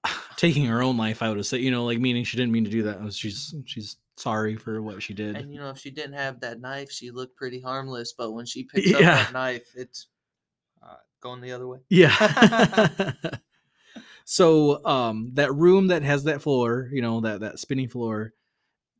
taking 0.36 0.64
her 0.66 0.82
own 0.82 0.96
life 0.96 1.22
out 1.22 1.38
of 1.38 1.46
say, 1.46 1.58
you 1.58 1.70
know, 1.70 1.84
like 1.84 1.98
meaning 2.00 2.24
she 2.24 2.36
didn't 2.36 2.52
mean 2.52 2.64
to 2.64 2.70
do 2.70 2.82
that. 2.84 3.12
She's 3.12 3.54
she's 3.64 3.96
sorry 4.16 4.56
for 4.56 4.82
what 4.82 5.02
she 5.02 5.14
did. 5.14 5.36
And 5.36 5.52
you 5.52 5.58
know, 5.60 5.70
if 5.70 5.78
she 5.78 5.90
didn't 5.90 6.14
have 6.14 6.40
that 6.40 6.60
knife, 6.60 6.90
she 6.90 7.10
looked 7.10 7.36
pretty 7.36 7.60
harmless. 7.60 8.12
But 8.12 8.32
when 8.32 8.46
she 8.46 8.64
picks 8.64 8.88
Yeah. 8.90 8.96
up 8.96 9.02
that 9.02 9.32
knife, 9.32 9.72
it's 9.74 10.08
uh, 10.82 10.96
going 11.20 11.40
the 11.40 11.52
other 11.52 11.66
way. 11.68 11.78
Yeah. 11.88 13.12
so 14.24 14.84
um 14.86 15.30
that 15.34 15.52
room 15.54 15.88
that 15.88 16.02
has 16.02 16.24
that 16.24 16.42
floor, 16.42 16.88
you 16.92 17.02
know, 17.02 17.20
that 17.20 17.40
that 17.40 17.58
spinning 17.58 17.88
floor, 17.88 18.32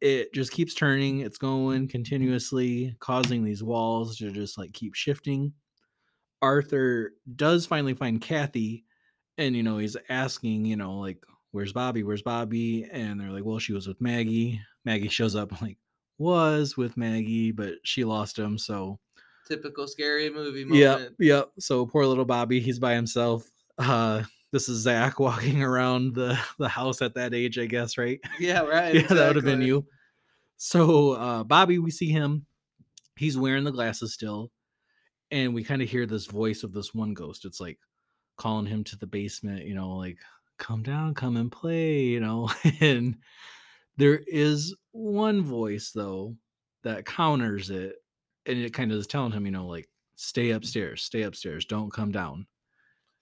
it 0.03 0.35
just 0.35 0.53
keeps 0.53 0.75
turning, 0.75 1.21
it's 1.21 1.39
going 1.39 1.89
continuously, 1.89 2.97
causing 3.01 3.45
these 3.45 3.63
walls 3.63 4.17
to 4.19 4.31
just 4.33 4.59
like 4.59 4.73
keep 4.73 4.95
shifting. 4.95 5.53
Arthur 6.41 7.13
does 7.37 7.67
finally 7.67 7.95
find 7.95 8.21
Kathy 8.21 8.85
and 9.39 9.57
you 9.57 9.63
know, 9.63 9.79
he's 9.79 9.97
asking, 10.09 10.65
you 10.65 10.77
know, 10.77 10.99
like 10.99 11.25
where's 11.53 11.73
Bobby? 11.73 12.03
Where's 12.03 12.23
Bobby? 12.23 12.85
And 12.91 13.21
they're 13.21 13.31
like, 13.31 13.45
well, 13.45 13.59
she 13.59 13.73
was 13.73 13.87
with 13.87 14.01
Maggie. 14.01 14.61
Maggie 14.85 15.09
shows 15.09 15.37
up 15.37 15.53
like 15.63 15.79
was 16.19 16.77
with 16.77 16.97
Maggie, 16.97 17.53
but 17.53 17.75
she 17.85 18.05
lost 18.05 18.39
him, 18.39 18.59
so 18.59 18.99
Typical 19.49 19.89
scary 19.89 20.31
movie 20.31 20.65
Yep, 20.65 20.99
moment. 20.99 21.17
yep. 21.19 21.51
So 21.59 21.87
poor 21.87 22.07
little 22.07 22.25
Bobby, 22.25 22.61
he's 22.61 22.79
by 22.79 22.95
himself. 22.95 23.49
Uh 23.79 24.23
this 24.53 24.69
is 24.69 24.81
Zach 24.81 25.19
walking 25.19 25.63
around 25.63 26.15
the 26.15 26.39
the 26.59 26.69
house 26.69 27.03
at 27.03 27.15
that 27.15 27.35
age, 27.35 27.59
I 27.59 27.67
guess, 27.67 27.99
right? 27.99 28.21
Yeah, 28.39 28.61
right. 28.61 28.95
yeah, 28.95 29.07
that 29.09 29.27
would 29.27 29.37
have 29.37 29.45
been 29.45 29.63
you. 29.63 29.85
So 30.57 31.13
uh 31.13 31.45
Bobby, 31.45 31.79
we 31.79 31.91
see 31.91 32.11
him. 32.11 32.47
He's 33.17 33.37
wearing 33.37 33.65
the 33.65 33.73
glasses 33.73 34.15
still, 34.15 34.51
and 35.31 35.55
we 35.55 35.65
kind 35.65 35.83
of 35.83 35.89
hear 35.89 36.07
this 36.07 36.27
voice 36.27 36.63
of 36.63 36.73
this 36.73 36.95
one 36.95 37.15
ghost. 37.15 37.45
It's 37.45 37.61
like 37.61 37.79
calling 38.37 38.67
him 38.67 38.85
to 38.85 38.97
the 38.97 39.07
basement, 39.07 39.65
you 39.67 39.75
know, 39.75 39.91
like 39.91 40.19
come 40.59 40.83
down, 40.83 41.15
come 41.15 41.37
and 41.37 41.51
play, 41.51 42.01
you 42.01 42.21
know. 42.21 42.51
and 42.81 43.17
there 43.97 44.23
is 44.27 44.75
one 44.93 45.43
voice 45.43 45.93
though 45.95 46.37
that 46.83 47.05
counters 47.05 47.71
it, 47.71 47.97
and 48.47 48.59
it 48.59 48.73
kind 48.75 48.91
of 48.93 48.99
is 48.99 49.07
telling 49.07 49.33
him, 49.33 49.47
you 49.47 49.53
know, 49.53 49.67
like 49.67 49.89
stay 50.17 50.51
upstairs, 50.51 51.03
stay 51.03 51.23
upstairs, 51.23 51.65
don't 51.65 51.93
come 51.93 52.11
down. 52.11 52.47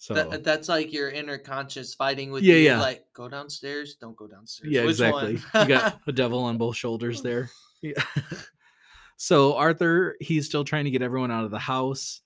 So 0.03 0.15
That, 0.15 0.43
that's 0.43 0.67
like 0.67 0.95
your 0.95 1.11
inner 1.11 1.37
conscious 1.37 1.93
fighting 1.93 2.31
with 2.31 2.43
Yeah, 2.43 2.55
you. 2.55 2.61
yeah. 2.63 2.81
Like, 2.81 3.05
go 3.13 3.29
downstairs, 3.29 3.97
don't 4.01 4.17
go 4.17 4.27
downstairs. 4.27 4.73
yeah, 4.73 4.81
Which 4.81 4.93
exactly. 4.93 5.37
one? 5.53 5.63
you 5.63 5.69
got 5.69 6.01
a 6.07 6.13
devil 6.13 6.39
on 6.43 6.57
both 6.57 6.75
shoulders 6.77 7.21
there. 7.23 7.51
Yeah. 7.83 7.93
so 9.17 9.55
Arthur, 9.57 10.17
he's 10.21 10.45
still 10.47 10.65
trying 10.65 10.85
to 10.85 10.91
get 10.91 11.01
everyone 11.03 11.31
out 11.31 11.45
of 11.45 11.51
the 11.51 11.59
house, 11.59 12.21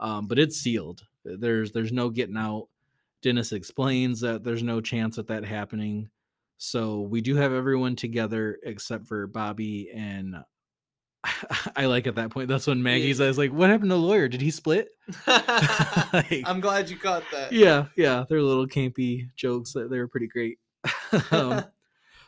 um, 0.00 0.26
but 0.26 0.38
it's 0.38 0.58
sealed. 0.58 1.02
There's 1.24 1.72
there's 1.72 1.92
no 1.92 2.10
getting 2.10 2.36
out. 2.36 2.68
Dennis 3.22 3.52
explains 3.52 4.20
that 4.20 4.44
there's 4.44 4.62
no 4.62 4.80
chance 4.82 5.16
at 5.18 5.26
that 5.28 5.44
happening. 5.46 6.08
So 6.58 7.00
we 7.02 7.20
do 7.22 7.36
have 7.36 7.52
everyone 7.54 7.96
together 7.96 8.58
except 8.64 9.06
for 9.06 9.26
Bobby 9.26 9.90
and 9.94 10.36
I 11.76 11.86
like 11.86 12.06
at 12.06 12.14
that 12.14 12.30
point. 12.30 12.48
That's 12.48 12.66
when 12.66 12.82
Maggie 12.82 13.12
says, 13.14 13.38
like, 13.38 13.52
what 13.52 13.70
happened 13.70 13.90
to 13.90 13.96
the 13.96 14.00
lawyer? 14.00 14.28
Did 14.28 14.40
he 14.40 14.50
split? 14.50 14.88
Like- 16.12 16.42
I'm 16.46 16.60
glad 16.60 16.88
you 16.88 16.96
caught 16.96 17.24
that. 17.32 17.52
yeah, 17.52 17.86
yeah. 17.96 18.24
They're 18.28 18.40
little 18.42 18.66
campy 18.66 19.28
jokes 19.36 19.72
that 19.74 19.90
they're 19.90 20.08
pretty 20.08 20.28
great. 20.28 20.58
um, 21.30 21.64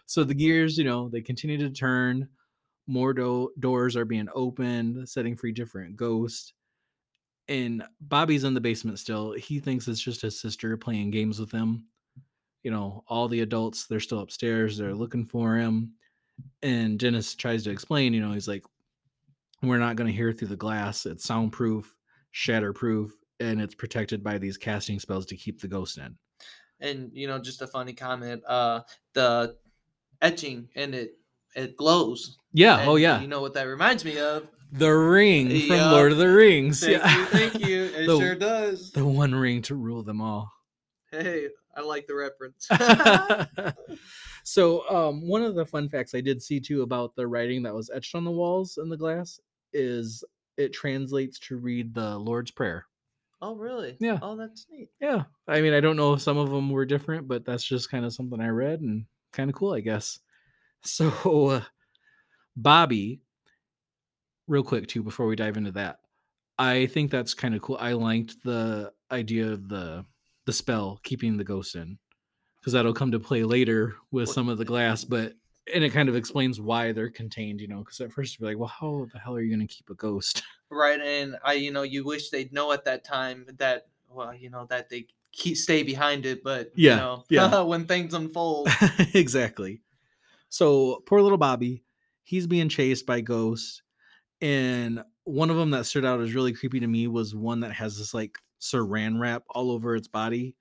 so 0.06 0.24
the 0.24 0.34
gears, 0.34 0.76
you 0.76 0.84
know, 0.84 1.08
they 1.08 1.20
continue 1.22 1.56
to 1.58 1.70
turn. 1.70 2.28
More 2.86 3.14
do- 3.14 3.52
doors 3.60 3.96
are 3.96 4.04
being 4.04 4.28
opened, 4.34 5.08
setting 5.08 5.36
free 5.36 5.52
different 5.52 5.96
ghosts. 5.96 6.52
And 7.48 7.84
Bobby's 8.00 8.44
in 8.44 8.54
the 8.54 8.60
basement 8.60 8.98
still. 8.98 9.32
He 9.32 9.60
thinks 9.60 9.88
it's 9.88 10.00
just 10.00 10.22
his 10.22 10.40
sister 10.40 10.76
playing 10.76 11.10
games 11.10 11.38
with 11.40 11.50
him. 11.52 11.84
You 12.62 12.70
know, 12.70 13.02
all 13.08 13.28
the 13.28 13.40
adults, 13.40 13.86
they're 13.86 14.00
still 14.00 14.20
upstairs. 14.20 14.76
They're 14.76 14.94
looking 14.94 15.24
for 15.24 15.56
him. 15.56 15.94
And 16.62 16.98
Dennis 16.98 17.34
tries 17.34 17.64
to 17.64 17.70
explain, 17.70 18.12
you 18.12 18.20
know, 18.20 18.32
he's 18.32 18.48
like, 18.48 18.64
we're 19.62 19.78
not 19.78 19.96
going 19.96 20.06
to 20.10 20.16
hear 20.16 20.32
through 20.32 20.48
the 20.48 20.56
glass. 20.56 21.06
It's 21.06 21.24
soundproof, 21.24 21.94
shatterproof, 22.34 23.10
and 23.40 23.60
it's 23.60 23.74
protected 23.74 24.22
by 24.22 24.38
these 24.38 24.56
casting 24.56 24.98
spells 25.00 25.26
to 25.26 25.36
keep 25.36 25.60
the 25.60 25.68
ghost 25.68 25.98
in. 25.98 26.16
and 26.80 27.10
you 27.12 27.26
know, 27.26 27.38
just 27.38 27.62
a 27.62 27.66
funny 27.66 27.92
comment. 27.92 28.42
Uh, 28.46 28.80
the 29.14 29.56
etching 30.22 30.68
and 30.76 30.94
it 30.94 31.12
it 31.54 31.76
glows. 31.76 32.38
Yeah. 32.52 32.84
oh 32.86 32.96
yeah. 32.96 33.20
You 33.20 33.28
know 33.28 33.40
what 33.40 33.54
that 33.54 33.64
reminds 33.64 34.04
me 34.04 34.18
of? 34.18 34.46
The 34.72 34.88
ring 34.90 35.48
from 35.48 35.76
Yup. 35.76 35.92
Lord 35.92 36.12
of 36.12 36.18
the 36.18 36.28
Rings. 36.28 36.80
Thank 36.80 36.98
yeah. 37.02 37.18
you, 37.18 37.24
thank 37.26 37.66
you. 37.66 37.84
It 37.96 38.06
The- 38.06 38.18
sure 38.18 38.34
does. 38.36 38.92
the 38.92 39.04
one 39.04 39.34
ring 39.34 39.62
to 39.62 39.74
rule 39.74 40.02
them 40.04 40.20
all. 40.20 40.52
Hey, 41.10 41.48
I 41.76 41.80
like 41.80 42.06
the 42.06 42.14
reference. 42.14 42.68
so 44.44 44.88
um 44.88 45.26
one 45.28 45.42
of 45.42 45.54
the 45.54 45.66
fun 45.66 45.88
facts 45.88 46.14
I 46.14 46.20
did 46.20 46.42
see 46.42 46.60
too 46.60 46.82
about 46.82 47.14
the 47.16 47.26
writing 47.26 47.62
that 47.64 47.74
was 47.74 47.90
etched 47.92 48.14
on 48.14 48.24
the 48.24 48.30
walls 48.30 48.78
in 48.80 48.88
the 48.88 48.96
glass 48.96 49.40
is 49.72 50.24
it 50.56 50.72
translates 50.72 51.38
to 51.40 51.56
read 51.56 51.94
the 51.94 52.18
Lord's 52.18 52.50
Prayer. 52.50 52.86
oh, 53.42 53.54
really? 53.56 53.96
Yeah. 54.00 54.18
Oh, 54.20 54.36
that's 54.36 54.66
neat. 54.70 54.90
Yeah. 55.00 55.22
I 55.48 55.60
mean, 55.62 55.72
I 55.72 55.80
don't 55.80 55.96
know 55.96 56.12
if 56.12 56.20
some 56.20 56.36
of 56.36 56.50
them 56.50 56.68
were 56.70 56.84
different, 56.84 57.26
but 57.26 57.44
that's 57.44 57.64
just 57.64 57.90
kind 57.90 58.04
of 58.04 58.12
something 58.12 58.40
I 58.40 58.48
read 58.48 58.80
and 58.82 59.06
kind 59.32 59.48
of 59.48 59.56
cool, 59.56 59.72
I 59.72 59.80
guess. 59.80 60.18
So, 60.82 61.10
uh, 61.48 61.62
Bobby, 62.56 63.20
real 64.48 64.62
quick 64.62 64.86
too, 64.88 65.02
before 65.02 65.26
we 65.26 65.36
dive 65.36 65.56
into 65.56 65.72
that, 65.72 65.98
I 66.58 66.86
think 66.86 67.10
that's 67.10 67.34
kind 67.34 67.54
of 67.54 67.62
cool. 67.62 67.76
I 67.80 67.92
liked 67.92 68.42
the 68.42 68.92
idea 69.10 69.52
of 69.52 69.68
the 69.68 70.04
the 70.46 70.52
spell 70.54 70.98
keeping 71.04 71.36
the 71.36 71.44
ghost 71.44 71.74
in 71.76 71.98
because 72.60 72.72
that'll 72.72 72.94
come 72.94 73.12
to 73.12 73.20
play 73.20 73.44
later 73.44 73.94
with 74.10 74.28
What- 74.28 74.34
some 74.34 74.48
of 74.48 74.58
the 74.58 74.64
glass, 74.64 75.04
but 75.04 75.34
and 75.72 75.84
it 75.84 75.90
kind 75.90 76.08
of 76.08 76.16
explains 76.16 76.60
why 76.60 76.92
they're 76.92 77.10
contained, 77.10 77.60
you 77.60 77.68
know, 77.68 77.78
because 77.78 78.00
at 78.00 78.12
first 78.12 78.38
you're 78.38 78.48
like, 78.48 78.58
well, 78.58 78.68
how 78.68 79.06
the 79.12 79.18
hell 79.18 79.34
are 79.34 79.40
you 79.40 79.54
going 79.54 79.66
to 79.66 79.72
keep 79.72 79.90
a 79.90 79.94
ghost? 79.94 80.42
Right, 80.72 81.00
and 81.00 81.34
I, 81.42 81.54
you 81.54 81.72
know, 81.72 81.82
you 81.82 82.04
wish 82.04 82.30
they'd 82.30 82.52
know 82.52 82.70
at 82.70 82.84
that 82.84 83.02
time 83.02 83.44
that, 83.58 83.88
well, 84.08 84.32
you 84.32 84.50
know, 84.50 84.66
that 84.70 84.88
they 84.88 85.08
keep 85.32 85.56
stay 85.56 85.82
behind 85.82 86.26
it, 86.26 86.44
but 86.44 86.70
Yeah, 86.76 86.92
you 86.92 86.96
know, 86.96 87.24
yeah. 87.28 87.60
when 87.62 87.86
things 87.86 88.14
unfold, 88.14 88.68
exactly. 89.14 89.80
So 90.48 91.02
poor 91.06 91.22
little 91.22 91.38
Bobby, 91.38 91.82
he's 92.22 92.46
being 92.46 92.68
chased 92.68 93.04
by 93.04 93.20
ghosts, 93.20 93.82
and 94.40 95.02
one 95.24 95.50
of 95.50 95.56
them 95.56 95.70
that 95.72 95.86
stood 95.86 96.04
out 96.04 96.20
as 96.20 96.34
really 96.34 96.52
creepy 96.52 96.78
to 96.78 96.86
me 96.86 97.08
was 97.08 97.34
one 97.34 97.58
that 97.60 97.72
has 97.72 97.98
this 97.98 98.14
like 98.14 98.38
saran 98.60 99.18
wrap 99.18 99.42
all 99.48 99.72
over 99.72 99.96
its 99.96 100.06
body, 100.06 100.54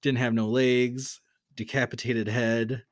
didn't 0.00 0.18
have 0.18 0.32
no 0.32 0.46
legs, 0.46 1.20
decapitated 1.56 2.28
head. 2.28 2.84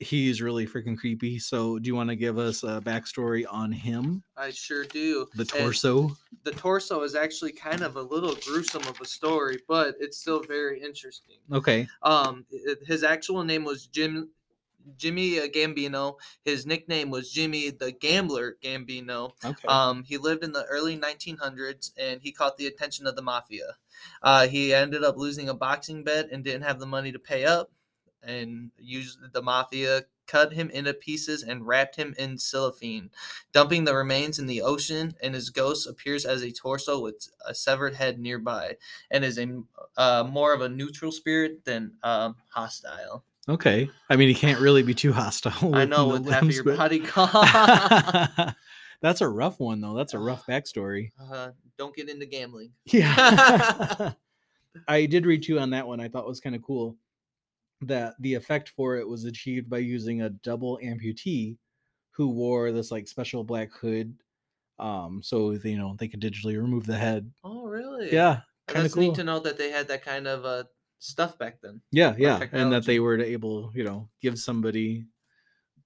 He's 0.00 0.42
really 0.42 0.66
freaking 0.66 0.98
creepy. 0.98 1.38
So, 1.38 1.78
do 1.78 1.86
you 1.86 1.94
want 1.94 2.10
to 2.10 2.16
give 2.16 2.38
us 2.38 2.62
a 2.62 2.80
backstory 2.80 3.44
on 3.50 3.72
him, 3.72 4.22
I 4.36 4.50
sure 4.50 4.84
do. 4.84 5.26
the 5.34 5.42
And 5.42 5.50
torso? 5.50 6.16
the 6.42 6.52
torso 6.52 7.02
is 7.02 7.14
actually 7.14 7.52
kind 7.52 7.82
of 7.82 7.96
a 7.96 8.02
little 8.02 8.34
gruesome 8.46 8.82
of 8.82 9.00
a 9.00 9.04
story, 9.06 9.58
but 9.68 9.94
it's 10.00 10.18
still 10.18 10.42
very 10.42 10.80
interesting. 10.80 11.36
Okay. 11.52 11.86
Um, 12.02 12.44
his 12.86 13.02
actual 13.04 13.44
name 13.44 13.64
was 13.64 13.86
Jim 13.86 14.30
Jimmy 14.96 15.40
uh, 15.40 15.48
Gambino. 15.48 16.16
His 16.44 16.66
nickname 16.66 17.10
was 17.10 17.30
Jimmy 17.30 17.70
the 17.70 17.92
Gambler 17.92 18.56
Gambino. 18.62 19.32
Okay. 19.44 19.68
Um, 19.68 20.04
he 20.04 20.18
lived 20.18 20.44
in 20.44 20.52
the 20.52 20.64
early 20.64 20.98
1900s 20.98 21.92
and 21.98 22.20
he 22.20 22.32
caught 22.32 22.56
the 22.56 22.66
attention 22.66 23.06
of 23.06 23.16
the 23.16 23.22
mafia. 23.22 23.76
Uh, 24.22 24.46
he 24.46 24.74
ended 24.74 25.04
up 25.04 25.16
losing 25.16 25.48
a 25.48 25.54
boxing 25.54 26.04
bet 26.04 26.30
and 26.30 26.44
didn't 26.44 26.62
have 26.62 26.78
the 26.78 26.86
money 26.86 27.12
to 27.12 27.18
pay 27.18 27.44
up, 27.44 27.70
and 28.26 28.70
used 28.78 29.18
the 29.32 29.42
mafia 29.42 30.02
cut 30.26 30.52
him 30.52 30.70
into 30.70 30.94
pieces 30.94 31.42
and 31.42 31.66
wrapped 31.66 31.96
him 31.96 32.14
in 32.18 32.38
cellophane, 32.38 33.10
dumping 33.52 33.84
the 33.84 33.94
remains 33.94 34.38
in 34.38 34.46
the 34.46 34.62
ocean. 34.62 35.14
And 35.22 35.34
his 35.34 35.50
ghost 35.50 35.86
appears 35.86 36.24
as 36.24 36.42
a 36.42 36.50
torso 36.50 37.00
with 37.00 37.28
a 37.46 37.54
severed 37.54 37.94
head 37.94 38.18
nearby, 38.18 38.76
and 39.10 39.24
is 39.24 39.38
a 39.38 39.62
uh, 39.96 40.24
more 40.28 40.52
of 40.52 40.62
a 40.62 40.68
neutral 40.68 41.12
spirit 41.12 41.64
than 41.64 41.92
um, 42.02 42.36
hostile. 42.48 43.24
okay. 43.48 43.88
I 44.08 44.16
mean, 44.16 44.28
he 44.28 44.34
can't 44.34 44.60
really 44.60 44.82
be 44.82 44.94
too 44.94 45.12
hostile. 45.12 45.74
I 45.74 45.84
know 45.84 46.08
with 46.08 46.26
half 46.26 46.42
of 46.42 46.52
your 46.52 46.64
but- 46.64 46.78
body 46.78 47.00
gone. 47.00 48.54
That's 49.00 49.20
a 49.20 49.28
rough 49.28 49.60
one, 49.60 49.82
though. 49.82 49.92
That's 49.92 50.14
a 50.14 50.18
rough 50.18 50.46
backstory. 50.48 51.12
uh, 51.30 51.50
don't 51.76 51.94
get 51.94 52.08
into 52.08 52.24
gambling. 52.24 52.70
Yeah. 52.86 54.12
I 54.88 55.06
did 55.06 55.26
read 55.26 55.46
you 55.46 55.58
on 55.58 55.70
that 55.70 55.86
one. 55.86 56.00
I 56.00 56.08
thought 56.08 56.26
was 56.26 56.40
kind 56.40 56.56
of 56.56 56.62
cool 56.62 56.96
that 57.88 58.14
the 58.20 58.34
effect 58.34 58.70
for 58.70 58.96
it 58.96 59.06
was 59.08 59.24
achieved 59.24 59.68
by 59.70 59.78
using 59.78 60.22
a 60.22 60.30
double 60.30 60.78
amputee 60.82 61.56
who 62.10 62.28
wore 62.28 62.70
this 62.72 62.90
like 62.90 63.08
special 63.08 63.44
black 63.44 63.72
hood. 63.72 64.14
Um, 64.78 65.20
so 65.22 65.56
they, 65.56 65.70
you 65.70 65.78
know 65.78 65.94
they 65.98 66.08
could 66.08 66.20
digitally 66.20 66.56
remove 66.60 66.86
the 66.86 66.96
head. 66.96 67.30
Oh, 67.44 67.64
really? 67.66 68.12
Yeah, 68.12 68.40
kind 68.66 68.78
of 68.78 68.82
That's 68.84 68.94
cool. 68.94 69.02
neat 69.04 69.14
to 69.16 69.24
know 69.24 69.38
that 69.40 69.56
they 69.58 69.70
had 69.70 69.86
that 69.88 70.04
kind 70.04 70.26
of 70.26 70.44
uh, 70.44 70.64
stuff 70.98 71.38
back 71.38 71.60
then. 71.62 71.80
Yeah, 71.92 72.14
yeah, 72.18 72.44
and 72.52 72.72
that 72.72 72.84
they 72.84 72.98
were 72.98 73.18
able, 73.20 73.70
you 73.74 73.84
know, 73.84 74.08
give 74.20 74.38
somebody 74.38 75.04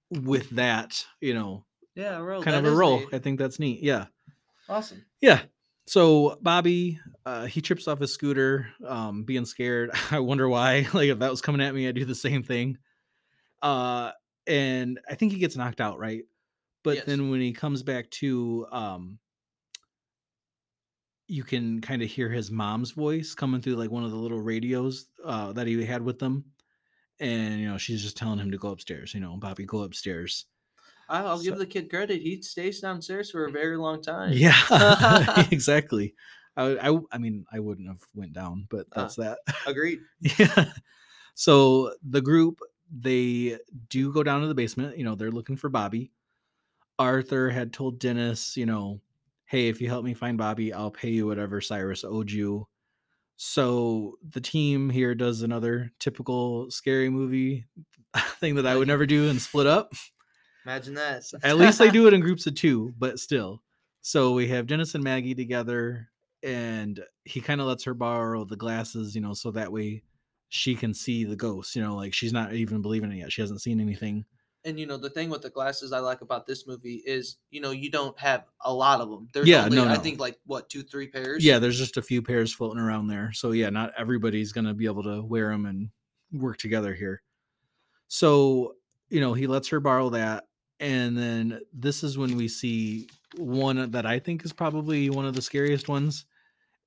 with 0.09 0.49
that, 0.51 1.05
you 1.21 1.33
know, 1.35 1.65
Yeah, 1.95 2.17
a 2.17 2.23
role. 2.23 2.41
kind 2.41 2.55
of 2.57 2.65
a 2.65 2.75
role. 2.75 2.99
neat. 2.99 3.09
I 3.13 3.19
think 3.19 3.37
that's 3.37 3.59
neat. 3.59 3.83
Yeah. 3.83 4.05
Awesome. 4.67 5.05
Yeah. 5.21 5.41
So 5.89 6.37
Bobby, 6.39 6.99
uh, 7.25 7.47
he 7.47 7.61
trips 7.61 7.87
off 7.87 7.97
his 7.97 8.13
scooter, 8.13 8.67
um, 8.85 9.23
being 9.23 9.45
scared. 9.45 9.89
I 10.11 10.19
wonder 10.19 10.47
why. 10.47 10.87
Like 10.93 11.09
if 11.09 11.17
that 11.17 11.31
was 11.31 11.41
coming 11.41 11.61
at 11.61 11.73
me, 11.73 11.87
I'd 11.87 11.95
do 11.95 12.05
the 12.05 12.13
same 12.13 12.43
thing. 12.43 12.77
Uh, 13.61 14.11
and 14.45 14.99
I 15.09 15.15
think 15.15 15.31
he 15.31 15.39
gets 15.39 15.57
knocked 15.57 15.81
out, 15.81 15.97
right? 15.97 16.25
But 16.83 16.97
Yes. 16.97 17.05
then 17.05 17.31
when 17.31 17.41
he 17.41 17.53
comes 17.53 17.81
back 17.81 18.11
to, 18.11 18.67
um, 18.71 19.19
you 21.27 21.43
can 21.43 21.81
kind 21.81 22.03
of 22.03 22.09
hear 22.09 22.29
his 22.29 22.51
mom's 22.51 22.91
voice 22.91 23.33
coming 23.33 23.61
through 23.61 23.75
like 23.75 23.89
one 23.91 24.03
of 24.03 24.11
the 24.11 24.17
little 24.17 24.39
radios 24.41 25.07
uh, 25.23 25.53
that 25.53 25.65
he 25.65 25.83
had 25.83 26.03
with 26.03 26.19
them, 26.19 26.45
and 27.19 27.59
you 27.59 27.67
know 27.69 27.77
she's 27.77 28.03
just 28.03 28.17
telling 28.17 28.39
him 28.39 28.51
to 28.51 28.57
go 28.59 28.69
upstairs. 28.69 29.13
You 29.13 29.21
know, 29.21 29.37
Bobby, 29.37 29.65
go 29.65 29.81
upstairs. 29.81 30.45
I'll 31.09 31.41
give 31.41 31.57
the 31.57 31.65
kid 31.65 31.89
credit. 31.89 32.21
He 32.21 32.41
stays 32.41 32.79
downstairs 32.81 33.31
for 33.31 33.45
a 33.45 33.51
very 33.51 33.77
long 33.77 34.01
time. 34.01 34.31
Yeah, 34.33 34.55
exactly. 35.51 36.15
I, 36.57 36.89
I, 36.89 36.99
I 37.11 37.17
mean, 37.17 37.45
I 37.51 37.59
wouldn't 37.59 37.87
have 37.87 38.01
went 38.13 38.33
down, 38.33 38.67
but 38.69 38.87
Ah. 38.95 39.01
that's 39.01 39.15
that. 39.15 39.39
Agreed. 39.65 39.99
yeah. 40.19 40.71
So 41.35 41.93
the 42.07 42.21
group 42.21 42.59
they 42.91 43.57
do 43.87 44.11
go 44.11 44.23
down 44.23 44.41
to 44.41 44.47
the 44.47 44.55
basement. 44.55 44.97
You 44.97 45.03
know, 45.05 45.15
they're 45.15 45.31
looking 45.31 45.55
for 45.57 45.69
Bobby. 45.69 46.11
Arthur 46.97 47.49
had 47.49 47.71
told 47.71 47.99
Dennis, 47.99 48.57
you 48.57 48.65
know, 48.65 48.99
hey, 49.45 49.69
if 49.69 49.79
you 49.79 49.87
help 49.87 50.03
me 50.03 50.13
find 50.13 50.37
Bobby, 50.37 50.73
I'll 50.73 50.91
pay 50.91 51.09
you 51.09 51.27
whatever 51.27 51.61
Cyrus 51.61 52.03
owed 52.03 52.29
you. 52.31 52.67
So 53.37 54.15
the 54.27 54.41
team 54.41 54.89
here 54.89 55.15
does 55.15 55.43
another 55.43 55.91
typical 55.99 56.69
scary 56.71 57.09
movie 57.09 57.65
thing 58.39 58.55
that 58.55 58.67
I 58.67 58.75
would 58.75 58.87
never 58.87 59.05
do 59.05 59.29
and 59.29 59.41
split 59.41 59.65
up. 59.67 59.93
Imagine 60.65 60.93
that. 60.95 61.23
At 61.43 61.57
least 61.57 61.79
they 61.79 61.89
do 61.89 62.07
it 62.07 62.13
in 62.13 62.21
groups 62.21 62.45
of 62.47 62.55
two, 62.55 62.93
but 62.97 63.19
still. 63.19 63.61
So 64.01 64.33
we 64.33 64.47
have 64.49 64.67
Dennis 64.67 64.95
and 64.95 65.03
Maggie 65.03 65.35
together, 65.35 66.09
and 66.43 67.03
he 67.25 67.41
kind 67.41 67.61
of 67.61 67.67
lets 67.67 67.83
her 67.83 67.93
borrow 67.93 68.45
the 68.45 68.55
glasses, 68.55 69.15
you 69.15 69.21
know, 69.21 69.33
so 69.33 69.51
that 69.51 69.71
way 69.71 70.03
she 70.49 70.75
can 70.75 70.93
see 70.93 71.23
the 71.23 71.35
ghost. 71.35 71.75
You 71.75 71.83
know, 71.83 71.95
like 71.95 72.13
she's 72.13 72.33
not 72.33 72.53
even 72.53 72.81
believing 72.81 73.11
it 73.11 73.17
yet. 73.17 73.31
She 73.31 73.41
hasn't 73.41 73.61
seen 73.61 73.79
anything. 73.79 74.25
And 74.65 74.77
you 74.77 74.85
know 74.85 74.97
the 74.97 75.09
thing 75.09 75.29
with 75.29 75.41
the 75.41 75.49
glasses 75.49 75.93
I 75.93 75.99
like 75.99 76.19
about 76.19 76.45
this 76.45 76.67
movie 76.67 77.01
is 77.05 77.37
you 77.49 77.61
know 77.61 77.71
you 77.71 77.89
don't 77.89 78.17
have 78.19 78.43
a 78.65 78.73
lot 78.73 78.99
of 78.99 79.09
them. 79.09 79.29
There's 79.33 79.47
Yeah, 79.47 79.63
only, 79.63 79.77
no, 79.77 79.87
I 79.87 79.97
think 79.97 80.19
like 80.19 80.37
what 80.45 80.69
two 80.69 80.83
three 80.83 81.07
pairs. 81.07 81.45
Yeah, 81.45 81.59
there's 81.59 81.77
just 81.77 81.95
a 81.95 82.01
few 82.01 82.21
pairs 82.21 82.53
floating 82.53 82.81
around 82.81 83.07
there. 83.07 83.31
So 83.31 83.51
yeah, 83.51 83.69
not 83.69 83.93
everybody's 83.97 84.51
gonna 84.51 84.73
be 84.73 84.85
able 84.85 85.03
to 85.03 85.23
wear 85.23 85.49
them 85.49 85.65
and 85.65 85.89
work 86.33 86.57
together 86.57 86.93
here. 86.93 87.21
So 88.09 88.75
you 89.09 89.21
know, 89.21 89.33
he 89.33 89.47
lets 89.47 89.69
her 89.69 89.79
borrow 89.79 90.09
that, 90.09 90.45
and 90.79 91.17
then 91.17 91.61
this 91.73 92.03
is 92.03 92.17
when 92.17 92.35
we 92.37 92.47
see 92.47 93.07
one 93.37 93.91
that 93.91 94.05
I 94.05 94.19
think 94.19 94.43
is 94.45 94.53
probably 94.53 95.09
one 95.09 95.25
of 95.25 95.35
the 95.35 95.41
scariest 95.41 95.87
ones, 95.89 96.25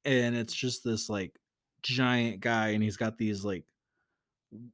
and 0.04 0.34
it's 0.36 0.54
just 0.54 0.84
this 0.84 1.08
like 1.08 1.38
giant 1.82 2.40
guy, 2.40 2.68
and 2.70 2.82
he's 2.82 2.96
got 2.96 3.18
these 3.18 3.44
like 3.44 3.64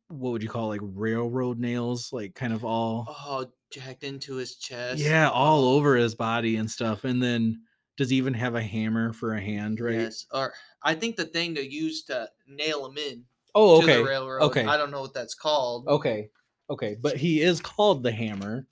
what 0.08 0.32
would 0.32 0.42
you 0.42 0.48
call 0.48 0.68
like 0.68 0.80
railroad 0.82 1.58
nails, 1.58 2.12
like 2.12 2.34
kind 2.34 2.52
of 2.52 2.64
all 2.64 3.06
Oh, 3.08 3.46
jacked 3.72 4.02
into 4.02 4.34
his 4.36 4.56
chest. 4.56 4.98
yeah, 5.00 5.30
all 5.30 5.64
over 5.68 5.94
his 5.96 6.14
body 6.14 6.56
and 6.56 6.70
stuff, 6.70 7.04
and 7.04 7.22
then 7.22 7.62
does 7.96 8.10
he 8.10 8.16
even 8.16 8.34
have 8.34 8.54
a 8.54 8.62
hammer 8.62 9.12
for 9.12 9.34
a 9.34 9.40
hand, 9.40 9.80
right? 9.80 9.94
Yes. 9.94 10.26
Or 10.32 10.52
I 10.82 10.94
think 10.94 11.16
the 11.16 11.24
thing 11.24 11.54
to 11.56 11.64
use 11.68 12.04
to 12.04 12.28
nail 12.46 12.86
him 12.86 12.96
in 12.98 13.24
Oh, 13.54 13.80
to 13.80 13.84
okay. 13.84 13.96
the 14.02 14.04
railroad. 14.08 14.42
okay. 14.46 14.64
I 14.64 14.76
don't 14.76 14.90
know 14.92 15.00
what 15.00 15.14
that's 15.14 15.34
called. 15.34 15.86
Okay. 15.88 16.28
Okay. 16.70 16.96
But 17.00 17.16
he 17.16 17.40
is 17.40 17.60
called 17.60 18.02
the 18.02 18.12
Hammer. 18.12 18.66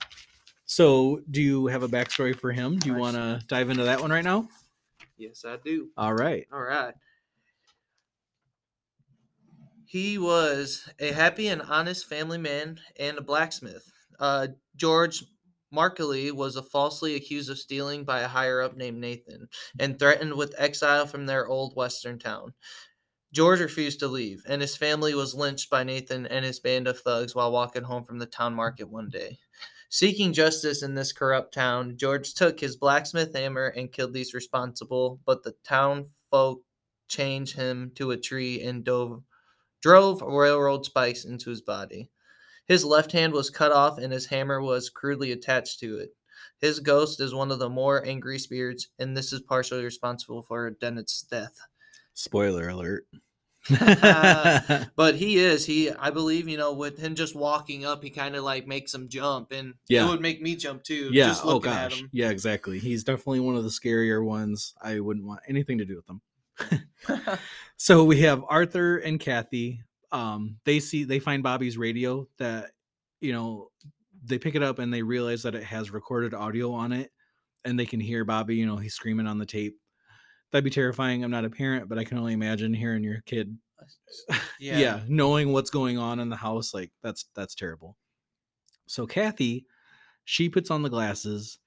So 0.67 1.21
do 1.31 1.41
you 1.41 1.67
have 1.67 1.81
a 1.81 1.87
backstory 1.87 2.35
for 2.35 2.51
him? 2.51 2.77
Do 2.77 2.89
you 2.89 2.95
want 2.95 3.15
to 3.15 3.41
dive 3.47 3.69
into 3.69 3.85
that 3.85 4.01
one 4.01 4.11
right 4.11 4.23
now? 4.23 4.49
Yes, 5.17 5.45
I 5.45 5.57
do. 5.63 5.89
All 5.97 6.13
right. 6.13 6.45
All 6.51 6.61
right. 6.61 6.93
He 9.85 10.17
was 10.17 10.87
a 10.99 11.13
happy 11.13 11.47
and 11.47 11.61
honest 11.61 12.05
family 12.07 12.37
man 12.37 12.81
and 12.99 13.17
a 13.17 13.21
blacksmith. 13.21 13.89
Uh, 14.19 14.49
George 14.75 15.23
Markley 15.71 16.31
was 16.31 16.57
a 16.57 16.63
falsely 16.63 17.15
accused 17.15 17.49
of 17.49 17.57
stealing 17.57 18.03
by 18.03 18.19
a 18.19 18.27
higher 18.27 18.61
up 18.61 18.75
named 18.75 18.99
Nathan 18.99 19.47
and 19.79 19.97
threatened 19.97 20.33
with 20.33 20.53
exile 20.57 21.07
from 21.07 21.25
their 21.25 21.47
old 21.47 21.77
western 21.77 22.19
town. 22.19 22.53
George 23.31 23.61
refused 23.61 23.99
to 23.99 24.07
leave, 24.07 24.43
and 24.47 24.61
his 24.61 24.75
family 24.75 25.13
was 25.13 25.33
lynched 25.33 25.69
by 25.69 25.83
Nathan 25.83 26.25
and 26.27 26.43
his 26.43 26.59
band 26.59 26.87
of 26.87 26.99
thugs 26.99 27.35
while 27.35 27.51
walking 27.51 27.83
home 27.83 28.03
from 28.03 28.19
the 28.19 28.25
town 28.25 28.53
market 28.53 28.89
one 28.89 29.09
day. 29.09 29.37
Seeking 29.89 30.33
justice 30.33 30.83
in 30.83 30.95
this 30.95 31.13
corrupt 31.13 31.53
town, 31.53 31.97
George 31.97 32.33
took 32.33 32.59
his 32.59 32.75
blacksmith 32.75 33.33
hammer 33.33 33.67
and 33.67 33.91
killed 33.91 34.13
these 34.13 34.33
responsible, 34.33 35.19
but 35.25 35.43
the 35.43 35.55
town 35.63 36.07
folk 36.29 36.61
chained 37.07 37.49
him 37.51 37.91
to 37.95 38.11
a 38.11 38.17
tree 38.17 38.61
and 38.61 38.83
dove, 38.83 39.23
drove 39.81 40.21
railroad 40.21 40.85
spikes 40.85 41.23
into 41.23 41.49
his 41.49 41.61
body. 41.61 42.11
His 42.65 42.83
left 42.83 43.13
hand 43.13 43.31
was 43.31 43.49
cut 43.49 43.71
off 43.71 43.97
and 43.97 44.11
his 44.11 44.25
hammer 44.25 44.61
was 44.61 44.89
crudely 44.89 45.31
attached 45.31 45.79
to 45.79 45.97
it. 45.97 46.09
His 46.59 46.79
ghost 46.79 47.21
is 47.21 47.33
one 47.33 47.51
of 47.51 47.59
the 47.59 47.69
more 47.69 48.05
angry 48.05 48.39
spirits, 48.39 48.87
and 48.99 49.15
this 49.15 49.31
is 49.31 49.41
partially 49.41 49.83
responsible 49.83 50.41
for 50.41 50.69
Dennis's 50.71 51.21
death. 51.21 51.57
Spoiler 52.13 52.69
alert. 52.69 53.05
But 54.95 55.15
he 55.15 55.37
is, 55.37 55.65
he, 55.65 55.91
I 55.91 56.09
believe, 56.09 56.47
you 56.47 56.57
know, 56.57 56.73
with 56.73 56.97
him 56.97 57.15
just 57.15 57.35
walking 57.35 57.85
up, 57.85 58.03
he 58.03 58.09
kind 58.09 58.35
of 58.35 58.43
like 58.43 58.67
makes 58.67 58.93
him 58.93 59.07
jump, 59.09 59.51
and 59.51 59.73
Yeah. 59.89 60.05
it 60.05 60.09
would 60.09 60.21
make 60.21 60.41
me 60.41 60.55
jump 60.55 60.83
too. 60.83 61.09
yeah. 61.11 61.27
just 61.27 61.41
Oh 61.45 61.59
gosh. 61.59 61.99
him. 62.01 62.09
Yeah. 62.11 62.29
Exactly. 62.29 62.79
He's 62.79 63.03
definitely 63.03 63.39
one 63.41 63.55
of 63.55 63.63
the 63.63 63.69
scarier 63.69 64.23
ones. 64.23 64.73
I 64.81 64.99
wouldn't 64.99 65.25
want 65.25 65.41
anything 65.47 65.77
to 65.79 65.85
do 65.85 65.95
with 65.95 66.05
them. 66.07 66.21
So 67.79 68.03
we 68.05 68.21
have 68.21 68.43
Arthur 68.49 68.97
and 68.97 69.19
Kathy. 69.19 69.83
Um, 70.11 70.57
they 70.65 70.79
see 70.79 71.03
they 71.03 71.19
find 71.19 71.43
Bobby's 71.43 71.77
radio 71.77 72.27
that 72.39 72.71
you 73.21 73.31
know 73.33 73.67
they 74.25 74.39
pick 74.39 74.55
it 74.55 74.63
up 74.63 74.79
and 74.79 74.91
they 74.91 75.03
realize 75.03 75.43
that 75.43 75.53
it 75.53 75.63
has 75.63 75.91
recorded 75.91 76.33
audio 76.33 76.71
on 76.73 76.91
it, 76.91 77.11
and 77.65 77.79
they 77.79 77.85
can 77.85 77.99
hear 77.99 78.25
Bobby. 78.25 78.55
You 78.55 78.65
know, 78.65 78.77
he's 78.77 78.95
screaming 78.95 79.27
on 79.27 79.37
the 79.37 79.45
tape. 79.45 79.77
That'd 80.51 80.63
be 80.63 80.69
terrifying. 80.69 81.23
I'm 81.23 81.31
not 81.31 81.45
a 81.45 81.49
parent, 81.49 81.89
but 81.89 81.97
I 81.97 82.03
can 82.03 82.17
only 82.17 82.33
imagine 82.33 82.73
hearing 82.73 83.03
your 83.03 83.21
kid. 83.25 83.57
yeah. 84.59 84.77
yeah, 84.77 84.99
knowing 85.07 85.53
what's 85.53 85.69
going 85.69 85.97
on 85.97 86.19
in 86.19 86.29
the 86.29 86.35
house, 86.35 86.73
like 86.73 86.91
that's 87.03 87.25
that's 87.35 87.55
terrible. 87.55 87.95
So 88.87 89.05
Kathy, 89.05 89.65
she 90.25 90.49
puts 90.49 90.71
on 90.71 90.81
the 90.81 90.89
glasses, 90.89 91.59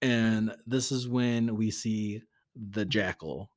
and 0.00 0.54
this 0.66 0.92
is 0.92 1.08
when 1.08 1.56
we 1.56 1.70
see 1.70 2.22
the 2.54 2.84
jackal. 2.84 3.50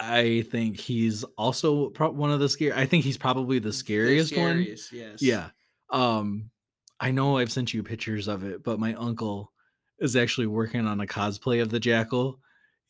I 0.00 0.42
think 0.50 0.78
he's 0.78 1.22
also 1.38 1.90
pro- 1.90 2.10
one 2.10 2.32
of 2.32 2.40
the 2.40 2.48
scary. 2.48 2.72
I 2.72 2.86
think 2.86 3.04
he's 3.04 3.18
probably 3.18 3.58
the 3.58 3.72
scariest, 3.72 4.36
one. 4.36 4.62
scariest, 4.62 4.92
Yes. 4.92 5.22
Yeah. 5.22 5.50
Um, 5.90 6.50
I 6.98 7.10
know 7.10 7.38
I've 7.38 7.52
sent 7.52 7.72
you 7.72 7.82
pictures 7.82 8.26
of 8.26 8.42
it, 8.44 8.64
but 8.64 8.80
my 8.80 8.94
uncle 8.94 9.52
is 9.98 10.16
actually 10.16 10.48
working 10.48 10.86
on 10.86 11.00
a 11.00 11.06
cosplay 11.06 11.62
of 11.62 11.70
the 11.70 11.80
jackal. 11.80 12.40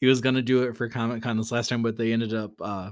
He 0.03 0.09
was 0.09 0.21
gonna 0.21 0.43
do 0.43 0.65
it 0.65 0.77
for 0.77 0.89
Comic 0.89 1.23
Con 1.23 1.37
this 1.37 1.53
last 1.53 1.69
time, 1.69 1.81
but 1.81 1.97
they 1.97 2.13
ended 2.13 2.35
up 2.35 2.51
uh 2.61 2.91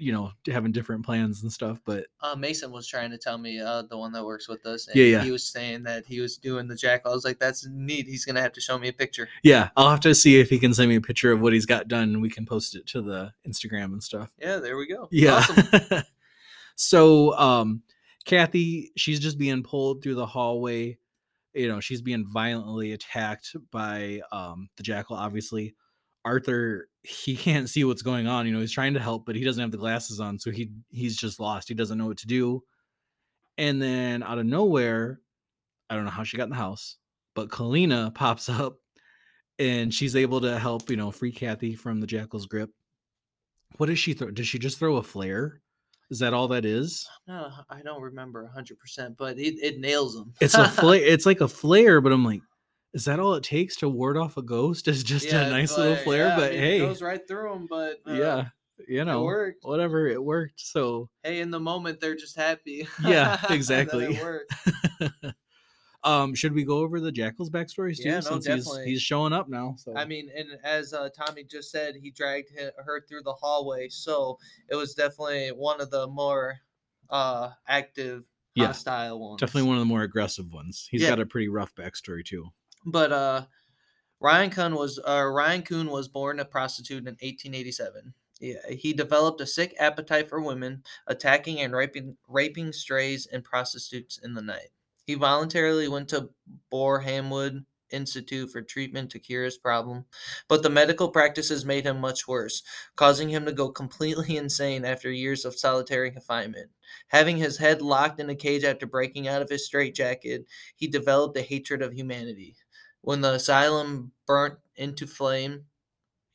you 0.00 0.12
know, 0.12 0.32
having 0.46 0.72
different 0.72 1.04
plans 1.04 1.42
and 1.42 1.52
stuff. 1.52 1.78
But 1.84 2.06
Uh, 2.22 2.34
Mason 2.34 2.72
was 2.72 2.88
trying 2.88 3.10
to 3.10 3.18
tell 3.18 3.38
me, 3.38 3.60
uh, 3.60 3.82
the 3.82 3.96
one 3.96 4.10
that 4.12 4.24
works 4.24 4.48
with 4.48 4.66
us. 4.66 4.88
And 4.88 4.96
Yeah, 4.96 5.04
yeah. 5.04 5.22
He 5.22 5.30
was 5.30 5.46
saying 5.46 5.84
that 5.84 6.06
he 6.06 6.20
was 6.20 6.38
doing 6.38 6.66
the 6.66 6.74
jackal. 6.74 7.12
I 7.12 7.14
was 7.14 7.24
like, 7.24 7.38
that's 7.38 7.68
neat. 7.70 8.06
He's 8.06 8.24
gonna 8.24 8.40
have 8.40 8.52
to 8.54 8.60
show 8.60 8.80
me 8.80 8.88
a 8.88 8.92
picture. 8.92 9.28
yeah, 9.44 9.68
I'll 9.76 9.90
have 9.90 10.00
to 10.00 10.12
see 10.14 10.40
if 10.40 10.50
he 10.50 10.58
can 10.58 10.74
send 10.74 10.88
me 10.88 10.96
a 10.96 11.00
picture 11.00 11.30
of 11.30 11.40
what 11.40 11.52
he's 11.52 11.66
got 11.66 11.86
done 11.86 12.14
and 12.14 12.20
we 12.20 12.30
can 12.30 12.46
post 12.46 12.74
it 12.74 12.84
to 12.88 13.00
the 13.00 13.32
Instagram 13.46 13.92
and 13.92 14.02
stuff. 14.02 14.32
Yeah, 14.40 14.56
there 14.56 14.76
we 14.76 14.88
go. 14.88 15.06
Yeah. 15.12 15.34
Awesome. 15.34 16.02
so 16.74 17.38
um 17.38 17.82
Kathy, 18.24 18.90
she's 18.96 19.20
just 19.20 19.38
being 19.38 19.62
pulled 19.62 20.02
through 20.02 20.16
the 20.16 20.26
hallway. 20.26 20.98
You 21.54 21.68
know, 21.68 21.78
she's 21.78 22.02
being 22.02 22.26
violently 22.26 22.90
attacked 22.90 23.54
by 23.70 24.20
um 24.32 24.68
the 24.76 24.82
jackal, 24.82 25.14
obviously. 25.14 25.76
Arthur, 26.24 26.88
he 27.02 27.36
can't 27.46 27.68
see 27.68 27.84
what's 27.84 28.02
going 28.02 28.26
on. 28.26 28.46
You 28.46 28.52
know, 28.52 28.60
he's 28.60 28.72
trying 28.72 28.94
to 28.94 29.00
help, 29.00 29.26
but 29.26 29.36
he 29.36 29.44
doesn't 29.44 29.60
have 29.60 29.70
the 29.70 29.78
glasses 29.78 30.20
on, 30.20 30.38
so 30.38 30.50
he 30.50 30.70
he's 30.90 31.16
just 31.16 31.40
lost. 31.40 31.68
He 31.68 31.74
doesn't 31.74 31.98
know 31.98 32.06
what 32.06 32.18
to 32.18 32.26
do. 32.26 32.62
And 33.58 33.80
then 33.80 34.22
out 34.22 34.38
of 34.38 34.46
nowhere, 34.46 35.20
I 35.88 35.94
don't 35.94 36.04
know 36.04 36.10
how 36.10 36.24
she 36.24 36.36
got 36.36 36.44
in 36.44 36.50
the 36.50 36.56
house, 36.56 36.96
but 37.34 37.48
Kalina 37.48 38.14
pops 38.14 38.48
up 38.48 38.76
and 39.58 39.92
she's 39.92 40.16
able 40.16 40.40
to 40.40 40.58
help, 40.58 40.88
you 40.88 40.96
know, 40.96 41.10
free 41.10 41.32
Kathy 41.32 41.74
from 41.74 42.00
the 42.00 42.06
jackal's 42.06 42.46
grip. 42.46 42.70
What 43.76 43.86
does 43.86 43.98
she 43.98 44.14
throw? 44.14 44.30
Does 44.30 44.48
she 44.48 44.58
just 44.58 44.78
throw 44.78 44.96
a 44.96 45.02
flare? 45.02 45.60
Is 46.10 46.18
that 46.18 46.34
all 46.34 46.48
that 46.48 46.64
is? 46.64 47.06
No, 47.28 47.50
I 47.68 47.82
don't 47.82 48.02
remember 48.02 48.50
100%, 48.56 49.16
but 49.16 49.38
it, 49.38 49.54
it 49.62 49.78
nails 49.78 50.16
him. 50.16 50.32
It's 50.40 50.54
a 50.54 50.68
flare. 50.68 51.00
It's 51.00 51.24
like 51.24 51.40
a 51.40 51.46
flare, 51.46 52.00
but 52.00 52.12
I'm 52.12 52.24
like, 52.24 52.42
is 52.92 53.04
that 53.04 53.20
all 53.20 53.34
it 53.34 53.44
takes 53.44 53.76
to 53.76 53.88
ward 53.88 54.16
off 54.16 54.36
a 54.36 54.42
ghost? 54.42 54.88
Is 54.88 55.04
just 55.04 55.26
Yeah, 55.26 55.42
a 55.42 55.46
nice 55.46 55.76
little 55.76 55.96
flare? 55.96 56.26
yeah, 56.26 56.36
I 56.38 56.40
but 56.40 56.50
mean, 56.50 56.58
hey, 56.58 56.76
it 56.76 56.78
goes 56.78 57.02
right 57.02 57.26
through 57.26 57.52
him. 57.54 57.66
But 57.66 58.00
uh, 58.06 58.08
yeah, 58.16 58.48
you 58.88 59.04
know, 59.04 59.22
worked. 59.24 59.60
whatever, 59.60 60.06
it 60.06 60.22
worked. 60.22 60.60
So 60.60 61.10
Hey, 61.22 61.40
in 61.40 61.50
the 61.50 61.60
moment, 61.60 62.00
they're 62.00 62.16
just 62.16 62.36
happy. 62.36 62.88
Yeah, 62.98 63.36
exactly. 63.48 64.20
um, 66.04 66.34
should 66.34 66.52
we 66.54 66.64
go 66.64 66.78
over 66.78 67.00
the 67.00 67.12
jackal's 67.12 67.50
backstories 67.50 68.00
too? 68.00 68.08
Yeah, 68.08 68.20
no, 68.20 68.38
since 68.38 68.46
he's 68.46 68.64
definitely. 68.64 68.84
he's 68.84 69.02
showing 69.02 69.32
up 69.32 69.48
now. 69.48 69.74
So 69.78 69.92
I 69.94 70.04
mean, 70.04 70.30
and 70.34 70.58
as 70.64 70.92
uh, 70.94 71.08
Tommy 71.10 71.44
just 71.44 71.70
said, 71.70 71.96
he 71.96 72.10
dragged 72.10 72.50
her 72.58 73.04
through 73.08 73.22
the 73.22 73.34
hallway, 73.34 73.88
so 73.88 74.38
it 74.68 74.76
was 74.76 74.94
definitely 74.94 75.48
one 75.48 75.80
of 75.80 75.90
the 75.90 76.06
more 76.08 76.60
uh, 77.10 77.52
active, 77.66 78.24
Yeah, 78.54 78.66
hostile 78.68 79.18
ones. 79.20 79.40
definitely 79.40 79.68
one 79.68 79.78
of 79.78 79.82
the 79.82 79.86
more 79.86 80.02
aggressive 80.02 80.52
ones. 80.52 80.88
He's 80.90 81.04
Yeah. 81.04 81.08
got 81.08 81.20
a 81.20 81.26
pretty 81.26 81.48
rough 81.48 81.74
backstory 81.74 82.24
too. 82.24 82.50
But 82.84 83.12
uh, 83.12 83.46
Ryan 84.20 84.50
Kuhn 84.50 84.74
was 84.74 85.00
uh, 85.06 85.24
Ryan 85.24 85.62
Kuhn 85.62 85.90
was 85.90 86.08
born 86.08 86.40
a 86.40 86.44
prostitute 86.44 86.98
in 86.98 87.14
1887. 87.14 88.14
Yeah, 88.40 88.70
he 88.70 88.92
developed 88.92 89.40
a 89.42 89.46
sick 89.46 89.74
appetite 89.78 90.28
for 90.28 90.40
women, 90.40 90.82
attacking 91.06 91.60
and 91.60 91.74
raping 91.74 92.16
raping 92.28 92.72
strays 92.72 93.26
and 93.26 93.44
prostitutes 93.44 94.18
in 94.18 94.34
the 94.34 94.42
night. 94.42 94.70
He 95.04 95.14
voluntarily 95.14 95.88
went 95.88 96.08
to 96.10 96.30
Borehamwood 96.72 97.64
Institute 97.90 98.50
for 98.50 98.62
treatment 98.62 99.10
to 99.10 99.18
cure 99.18 99.44
his 99.44 99.58
problem, 99.58 100.04
but 100.48 100.62
the 100.62 100.70
medical 100.70 101.08
practices 101.08 101.64
made 101.64 101.84
him 101.84 102.00
much 102.00 102.28
worse, 102.28 102.62
causing 102.96 103.28
him 103.28 103.44
to 103.44 103.52
go 103.52 103.68
completely 103.70 104.36
insane 104.38 104.84
after 104.84 105.10
years 105.10 105.44
of 105.44 105.58
solitary 105.58 106.10
confinement. 106.10 106.70
Having 107.08 107.38
his 107.38 107.58
head 107.58 107.82
locked 107.82 108.20
in 108.20 108.30
a 108.30 108.34
cage 108.34 108.64
after 108.64 108.86
breaking 108.86 109.28
out 109.28 109.42
of 109.42 109.50
his 109.50 109.66
straitjacket, 109.66 110.46
he 110.76 110.86
developed 110.86 111.36
a 111.36 111.42
hatred 111.42 111.82
of 111.82 111.92
humanity. 111.92 112.56
When 113.02 113.20
the 113.20 113.34
asylum 113.34 114.12
burnt 114.26 114.58
into 114.76 115.06
flame, 115.06 115.64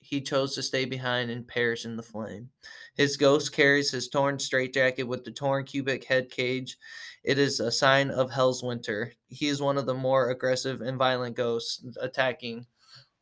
he 0.01 0.21
chose 0.21 0.53
to 0.55 0.63
stay 0.63 0.85
behind 0.85 1.31
and 1.31 1.47
perish 1.47 1.85
in 1.85 1.95
the 1.95 2.03
flame. 2.03 2.49
His 2.95 3.17
ghost 3.17 3.51
carries 3.53 3.91
his 3.91 4.07
torn 4.07 4.37
straitjacket 4.39 5.07
with 5.07 5.23
the 5.23 5.31
torn 5.31 5.63
cubic 5.65 6.03
head 6.05 6.29
cage. 6.29 6.77
It 7.23 7.39
is 7.39 7.59
a 7.59 7.71
sign 7.71 8.11
of 8.11 8.29
hell's 8.31 8.61
winter. 8.63 9.11
He 9.29 9.47
is 9.47 9.61
one 9.61 9.77
of 9.77 9.85
the 9.87 9.95
more 9.95 10.29
aggressive 10.29 10.81
and 10.81 10.97
violent 10.97 11.35
ghosts 11.35 11.83
attacking, 11.99 12.67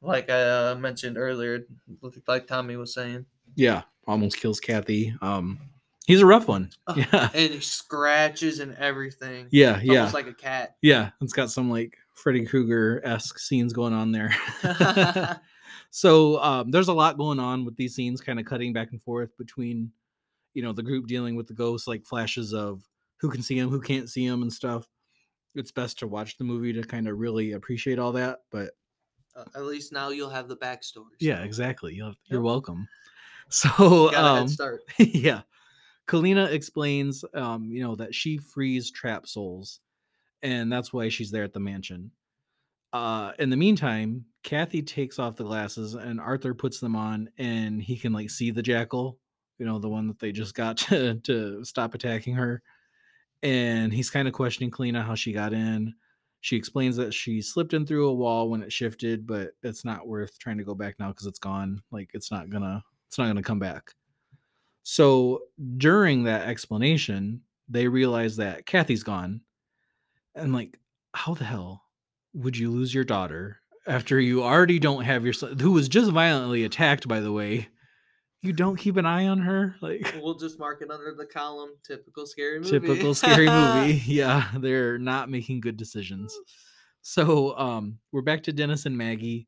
like 0.02 0.30
I 0.30 0.72
uh, 0.72 0.76
mentioned 0.76 1.18
earlier, 1.18 1.66
like 2.28 2.48
Tommy 2.48 2.76
was 2.76 2.94
saying. 2.94 3.26
Yeah, 3.56 3.84
almost 4.06 4.38
kills 4.38 4.60
Kathy. 4.60 5.16
Um, 5.22 5.60
he's 6.06 6.20
a 6.22 6.26
rough 6.26 6.50
one. 6.50 6.72
Oh, 6.88 6.96
Yeah, 6.96 7.30
And 7.34 7.54
he 7.54 7.60
scratches 7.62 8.60
and 8.60 8.76
everything. 8.76 9.48
yeah, 9.52 9.80
yeah, 9.82 10.00
Almost 10.00 10.14
like 10.16 10.28
a 10.28 10.34
cat. 10.34 10.76
yeah. 10.82 11.12
It's 11.22 11.34
got 11.34 11.50
some 11.50 11.70
like 11.72 11.96
Freddy 12.14 12.46
Krueger 12.46 13.02
esque 13.04 13.40
scenes 13.40 13.74
going 13.74 13.94
on 13.94 14.12
there. 14.12 14.34
so 15.90 16.42
um, 16.42 16.72
there's 16.72 16.88
a 16.88 16.94
lot 16.94 17.18
going 17.18 17.40
on 17.40 17.66
with 17.66 17.76
these 17.76 17.96
scenes, 17.96 18.22
kind 18.22 18.40
of 18.40 18.46
cutting 18.46 18.74
back 18.74 18.92
and 18.92 19.02
forth 19.02 19.36
between, 19.38 19.92
you 20.54 20.62
know, 20.64 20.74
the 20.74 20.84
group 20.84 21.08
dealing 21.08 21.36
with 21.36 21.48
the 21.48 21.54
ghosts, 21.54 21.88
like 21.88 22.06
flashes 22.06 22.54
of 22.54 22.84
who 23.18 23.30
can 23.30 23.42
see 23.42 23.58
him, 23.58 23.70
who 23.70 23.82
can't 23.82 24.10
see 24.10 24.26
him, 24.26 24.42
and 24.42 24.52
stuff. 24.54 24.88
It's 25.56 25.72
best 25.72 26.00
to 26.00 26.08
watch 26.08 26.38
the 26.38 26.44
movie 26.44 26.74
to 26.74 26.84
kind 26.84 27.08
of 27.08 27.18
really 27.20 27.52
appreciate 27.54 28.00
all 28.00 28.12
that. 28.14 28.40
But 28.52 28.72
Uh, 29.36 29.46
at 29.56 29.64
least 29.66 29.92
now 29.92 30.10
you'll 30.10 30.30
have 30.30 30.48
the 30.48 30.58
backstory. 30.58 31.16
yeah, 31.20 31.44
exactly. 31.44 31.96
You're, 31.96 32.14
you're 32.26 32.40
Yep. 32.42 32.46
welcome. 32.46 32.88
So 33.50 34.10
Got 34.10 34.14
a 34.14 34.28
um, 34.28 34.38
head 34.38 34.50
start. 34.50 34.82
yeah. 34.98 35.42
Kalina 36.08 36.50
explains, 36.52 37.24
um, 37.34 37.70
you 37.72 37.82
know, 37.84 37.96
that 37.98 38.16
she 38.16 38.38
frees 38.38 38.90
trap 38.90 39.28
souls, 39.28 39.80
and 40.44 40.72
that's 40.72 40.94
why 40.94 41.10
she's 41.10 41.32
there 41.32 41.44
at 41.44 41.54
the 41.54 41.60
mansion. 41.60 42.12
Uh, 42.92 43.32
in 43.40 43.50
the 43.50 43.58
meantime, 43.58 44.26
Kathy 44.44 44.84
takes 44.84 45.18
off 45.18 45.38
the 45.38 45.46
glasses, 45.46 45.96
and 45.96 46.20
Arthur 46.20 46.54
puts 46.54 46.80
them 46.80 46.96
on, 46.96 47.30
and 47.40 47.82
he 47.82 47.98
can 47.98 48.14
like 48.14 48.30
see 48.30 48.52
the 48.52 48.62
jackal, 48.62 49.18
you 49.58 49.66
know, 49.66 49.80
the 49.80 49.90
one 49.90 50.08
that 50.08 50.20
they 50.20 50.32
just 50.32 50.54
got 50.54 50.78
to 50.90 51.16
to 51.22 51.64
stop 51.66 51.96
attacking 51.96 52.36
her. 52.36 52.62
And 53.42 53.92
he's 53.92 54.10
kind 54.10 54.28
of 54.28 54.34
questioning 54.34 54.70
Kalina 54.70 55.04
how 55.04 55.16
she 55.16 55.34
got 55.34 55.54
in. 55.54 55.94
She 56.42 56.58
explains 56.58 56.98
that 56.98 57.14
she 57.14 57.42
slipped 57.42 57.74
in 57.74 57.86
through 57.86 58.10
a 58.10 58.14
wall 58.14 58.50
when 58.50 58.62
it 58.62 58.72
shifted, 58.72 59.26
but 59.26 59.52
it's 59.64 59.86
not 59.86 60.08
worth 60.08 60.38
trying 60.40 60.58
to 60.58 60.64
go 60.64 60.76
back 60.76 60.96
now 61.00 61.08
because 61.08 61.26
it's 61.26 61.40
gone. 61.40 61.82
Like 61.90 62.10
it's 62.14 62.32
not 62.32 62.50
gonna, 62.50 62.84
it's 63.08 63.18
not 63.18 63.28
gonna 63.28 63.42
come 63.42 63.60
back. 63.60 63.94
So 64.84 65.44
during 65.78 66.24
that 66.24 66.48
explanation, 66.48 67.42
they 67.70 67.88
realize 67.88 68.36
that 68.38 68.66
Kathy's 68.66 69.04
gone. 69.04 69.42
And 70.36 70.54
like, 70.54 70.80
how 71.14 71.34
the 71.34 71.46
hell 71.46 71.84
would 72.34 72.58
you 72.58 72.72
lose 72.72 72.94
your 72.94 73.04
daughter 73.04 73.60
after 73.86 74.20
you 74.20 74.44
already 74.44 74.80
don't 74.80 75.04
have 75.04 75.24
your 75.24 75.34
son, 75.34 75.60
who 75.60 75.72
was 75.72 75.88
just 75.90 76.12
violently 76.12 76.64
attacked, 76.64 77.08
by 77.08 77.20
the 77.20 77.32
way? 77.32 77.70
You 78.42 78.52
don't 78.52 78.76
keep 78.76 78.98
an 78.98 79.06
eye 79.06 79.28
on 79.28 79.40
her? 79.40 79.76
Like, 79.82 80.16
We'll 80.22 80.36
just 80.36 80.60
mark 80.60 80.82
it 80.82 80.92
under 80.92 81.14
the 81.18 81.26
column. 81.26 81.70
Typical 81.86 82.26
scary 82.26 82.60
movie. 82.60 82.72
typical 82.72 83.14
scary 83.14 83.48
movie. 83.48 84.02
Yeah, 84.06 84.50
they're 84.58 84.98
not 84.98 85.30
making 85.30 85.62
good 85.62 85.78
decisions. 85.78 86.38
So 87.02 87.58
um, 87.58 88.00
we're 88.12 88.22
back 88.22 88.44
to 88.44 88.54
Dennis 88.54 88.86
and 88.86 88.98
Maggie. 88.98 89.48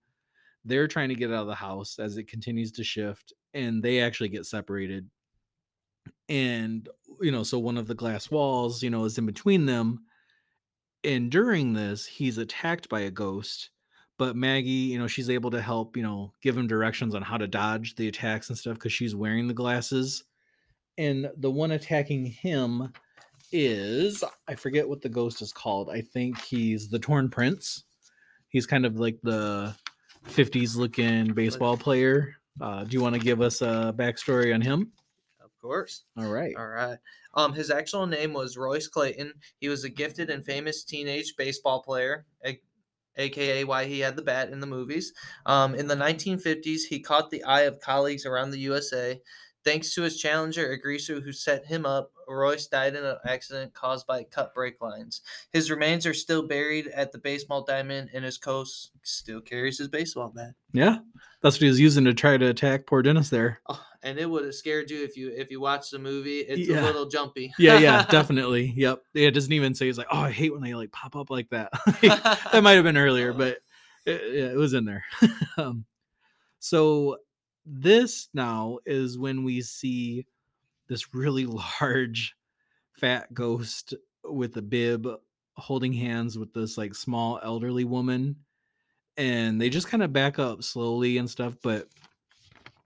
They're 0.63 0.87
trying 0.87 1.09
to 1.09 1.15
get 1.15 1.29
out 1.31 1.41
of 1.41 1.47
the 1.47 1.55
house 1.55 1.99
as 1.99 2.17
it 2.17 2.27
continues 2.29 2.71
to 2.73 2.83
shift, 2.83 3.33
and 3.53 3.83
they 3.83 3.99
actually 3.99 4.29
get 4.29 4.45
separated. 4.45 5.09
And 6.29 6.87
you 7.21 7.31
know, 7.31 7.43
so 7.43 7.59
one 7.59 7.77
of 7.77 7.87
the 7.87 7.95
glass 7.95 8.31
walls, 8.31 8.81
you 8.81 8.89
know, 8.89 9.05
is 9.05 9.17
in 9.17 9.25
between 9.25 9.65
them. 9.65 10.05
And 11.05 11.29
during 11.29 11.73
this, 11.73 12.05
he's 12.05 12.37
attacked 12.37 12.89
by 12.89 13.01
a 13.01 13.11
ghost. 13.11 13.69
But 14.17 14.35
Maggie, 14.35 14.69
you 14.69 14.97
know, 14.97 15.07
she's 15.07 15.29
able 15.29 15.51
to 15.51 15.61
help, 15.61 15.97
you 15.97 16.03
know, 16.03 16.33
give 16.41 16.57
him 16.57 16.67
directions 16.67 17.13
on 17.13 17.21
how 17.21 17.37
to 17.37 17.47
dodge 17.47 17.95
the 17.95 18.07
attacks 18.07 18.49
and 18.49 18.57
stuff 18.57 18.75
because 18.75 18.93
she's 18.93 19.15
wearing 19.15 19.47
the 19.47 19.53
glasses. 19.53 20.23
And 20.97 21.29
the 21.37 21.51
one 21.51 21.71
attacking 21.71 22.25
him 22.25 22.93
is 23.51 24.23
I 24.47 24.55
forget 24.55 24.87
what 24.87 25.01
the 25.01 25.09
ghost 25.09 25.41
is 25.41 25.51
called. 25.51 25.89
I 25.89 26.01
think 26.01 26.41
he's 26.41 26.89
the 26.89 26.99
Torn 26.99 27.29
Prince. 27.29 27.83
He's 28.47 28.65
kind 28.65 28.85
of 28.85 28.97
like 28.97 29.19
the 29.21 29.75
50s 30.27 30.77
looking 30.77 31.33
baseball 31.33 31.77
player. 31.77 32.35
Uh, 32.59 32.85
do 32.85 32.95
you 32.95 33.01
want 33.01 33.15
to 33.15 33.21
give 33.21 33.41
us 33.41 33.61
a 33.61 33.93
backstory 33.97 34.53
on 34.55 34.61
him? 34.61 34.93
Of 35.43 35.51
course. 35.61 36.03
All 36.17 36.31
right. 36.31 36.55
All 36.57 36.67
right. 36.67 36.97
Um, 37.35 37.53
his 37.53 37.69
actual 37.69 38.05
name 38.07 38.33
was 38.33 38.57
Royce 38.57 38.87
Clayton. 38.87 39.33
He 39.59 39.69
was 39.69 39.83
a 39.83 39.89
gifted 39.89 40.29
and 40.29 40.45
famous 40.45 40.83
teenage 40.83 41.35
baseball 41.37 41.81
player, 41.83 42.25
a- 42.45 42.61
aka 43.17 43.63
why 43.63 43.85
he 43.85 43.99
had 43.99 44.15
the 44.15 44.21
bat 44.21 44.49
in 44.49 44.59
the 44.59 44.67
movies. 44.67 45.13
Um, 45.45 45.75
in 45.75 45.87
the 45.87 45.95
1950s, 45.95 46.85
he 46.85 46.99
caught 46.99 47.31
the 47.31 47.43
eye 47.43 47.61
of 47.61 47.79
colleagues 47.79 48.25
around 48.25 48.51
the 48.51 48.59
USA. 48.59 49.21
Thanks 49.63 49.93
to 49.95 50.03
his 50.03 50.17
challenger, 50.19 50.71
a 50.71 50.77
who 51.21 51.31
set 51.31 51.65
him 51.65 51.85
up, 51.85 52.11
Royce 52.27 52.67
died 52.67 52.95
in 52.95 53.03
an 53.05 53.17
accident 53.25 53.73
caused 53.73 54.07
by 54.07 54.23
cut 54.23 54.53
brake 54.53 54.81
lines. 54.81 55.21
His 55.53 55.69
remains 55.71 56.05
are 56.05 56.13
still 56.13 56.47
buried 56.47 56.87
at 56.87 57.11
the 57.11 57.17
baseball 57.17 57.63
diamond, 57.63 58.09
and 58.13 58.23
his 58.25 58.37
coach 58.37 58.69
still 59.03 59.41
carries 59.41 59.77
his 59.77 59.87
baseball 59.87 60.31
bat. 60.35 60.53
Yeah. 60.73 60.97
That's 61.41 61.55
what 61.57 61.61
he 61.63 61.67
was 61.67 61.79
using 61.79 62.05
to 62.05 62.13
try 62.13 62.37
to 62.37 62.47
attack 62.47 62.87
poor 62.87 63.01
Dennis 63.01 63.29
there. 63.29 63.61
Oh, 63.69 63.81
and 64.03 64.17
it 64.17 64.29
would 64.29 64.45
have 64.45 64.55
scared 64.55 64.89
you 64.89 65.03
if 65.03 65.15
you 65.17 65.31
if 65.35 65.51
you 65.51 65.59
watched 65.61 65.91
the 65.91 65.99
movie. 65.99 66.39
It's 66.39 66.67
Yeah. 66.67 66.81
a 66.81 66.85
little 66.85 67.05
jumpy. 67.07 67.53
Yeah, 67.59 67.77
yeah, 67.79 68.05
definitely. 68.09 68.73
Yep. 68.75 69.01
Yeah, 69.13 69.27
it 69.27 69.31
doesn't 69.31 69.53
even 69.53 69.75
say 69.75 69.85
he's 69.85 69.97
like, 69.97 70.07
oh, 70.11 70.19
I 70.21 70.31
hate 70.31 70.51
when 70.53 70.61
they 70.61 70.73
like 70.73 70.91
pop 70.91 71.15
up 71.15 71.29
like 71.29 71.49
that. 71.49 71.71
that 72.01 72.61
might 72.63 72.73
have 72.73 72.83
been 72.83 72.97
earlier, 72.97 73.31
but 73.33 73.59
it, 74.05 74.21
yeah, 74.33 74.45
it 74.51 74.57
was 74.57 74.73
in 74.73 74.85
there. 74.85 75.03
um, 75.57 75.85
so 76.59 77.17
this 77.65 78.27
now 78.33 78.79
is 78.85 79.17
when 79.17 79.43
we 79.43 79.61
see 79.61 80.25
this 80.87 81.13
really 81.13 81.45
large, 81.81 82.35
fat 82.99 83.33
ghost 83.33 83.93
with 84.23 84.55
a 84.57 84.61
bib 84.61 85.07
holding 85.57 85.93
hands 85.93 86.37
with 86.37 86.53
this 86.53 86.77
like 86.77 86.93
small 86.93 87.39
elderly 87.41 87.85
woman 87.85 88.35
and 89.17 89.61
they 89.61 89.69
just 89.69 89.87
kind 89.87 90.03
of 90.03 90.11
back 90.11 90.39
up 90.39 90.63
slowly 90.63 91.17
and 91.17 91.29
stuff 91.29 91.55
but 91.63 91.87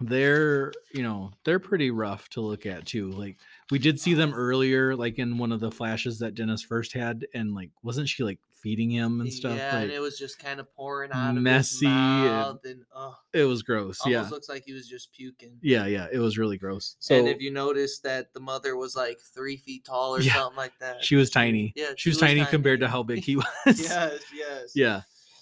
they're 0.02 0.72
you 0.94 1.04
know 1.04 1.32
they're 1.44 1.60
pretty 1.60 1.92
rough 1.92 2.30
to 2.30 2.42
look 2.42 2.66
at 2.66 2.86
too 2.86 3.12
like 3.12 3.38
we 3.72 3.80
did 3.80 4.00
see 4.00 4.14
them 4.14 4.34
earlier 4.34 4.96
like 4.96 5.18
in 5.18 5.38
one 5.38 5.52
of 5.52 5.60
the 5.60 5.72
flashes 5.72 6.20
that 6.20 6.36
dennis 6.36 6.62
first 6.62 6.94
had 6.94 7.26
and 7.34 7.54
like 7.54 7.72
wasn't 7.84 8.08
she 8.08 8.24
like 8.24 8.40
feeding 8.62 8.90
him 8.90 9.22
and 9.22 9.32
stuff 9.34 9.58
Yeah, 9.58 9.74
like 9.76 9.84
and 9.84 9.92
it 9.92 10.00
was 10.00 10.18
just 10.18 10.40
kind 10.40 10.60
of 10.60 10.74
pouring 10.74 11.12
out 11.12 11.34
messy 11.36 11.86
of 11.86 11.92
and- 11.92 12.02
his 12.02 12.38
mouth, 12.38 12.60
and, 12.66 12.84
oh, 12.94 13.16
it 13.34 13.44
was 13.44 13.62
gross 13.64 14.00
almost 14.02 14.12
yeah 14.12 14.30
looks 14.30 14.50
like 14.50 14.64
he 14.66 14.74
was 14.74 14.88
just 14.88 15.12
puking. 15.14 15.58
yeah 15.62 15.86
yeah 15.86 16.08
it 16.12 16.20
was 16.20 16.38
really 16.38 16.58
gross 16.58 16.96
so 17.00 17.16
and 17.16 17.28
if 17.28 17.40
you 17.42 17.52
notice 17.52 18.00
that 18.00 18.34
the 18.34 18.40
mother 18.40 18.76
was 18.76 18.96
like 18.96 19.20
three 19.34 19.58
feet 19.58 19.86
tall 19.86 20.16
or 20.16 20.22
Yeah, 20.22 20.34
something 20.34 20.58
like 20.58 20.74
that. 20.80 21.04
she 21.04 21.16
was 21.16 21.30
tiny 21.30 21.74
Yeah, 21.76 21.92
she 21.96 22.10
was 22.10 22.18
tiny, 22.18 22.46
compared 22.46 22.80
to 22.82 22.88
how 22.88 23.04
big 23.04 23.24
he 23.24 23.36
was 23.38 23.46
yes, 23.66 24.20
yes. 24.36 24.72
yeah 24.76 25.02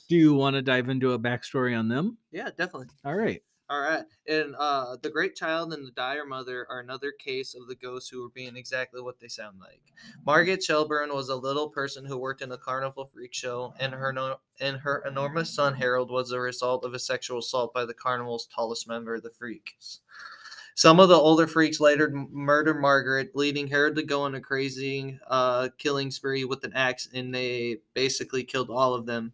do 0.09 0.15
you 0.15 0.33
want 0.33 0.55
to 0.55 0.61
dive 0.61 0.87
into 0.89 1.13
a 1.13 1.19
backstory 1.19 1.77
on 1.77 1.87
them 1.87 2.17
Yeah, 2.31 2.49
definitely. 2.55 2.87
all 3.05 3.15
right 3.15 3.41
All 3.69 3.81
right. 3.81 4.05
And 4.27 4.55
uh 4.57 4.95
the 5.01 5.09
great 5.09 5.35
child 5.35 5.73
and 5.73 5.85
the 5.85 5.91
dire 5.91 6.25
mother 6.25 6.65
are 6.69 6.79
another 6.79 7.11
case 7.11 7.53
of 7.53 7.67
the 7.67 7.75
ghosts 7.75 8.09
who 8.09 8.21
were 8.21 8.29
being 8.29 8.55
exactly 8.55 9.01
what 9.01 9.19
they 9.19 9.27
sound 9.27 9.59
like. 9.59 9.81
Margaret 10.25 10.63
Shelburne 10.63 11.13
was 11.13 11.27
a 11.27 11.35
little 11.35 11.69
person 11.69 12.05
who 12.05 12.17
worked 12.17 12.41
in 12.41 12.51
a 12.51 12.57
carnival 12.57 13.05
freak 13.13 13.33
show, 13.33 13.73
and 13.77 13.93
her 13.93 14.13
no- 14.13 14.39
and 14.61 14.77
her 14.77 15.03
enormous 15.05 15.53
son 15.53 15.73
Harold 15.75 16.09
was 16.09 16.29
the 16.29 16.39
result 16.39 16.85
of 16.85 16.93
a 16.93 16.99
sexual 16.99 17.39
assault 17.39 17.73
by 17.73 17.83
the 17.83 17.93
carnival's 17.93 18.47
tallest 18.47 18.87
member, 18.87 19.19
the 19.19 19.31
freaks. 19.31 19.99
Some 20.77 20.99
of 20.99 21.09
the 21.09 21.15
older 21.15 21.47
freaks 21.47 21.79
later 21.79 22.07
m- 22.07 22.29
murdered 22.31 22.79
Margaret, 22.79 23.31
leading 23.35 23.65
Harold 23.65 23.95
to 23.95 24.03
go 24.03 24.21
on 24.21 24.35
a 24.35 24.39
crazy 24.39 25.17
uh, 25.25 25.69
killing 25.79 26.11
spree 26.11 26.43
with 26.45 26.63
an 26.65 26.73
axe, 26.73 27.09
and 27.15 27.33
they 27.33 27.77
basically 27.95 28.43
killed 28.43 28.69
all 28.69 28.93
of 28.93 29.07
them 29.07 29.33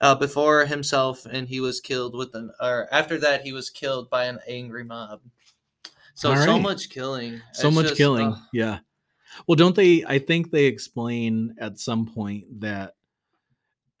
uh, 0.00 0.16
before 0.16 0.66
himself, 0.66 1.26
and 1.26 1.46
he 1.46 1.60
was 1.60 1.80
killed 1.80 2.16
with 2.16 2.34
an. 2.34 2.50
Or 2.60 2.88
after 2.90 3.18
that, 3.18 3.42
he 3.42 3.52
was 3.52 3.70
killed 3.70 4.10
by 4.10 4.24
an 4.24 4.40
angry 4.48 4.82
mob. 4.82 5.20
So 6.14 6.32
All 6.32 6.36
so 6.36 6.58
much 6.58 6.90
killing. 6.90 7.40
so 7.52 7.68
It's 7.68 7.76
much 7.76 7.84
just, 7.86 7.96
killing 7.96 8.32
uh, 8.32 8.38
yeah 8.52 8.80
well 9.46 9.54
don't 9.54 9.76
they 9.76 10.04
i 10.06 10.18
think 10.18 10.50
they 10.50 10.64
explain 10.64 11.54
at 11.60 11.78
some 11.78 12.04
point 12.04 12.60
that 12.60 12.96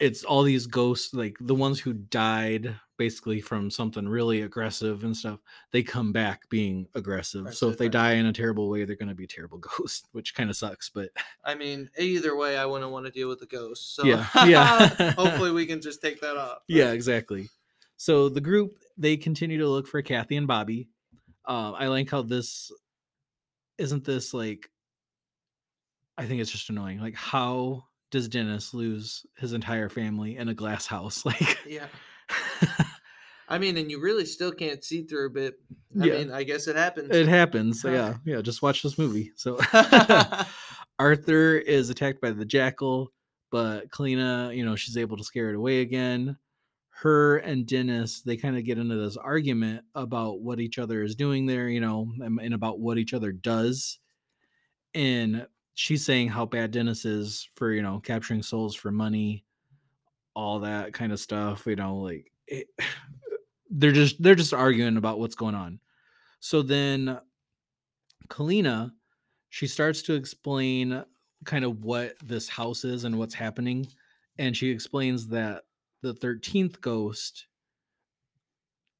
it's 0.00 0.24
all 0.24 0.42
these 0.42 0.66
ghosts 0.66 1.14
like 1.14 1.36
the 1.40 1.54
ones 1.54 1.78
who 1.78 1.92
died 1.92 2.74
basically 2.96 3.40
from 3.40 3.70
something 3.70 4.08
really 4.08 4.42
aggressive 4.42 5.04
and 5.04 5.16
stuff 5.16 5.40
they 5.70 5.82
come 5.82 6.12
back 6.12 6.48
being 6.50 6.86
aggressive 6.94 7.54
so 7.54 7.68
if 7.68 7.78
they 7.78 7.86
right. 7.86 7.92
die 7.92 8.12
in 8.12 8.26
a 8.26 8.32
terrible 8.32 8.68
way 8.68 8.84
they're 8.84 8.96
going 8.96 9.08
to 9.08 9.14
be 9.14 9.26
terrible 9.26 9.58
ghosts 9.78 10.08
which 10.12 10.34
kind 10.34 10.50
of 10.50 10.56
sucks 10.56 10.88
but 10.88 11.10
I 11.44 11.54
mean, 11.54 11.90
either 11.98 12.36
way, 12.36 12.56
I 12.56 12.66
wouldn't 12.66 12.90
want 12.90 13.06
to 13.06 13.12
deal 13.12 13.28
with 13.28 13.40
the 13.40 13.46
ghost. 13.46 13.94
So 13.94 14.04
Yeah, 14.04 14.26
yeah. 14.46 15.12
hopefully, 15.12 15.50
we 15.52 15.66
can 15.66 15.80
just 15.80 16.02
take 16.02 16.20
that 16.20 16.36
off. 16.36 16.58
yeah 16.68 16.92
exactly 16.92 17.48
so 17.96 18.28
the 18.28 18.40
group 18.40 18.72
they 18.96 19.16
continue 19.16 19.58
to 19.58 19.68
look 19.68 19.86
for 19.86 20.00
kathy 20.02 20.36
and 20.36 20.46
bobby 20.46 20.88
um, 21.46 21.74
i 21.78 21.86
like 21.86 22.10
how 22.10 22.22
this 22.22 22.70
isn't 23.78 24.04
this 24.04 24.32
like 24.32 24.70
i 26.16 26.24
think 26.24 26.40
it's 26.40 26.50
just 26.50 26.70
annoying 26.70 27.00
like 27.00 27.14
how 27.14 27.84
does 28.10 28.28
dennis 28.28 28.74
lose 28.74 29.24
his 29.36 29.52
entire 29.52 29.88
family 29.88 30.36
in 30.36 30.48
a 30.48 30.54
glass 30.54 30.86
house 30.86 31.24
like 31.24 31.58
Yeah. 31.66 31.86
I 33.48 33.58
mean, 33.58 33.76
and 33.78 33.90
you 33.90 34.00
really 34.00 34.26
still 34.26 34.52
can't 34.52 34.84
see 34.84 35.02
through 35.02 35.26
a 35.26 35.30
bit. 35.30 35.54
I 36.00 36.04
Yeah. 36.04 36.18
mean, 36.18 36.30
I 36.30 36.44
guess 36.44 36.68
it 36.68 36.76
happens. 36.76 37.10
it 37.10 37.26
happens 37.26 37.82
so 37.82 37.90
yeah 37.90 38.14
yeah 38.24 38.40
just 38.42 38.62
watch 38.62 38.82
this 38.82 38.96
movie 38.98 39.32
so 39.34 39.58
arthur 40.98 41.56
is 41.56 41.90
attacked 41.90 42.20
by 42.20 42.30
the 42.30 42.44
jackal 42.44 43.12
but 43.50 43.90
kalina 43.90 44.54
you 44.56 44.64
know 44.64 44.76
she's 44.76 44.96
able 44.96 45.16
to 45.16 45.24
scare 45.24 45.50
it 45.50 45.56
away 45.56 45.80
again 45.80 46.36
her 46.90 47.38
and 47.38 47.66
dennis 47.66 48.20
they 48.22 48.36
kind 48.36 48.56
of 48.56 48.64
get 48.64 48.78
into 48.78 48.94
this 48.96 49.16
argument 49.16 49.82
about 49.94 50.40
what 50.40 50.60
each 50.60 50.78
other 50.78 51.02
is 51.02 51.14
doing 51.16 51.46
there 51.46 51.68
you 51.68 51.80
know 51.80 52.06
and, 52.20 52.38
and 52.40 52.54
about 52.54 52.78
what 52.78 52.98
each 52.98 53.14
other 53.14 53.32
does 53.32 53.98
and 54.94 55.46
she's 55.80 56.04
saying 56.04 56.28
how 56.28 56.44
bad 56.44 56.70
dennis 56.70 57.06
is 57.06 57.48
for 57.54 57.72
you 57.72 57.80
know 57.80 57.98
capturing 58.00 58.42
souls 58.42 58.74
for 58.74 58.90
money 58.90 59.44
all 60.34 60.60
that 60.60 60.92
kind 60.92 61.10
of 61.10 61.18
stuff 61.18 61.64
you 61.66 61.76
know 61.76 61.96
like 61.96 62.30
it, 62.46 62.66
they're 63.70 63.92
just 63.92 64.20
they're 64.22 64.34
just 64.34 64.52
arguing 64.52 64.96
about 64.96 65.20
what's 65.20 65.36
going 65.36 65.54
on. 65.54 65.78
So 66.40 66.60
then 66.60 67.18
kalina 68.28 68.90
she 69.48 69.66
starts 69.66 70.02
to 70.02 70.14
explain 70.14 71.04
kind 71.44 71.64
of 71.64 71.84
what 71.84 72.14
this 72.22 72.48
house 72.48 72.84
is 72.84 73.04
and 73.04 73.18
what's 73.18 73.34
happening 73.34 73.86
and 74.38 74.56
she 74.56 74.70
explains 74.70 75.26
that 75.28 75.62
the 76.02 76.14
13th 76.14 76.80
ghost 76.80 77.46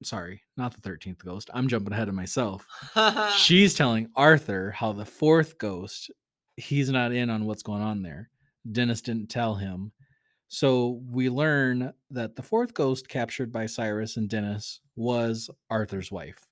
sorry 0.03 0.43
not 0.57 0.73
the 0.73 0.89
13th 0.89 1.25
ghost 1.25 1.51
i'm 1.55 1.69
jumping 1.69 1.93
ahead 1.93 2.09
of 2.09 2.15
myself. 2.15 2.67
She's 3.37 3.75
telling 3.75 4.09
arthur 4.17 4.71
how 4.71 4.93
the 4.93 5.05
fourth 5.05 5.59
ghost 5.59 6.11
he's 6.61 6.91
not 6.91 7.13
in 7.13 7.31
on 7.31 7.45
what's 7.45 7.63
going 7.63 7.83
on 7.83 8.03
there 8.03 8.31
dennis 8.71 9.01
didn't 9.01 9.29
tell 9.29 9.55
him 9.55 9.93
so 10.49 11.01
we 11.09 11.31
learn 11.31 11.93
that 12.11 12.35
the 12.35 12.43
fourth 12.43 12.75
ghost 12.75 13.09
captured 13.09 13.53
by 13.53 13.67
cyrus 13.67 14.17
and 14.17 14.29
dennis 14.29 14.81
was 14.97 15.51
arthur's 15.71 16.11
wife 16.11 16.47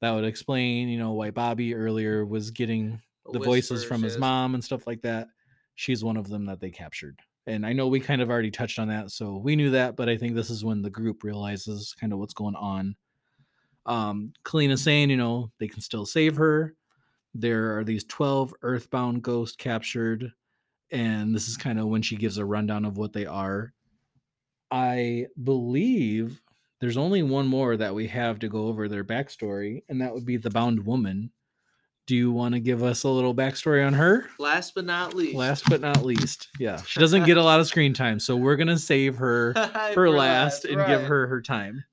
that 0.00 0.12
would 0.12 0.24
explain 0.24 0.88
you 0.88 0.98
know 0.98 1.12
why 1.12 1.30
bobby 1.30 1.74
earlier 1.74 2.24
was 2.24 2.50
getting 2.50 3.00
the 3.32 3.38
voices 3.38 3.84
from 3.84 4.02
his 4.02 4.14
yes. 4.14 4.20
mom 4.20 4.54
and 4.54 4.62
stuff 4.62 4.86
like 4.86 5.02
that. 5.02 5.28
She's 5.74 6.04
one 6.04 6.16
of 6.16 6.28
them 6.28 6.46
that 6.46 6.60
they 6.60 6.70
captured. 6.70 7.20
And 7.46 7.64
I 7.64 7.72
know 7.72 7.86
we 7.86 8.00
kind 8.00 8.20
of 8.20 8.30
already 8.30 8.50
touched 8.50 8.78
on 8.78 8.88
that, 8.88 9.10
so 9.12 9.36
we 9.36 9.54
knew 9.54 9.70
that, 9.70 9.94
but 9.94 10.08
I 10.08 10.16
think 10.16 10.34
this 10.34 10.50
is 10.50 10.64
when 10.64 10.82
the 10.82 10.90
group 10.90 11.22
realizes 11.22 11.94
kind 11.98 12.12
of 12.12 12.18
what's 12.18 12.34
going 12.34 12.56
on. 12.56 12.96
Um, 13.84 14.32
Kalina 14.44 14.76
saying, 14.76 15.10
you 15.10 15.16
know, 15.16 15.52
they 15.60 15.68
can 15.68 15.80
still 15.80 16.06
save 16.06 16.36
her. 16.36 16.74
There 17.38 17.76
are 17.76 17.84
these 17.84 18.04
12 18.04 18.54
earthbound 18.62 19.22
ghosts 19.22 19.56
captured, 19.56 20.32
and 20.90 21.34
this 21.34 21.48
is 21.48 21.58
kind 21.58 21.78
of 21.78 21.86
when 21.86 22.00
she 22.00 22.16
gives 22.16 22.38
a 22.38 22.46
rundown 22.46 22.86
of 22.86 22.96
what 22.96 23.12
they 23.12 23.26
are. 23.26 23.74
I 24.70 25.26
believe 25.42 26.40
there's 26.80 26.96
only 26.96 27.22
one 27.22 27.46
more 27.46 27.76
that 27.76 27.94
we 27.94 28.06
have 28.08 28.38
to 28.38 28.48
go 28.48 28.68
over 28.68 28.88
their 28.88 29.04
backstory, 29.04 29.82
and 29.90 30.00
that 30.00 30.14
would 30.14 30.24
be 30.24 30.38
the 30.38 30.48
bound 30.48 30.86
woman. 30.86 31.30
Do 32.06 32.16
you 32.16 32.32
want 32.32 32.54
to 32.54 32.60
give 32.60 32.82
us 32.82 33.02
a 33.02 33.08
little 33.10 33.34
backstory 33.34 33.86
on 33.86 33.92
her? 33.92 34.30
Last 34.38 34.74
but 34.74 34.86
not 34.86 35.12
least. 35.12 35.36
Last 35.36 35.68
but 35.68 35.82
not 35.82 36.06
least, 36.06 36.48
yeah, 36.58 36.80
she 36.86 37.00
doesn't 37.00 37.24
get 37.26 37.36
a 37.36 37.42
lot 37.42 37.60
of 37.60 37.66
screen 37.66 37.92
time, 37.92 38.18
so 38.18 38.34
we're 38.34 38.56
gonna 38.56 38.78
save 38.78 39.16
her 39.16 39.52
for, 39.92 40.08
last, 40.08 40.64
and 40.64 40.86
give 40.86 41.02
her 41.02 41.26
her 41.26 41.42
time. 41.42 41.84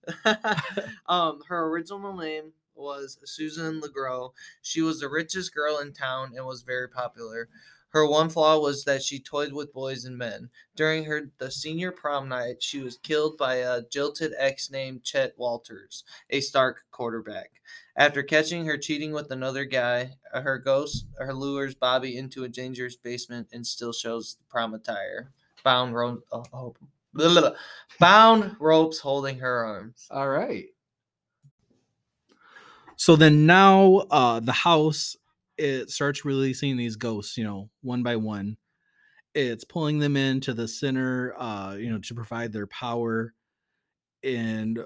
um, 1.07 1.41
her 1.49 1.65
original 1.65 2.15
name 2.15 2.53
was 2.75 3.17
Susan 3.25 3.79
LeGrow. 3.79 4.33
She 4.61 4.81
was 4.81 4.99
the 4.99 5.09
richest 5.09 5.53
girl 5.53 5.79
in 5.79 5.93
town 5.93 6.33
and 6.35 6.45
was 6.45 6.63
very 6.63 6.89
popular. 6.89 7.49
Her 7.93 8.07
one 8.07 8.29
flaw 8.29 8.57
was 8.59 8.85
that 8.85 9.03
she 9.03 9.19
toyed 9.19 9.53
with 9.53 9.71
boys 9.71 10.03
and 10.03 10.17
men. 10.17 10.49
During 10.75 11.03
her 11.03 11.29
the 11.37 11.51
senior 11.51 11.91
prom 11.91 12.27
night, 12.27 12.63
she 12.63 12.81
was 12.81 12.97
killed 12.97 13.37
by 13.37 13.55
a 13.57 13.83
jilted 13.83 14.33
ex 14.35 14.71
named 14.71 15.03
Chet 15.03 15.33
Walters, 15.37 16.03
a 16.31 16.41
Stark 16.41 16.85
quarterback. 16.89 17.61
After 17.95 18.23
catching 18.23 18.65
her 18.65 18.79
cheating 18.79 19.11
with 19.11 19.29
another 19.29 19.65
guy, 19.65 20.13
her 20.33 20.57
ghost 20.57 21.05
her 21.19 21.35
lures 21.35 21.75
Bobby 21.75 22.17
into 22.17 22.43
a 22.43 22.49
dangerous 22.49 22.95
basement 22.95 23.49
and 23.53 23.65
still 23.65 23.93
shows 23.93 24.37
the 24.39 24.45
prom 24.49 24.73
attire. 24.73 25.31
Bound 25.63 25.93
ro- 25.93 26.23
oh, 26.31 26.45
oh, 26.51 26.73
bound 27.99 28.55
ropes 28.59 28.99
holding 28.99 29.37
her 29.37 29.65
arms. 29.65 30.07
All 30.09 30.29
right. 30.29 30.65
So 33.03 33.17
then 33.17 33.45
now 33.45 33.95
uh 34.11 34.39
the 34.39 34.53
house 34.53 35.17
it 35.57 35.89
starts 35.89 36.23
releasing 36.23 36.77
these 36.77 36.95
ghosts, 36.95 37.37
you 37.37 37.43
know, 37.43 37.69
one 37.81 38.01
by 38.01 38.15
one. 38.15 38.55
It's 39.35 39.65
pulling 39.65 39.99
them 39.99 40.15
into 40.15 40.53
the 40.53 40.69
center 40.69 41.35
uh, 41.37 41.73
you 41.73 41.91
know, 41.91 41.99
to 41.99 42.15
provide 42.15 42.53
their 42.53 42.67
power. 42.67 43.33
And 44.23 44.79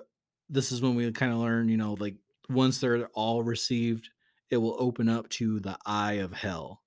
this 0.49 0.72
is 0.72 0.82
when 0.82 0.95
we 0.95 1.11
kind 1.11 1.32
of 1.32 1.38
learn, 1.38 1.70
you 1.70 1.78
know, 1.78 1.93
like 1.93 2.15
once 2.49 2.80
they're 2.80 3.05
all 3.13 3.43
received, 3.43 4.09
it 4.49 4.57
will 4.57 4.78
open 4.80 5.09
up 5.09 5.30
to 5.30 5.59
the 5.59 5.78
eye 5.86 6.13
of 6.13 6.34
hell. 6.34 6.82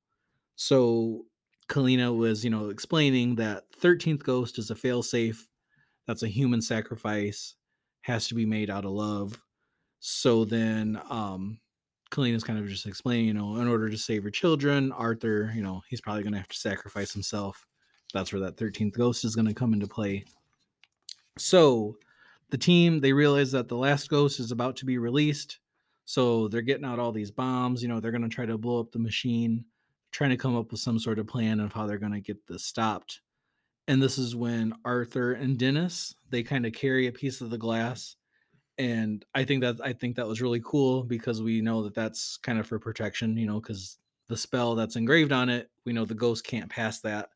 So 0.56 1.26
Kalina 1.68 2.12
was, 2.16 2.42
you 2.42 2.50
know, 2.50 2.70
explaining 2.70 3.36
that 3.36 3.66
13th 3.80 4.24
ghost 4.24 4.58
is 4.58 4.72
a 4.72 4.74
failsafe. 4.74 5.38
That's 6.08 6.24
a 6.24 6.28
human 6.28 6.60
sacrifice, 6.60 7.54
has 8.02 8.26
to 8.28 8.34
be 8.34 8.46
made 8.46 8.68
out 8.68 8.84
of 8.84 8.90
love. 8.90 9.40
So 10.01 10.44
then 10.44 11.01
um 11.09 11.61
Kalina 12.11 12.34
is 12.34 12.42
kind 12.42 12.59
of 12.59 12.66
just 12.66 12.86
explaining, 12.86 13.26
you 13.26 13.34
know, 13.34 13.57
in 13.59 13.68
order 13.68 13.88
to 13.88 13.96
save 13.96 14.24
her 14.24 14.30
children, 14.30 14.90
Arthur, 14.92 15.53
you 15.55 15.62
know, 15.62 15.82
he's 15.88 16.01
probably 16.01 16.24
gonna 16.24 16.38
have 16.38 16.48
to 16.48 16.59
sacrifice 16.59 17.12
himself. 17.12 17.64
That's 18.12 18.32
where 18.32 18.40
that 18.40 18.57
13th 18.57 18.92
ghost 18.92 19.24
is 19.24 19.36
gonna 19.36 19.55
come 19.55 19.72
into 19.72 19.86
play. 19.86 20.24
So 21.38 21.96
the 22.51 22.59
team 22.59 23.01
they 23.01 23.12
realize 23.12 23.53
that 23.53 23.68
the 23.68 23.76
last 23.76 24.09
ghost 24.09 24.40
is 24.40 24.51
about 24.51 24.76
to 24.76 24.84
be 24.84 24.98
released. 24.98 25.61
So 26.05 26.48
they're 26.48 26.62
getting 26.62 26.84
out 26.84 26.98
all 26.98 27.12
these 27.12 27.30
bombs. 27.30 27.82
You 27.82 27.88
know, 27.88 28.01
they're 28.01 28.11
to 28.11 28.28
try 28.28 28.44
to 28.44 28.59
blow 28.59 28.80
up 28.80 28.90
the 28.90 28.98
machine, 28.98 29.64
trying 30.11 30.30
to 30.30 30.36
come 30.36 30.57
up 30.57 30.72
with 30.72 30.80
some 30.80 30.98
sort 30.98 31.20
of 31.20 31.28
plan 31.28 31.61
of 31.61 31.72
how 31.72 31.86
they're 31.86 31.98
to 31.98 32.20
get 32.20 32.44
this 32.48 32.64
stopped. 32.64 33.20
And 33.86 34.03
this 34.03 34.18
is 34.18 34.34
when 34.34 34.74
Arthur 34.84 35.34
and 35.34 35.59
Dennis 35.59 36.14
they 36.30 36.42
kind 36.42 36.66
of 36.66 36.72
carry 36.72 37.07
a 37.07 37.12
piece 37.12 37.40
of 37.40 37.51
the 37.51 37.59
glass, 37.59 38.16
and 38.80 39.24
I 39.34 39.44
think 39.44 39.62
that 39.62 39.76
I 39.84 39.92
think 39.92 40.16
that 40.16 40.26
was 40.26 40.40
really 40.40 40.60
cool 40.64 41.02
because 41.04 41.42
we 41.42 41.60
know 41.60 41.82
that 41.84 41.94
that's 41.94 42.38
kind 42.38 42.58
of 42.58 42.66
for 42.66 42.78
protection. 42.78 43.36
You 43.36 43.46
know, 43.46 43.60
because 43.60 43.98
the 44.28 44.36
spell 44.36 44.74
that's 44.74 44.96
engraved 44.96 45.32
on 45.32 45.48
it, 45.48 45.70
we 45.84 45.92
know 45.92 46.04
the 46.04 46.14
ghost 46.14 46.44
can't 46.44 46.70
pass 46.70 47.00
that. 47.00 47.30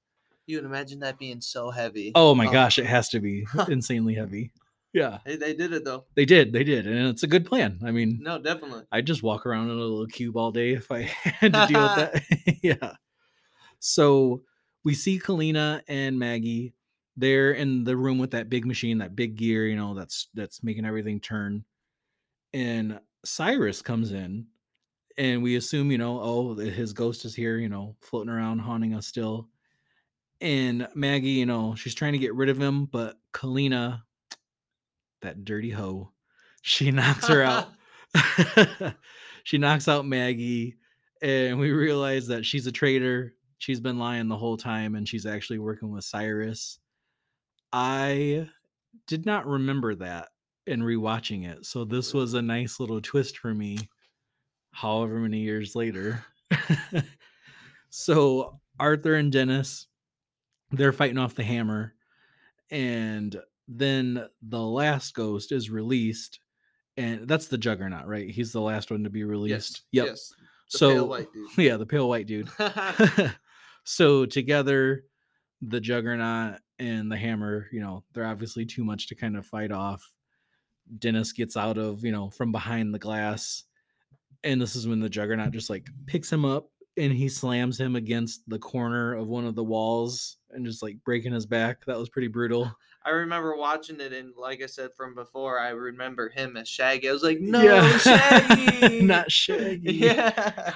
You 0.47 0.57
would 0.59 0.65
imagine 0.65 1.01
that 1.01 1.19
being 1.19 1.41
so 1.41 1.71
heavy. 1.71 2.13
Oh 2.15 2.35
my 2.35 2.47
um, 2.47 2.53
gosh, 2.53 2.79
it 2.79 2.87
has 2.87 3.09
to 3.11 3.21
be 3.21 3.47
insanely 3.69 4.15
heavy. 4.15 4.53
Yeah, 4.93 5.19
They, 5.27 5.35
they 5.37 5.55
did 5.55 5.73
it 5.73 5.85
though. 5.85 6.05
they 6.15 6.25
did, 6.25 6.53
they 6.53 6.63
did, 6.63 6.87
and 6.87 7.09
it's 7.09 7.25
a 7.25 7.27
good 7.27 7.45
plan. 7.47 7.81
I 7.85 7.91
mean, 7.91 8.21
No, 8.23 8.39
definitely. 8.39 8.83
I'd 8.93 9.07
just 9.09 9.25
walk 9.25 9.45
around 9.45 9.65
in 9.71 9.77
a 9.77 9.81
little 9.81 10.07
cube 10.07 10.37
all 10.37 10.53
day 10.53 10.75
if 10.75 10.93
I 10.93 11.01
had 11.23 11.53
to 11.53 11.67
deal 11.67 11.83
with 11.83 11.97
that. 11.97 12.23
yeah. 12.63 12.93
So 13.81 14.43
we 14.85 14.95
see 14.95 15.19
Kalina 15.19 15.83
and 15.89 16.19
Maggie. 16.19 16.75
They're 17.17 17.53
in 17.53 17.85
the 17.85 17.97
room 17.97 18.19
with 18.19 18.33
that 18.33 18.51
big 18.51 18.67
machine, 18.67 18.99
that 18.99 19.15
big 19.15 19.37
gear, 19.37 19.67
you 19.67 19.77
know, 19.77 19.95
that's 19.95 20.29
that's 20.35 20.63
making 20.63 20.85
everything 20.85 21.21
turn. 21.21 21.65
And 22.53 23.01
Cyrus 23.25 23.83
comes 23.83 24.13
in, 24.13 24.47
and 25.17 25.43
we 25.43 25.57
assume, 25.57 25.91
you 25.91 25.99
know, 25.99 26.21
oh, 26.21 26.55
his 26.55 26.93
ghost 26.93 27.25
is 27.25 27.35
here, 27.35 27.59
you 27.59 27.69
know, 27.69 27.97
floating 28.01 28.33
around, 28.33 28.61
haunting 28.61 28.95
us 28.95 29.07
still. 29.07 29.49
And 30.41 30.89
Maggie, 30.95 31.31
you 31.31 31.47
know, 31.47 31.75
she's 31.75 31.95
trying 31.95 32.13
to 32.13 32.19
get 32.19 32.35
rid 32.35 32.49
of 32.49 32.61
him, 32.61 32.87
but 32.87 33.17
Kalina, 33.33 34.03
that 35.23 35.45
dirty 35.45 35.71
hoe, 35.71 36.11
she 36.63 36.91
knocks 36.91 37.29
her 37.29 37.43
out. 37.43 37.69
she 39.45 39.59
knocks 39.59 39.89
out 39.89 40.07
Maggie, 40.07 40.77
and 41.23 41.59
we 41.59 41.71
realize 41.71 42.27
that 42.29 42.45
she's 42.45 42.67
a 42.67 42.73
traitor. 42.73 43.35
She's 43.59 43.81
been 43.81 43.99
lying 43.99 44.29
the 44.29 44.37
whole 44.37 44.57
time, 44.57 44.95
and 44.95 45.09
she's 45.09 45.27
actually 45.27 45.59
working 45.59 45.91
with 45.91 46.05
Cyrus. 46.05 46.79
I 47.77 48.49
did 49.09 49.27
not 49.27 49.47
remember 49.49 49.97
that 49.97 50.29
in 50.65 50.81
rewatching 50.81 51.45
it, 51.45 51.67
so 51.67 51.85
this 51.85 52.15
was 52.15 52.35
a 52.35 52.41
nice 52.41 52.79
little 52.79 53.01
twist 53.01 53.39
for 53.39 53.53
me. 53.53 53.89
However 54.71 55.17
many 55.17 55.41
years 55.41 55.75
later, 55.75 56.25
so 57.91 58.61
Arthur 58.79 59.17
and 59.17 59.33
Dennis, 59.33 59.89
they're 60.71 60.93
fighting 60.93 61.19
off 61.19 61.35
the 61.35 61.43
hammer, 61.43 61.95
and 62.71 63.37
then 63.67 64.25
the 64.41 64.63
last 64.63 65.13
ghost 65.15 65.51
is 65.51 65.69
released 65.69 66.39
and 66.97 67.27
that's 67.27 67.49
the 67.49 67.59
juggernaut 67.59 68.07
right 68.07 68.31
he's 68.31 68.53
the 68.53 68.61
last 68.61 68.91
one 68.91 69.03
to 69.05 69.11
be 69.11 69.25
released 69.25 69.83
yep 69.91 70.07
Yes. 70.07 70.33
The 70.73 70.79
so 70.79 70.89
pale 70.89 71.09
white 71.09 71.33
dude. 71.33 71.49
yeah 71.57 71.77
the 71.77 71.87
pale 71.87 72.09
white 72.09 72.27
dude 72.27 72.49
so 73.85 74.27
together 74.27 75.05
the 75.63 75.81
juggernaut 75.81 76.59
and 76.79 77.11
the 77.11 77.17
hammer 77.17 77.69
you 77.73 77.81
know 77.81 78.03
they're 78.13 78.27
obviously 78.27 78.65
too 78.67 78.85
much 78.85 79.07
to 79.09 79.15
kind 79.15 79.37
of 79.37 79.47
fight 79.47 79.71
off 79.73 80.03
dennis 80.99 81.33
gets 81.33 81.57
out 81.57 81.79
of 81.79 82.05
you 82.05 82.13
know 82.13 82.31
from 82.31 82.51
behind 82.53 82.93
the 82.93 82.99
glass 82.99 83.65
and 84.43 84.61
this 84.61 84.77
is 84.77 84.87
when 84.87 85.01
the 85.01 85.09
juggernaut 85.09 85.53
just 85.53 85.71
like 85.71 85.89
picks 86.07 86.31
him 86.33 86.45
up 86.45 86.69
and 86.97 87.13
he 87.13 87.29
slams 87.29 87.79
him 87.79 87.97
against 87.97 88.43
the 88.49 88.59
corner 88.59 89.15
of 89.15 89.27
one 89.29 89.45
of 89.47 89.55
the 89.55 89.65
walls 89.65 90.37
and 90.51 90.67
just 90.67 90.83
like 90.83 90.97
breaking 91.05 91.33
his 91.33 91.47
back 91.47 91.85
that 91.87 91.99
was 91.99 92.09
pretty 92.09 92.29
brutal 92.29 92.71
I 93.07 93.11
remember 93.11 93.55
watching 93.55 94.01
it, 94.01 94.15
and 94.15 94.33
like 94.35 94.63
I 94.63 94.67
said 94.67 94.89
from 94.97 95.15
before, 95.15 95.59
I 95.61 95.69
remember 95.73 96.31
him 96.31 96.57
as 96.57 96.67
Shaggy. 96.67 97.11
I 97.11 97.13
was 97.13 97.23
like, 97.23 97.39
no, 97.39 97.61
Yeah. 97.61 97.99
Shaggy, 97.99 99.03
not 99.03 99.31
shaggy 99.31 99.93
Yeah. 99.93 100.73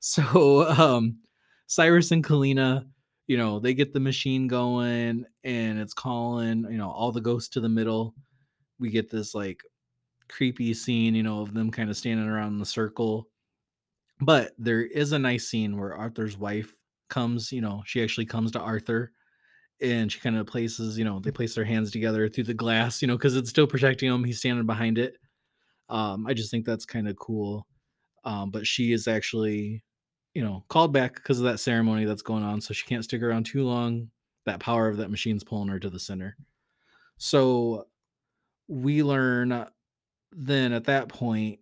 so 0.00 0.66
um 0.68 1.18
Cyrus 1.66 2.10
and 2.12 2.24
Kalina, 2.24 2.86
you 3.26 3.36
know, 3.36 3.58
they 3.58 3.74
get 3.74 3.92
the 3.92 4.00
machine 4.00 4.46
going 4.46 5.24
and 5.44 5.78
it's 5.78 5.94
calling, 5.94 6.66
you 6.70 6.78
know, 6.78 6.90
all 6.90 7.12
the 7.12 7.20
ghosts 7.20 7.48
to 7.50 7.60
the 7.60 7.68
middle. 7.68 8.14
We 8.78 8.90
get 8.90 9.10
this 9.10 9.34
like 9.34 9.62
creepy 10.28 10.74
scene, 10.74 11.14
you 11.14 11.22
know, 11.22 11.40
of 11.40 11.54
them 11.54 11.70
kind 11.70 11.90
of 11.90 11.96
standing 11.96 12.28
around 12.28 12.54
in 12.54 12.58
the 12.58 12.66
circle. 12.66 13.28
But 14.20 14.52
there 14.58 14.82
is 14.82 15.12
a 15.12 15.18
nice 15.18 15.48
scene 15.48 15.78
where 15.78 15.96
Arthur's 15.96 16.36
wife 16.36 16.74
comes, 17.08 17.50
you 17.50 17.60
know, 17.60 17.82
she 17.86 18.02
actually 18.02 18.26
comes 18.26 18.52
to 18.52 18.60
Arthur 18.60 19.12
and 19.80 20.10
she 20.10 20.20
kind 20.20 20.36
of 20.36 20.46
places, 20.46 20.98
you 20.98 21.04
know, 21.04 21.18
they 21.20 21.30
place 21.30 21.54
their 21.54 21.64
hands 21.64 21.90
together 21.90 22.28
through 22.28 22.44
the 22.44 22.54
glass, 22.54 23.02
you 23.02 23.08
know, 23.08 23.16
because 23.16 23.36
it's 23.36 23.50
still 23.50 23.66
protecting 23.66 24.10
him. 24.12 24.24
He's 24.24 24.38
standing 24.38 24.66
behind 24.66 24.98
it. 24.98 25.16
Um, 25.88 26.26
I 26.26 26.34
just 26.34 26.50
think 26.50 26.64
that's 26.64 26.86
kind 26.86 27.08
of 27.08 27.16
cool. 27.16 27.66
Um, 28.24 28.50
but 28.50 28.66
she 28.66 28.92
is 28.92 29.08
actually, 29.08 29.82
you 30.34 30.42
know, 30.42 30.64
called 30.68 30.92
back 30.92 31.14
because 31.14 31.38
of 31.38 31.44
that 31.44 31.60
ceremony 31.60 32.04
that's 32.04 32.22
going 32.22 32.42
on. 32.42 32.60
So 32.60 32.74
she 32.74 32.86
can't 32.86 33.04
stick 33.04 33.22
around 33.22 33.46
too 33.46 33.64
long. 33.64 34.10
That 34.46 34.60
power 34.60 34.88
of 34.88 34.98
that 34.98 35.10
machine's 35.10 35.44
pulling 35.44 35.68
her 35.68 35.78
to 35.78 35.88
the 35.88 35.98
center. 35.98 36.36
So 37.16 37.86
we 38.68 39.02
learn 39.02 39.66
then 40.32 40.72
at 40.72 40.84
that 40.84 41.08
point, 41.08 41.60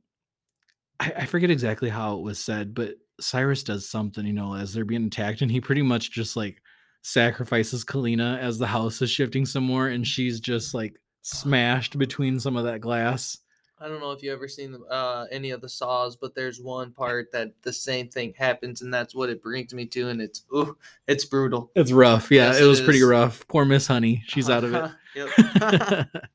I, 0.99 1.13
I 1.19 1.27
forget 1.27 1.51
exactly 1.51 1.91
how 1.91 2.17
it 2.17 2.23
was 2.23 2.39
said, 2.39 2.75
but 2.75 2.95
Cyrus 3.21 3.63
does 3.63 3.89
something, 3.89 4.27
you 4.27 4.33
know, 4.33 4.55
as 4.55 4.73
they're 4.73 4.85
being 4.85 5.07
attacked, 5.07 5.43
and 5.43 5.51
he 5.51 5.61
pretty 5.61 5.83
much 5.83 6.11
just 6.11 6.37
like 6.37 6.61
sacrifices 7.03 7.85
Kalina 7.85 8.39
as 8.39 8.59
the 8.59 8.67
house 8.67 9.03
is 9.03 9.11
shifting 9.11 9.45
some 9.45 9.65
more, 9.65 9.89
and 9.89 10.07
she's 10.07 10.41
just 10.41 10.75
like 10.75 10.99
smashed 11.23 11.99
between 11.99 12.41
some 12.41 12.57
of 12.57 12.65
that 12.65 12.81
glass. 12.81 13.39
I 13.83 13.89
don't 13.89 14.01
know 14.01 14.13
if 14.13 14.23
you 14.23 14.33
ever 14.33 14.47
seen 14.49 14.77
uh, 14.91 15.27
any 15.31 15.51
of 15.51 15.61
the 15.61 15.69
saws, 15.69 16.17
but 16.17 16.35
there's 16.35 16.61
one 16.61 16.93
part 16.93 17.33
that 17.33 17.53
the 17.63 17.73
same 17.73 18.09
thing 18.09 18.33
happens, 18.37 18.83
and 18.83 18.93
that's 18.95 19.15
what 19.15 19.29
it 19.29 19.43
brings 19.43 19.75
me 19.75 19.87
to, 19.87 20.09
and 20.09 20.21
it's 20.21 20.45
ooh, 20.55 20.77
it's 21.09 21.25
brutal. 21.25 21.71
It's 21.75 21.93
rough. 21.93 22.31
Yeah, 22.31 22.49
Yes, 22.49 22.61
it 22.61 22.65
it 22.65 22.67
was 22.67 22.81
pretty 22.81 23.03
rough. 23.03 23.47
Poor 23.49 23.65
Miss 23.65 23.87
Honey. 23.87 24.23
She's 24.27 24.49
out 24.49 24.65
of 24.65 24.75
it. 25.15 26.09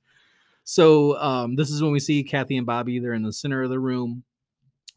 So 0.69 1.17
um, 1.19 1.55
this 1.55 1.69
is 1.69 1.81
when 1.81 1.93
we 1.93 1.99
see 2.01 2.25
Kathy 2.25 2.57
and 2.57 2.65
Bobby. 2.65 2.99
They're 2.99 3.13
in 3.13 3.23
the 3.23 3.31
center 3.31 3.63
of 3.63 3.69
the 3.69 3.79
room 3.79 4.25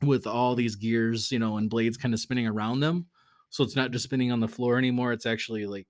with 0.03 0.27
all 0.27 0.57
these 0.57 0.75
gears, 0.75 1.31
you 1.31 1.39
know, 1.39 1.59
and 1.59 1.71
blades 1.71 1.97
kind 1.97 2.13
of 2.13 2.19
spinning 2.19 2.49
around 2.49 2.81
them. 2.81 3.07
So 3.51 3.63
it's 3.63 3.77
not 3.77 3.93
just 3.93 4.03
spinning 4.03 4.33
on 4.33 4.41
the 4.41 4.49
floor 4.49 4.79
anymore. 4.79 5.13
It's 5.13 5.27
actually 5.27 5.67
like 5.67 5.87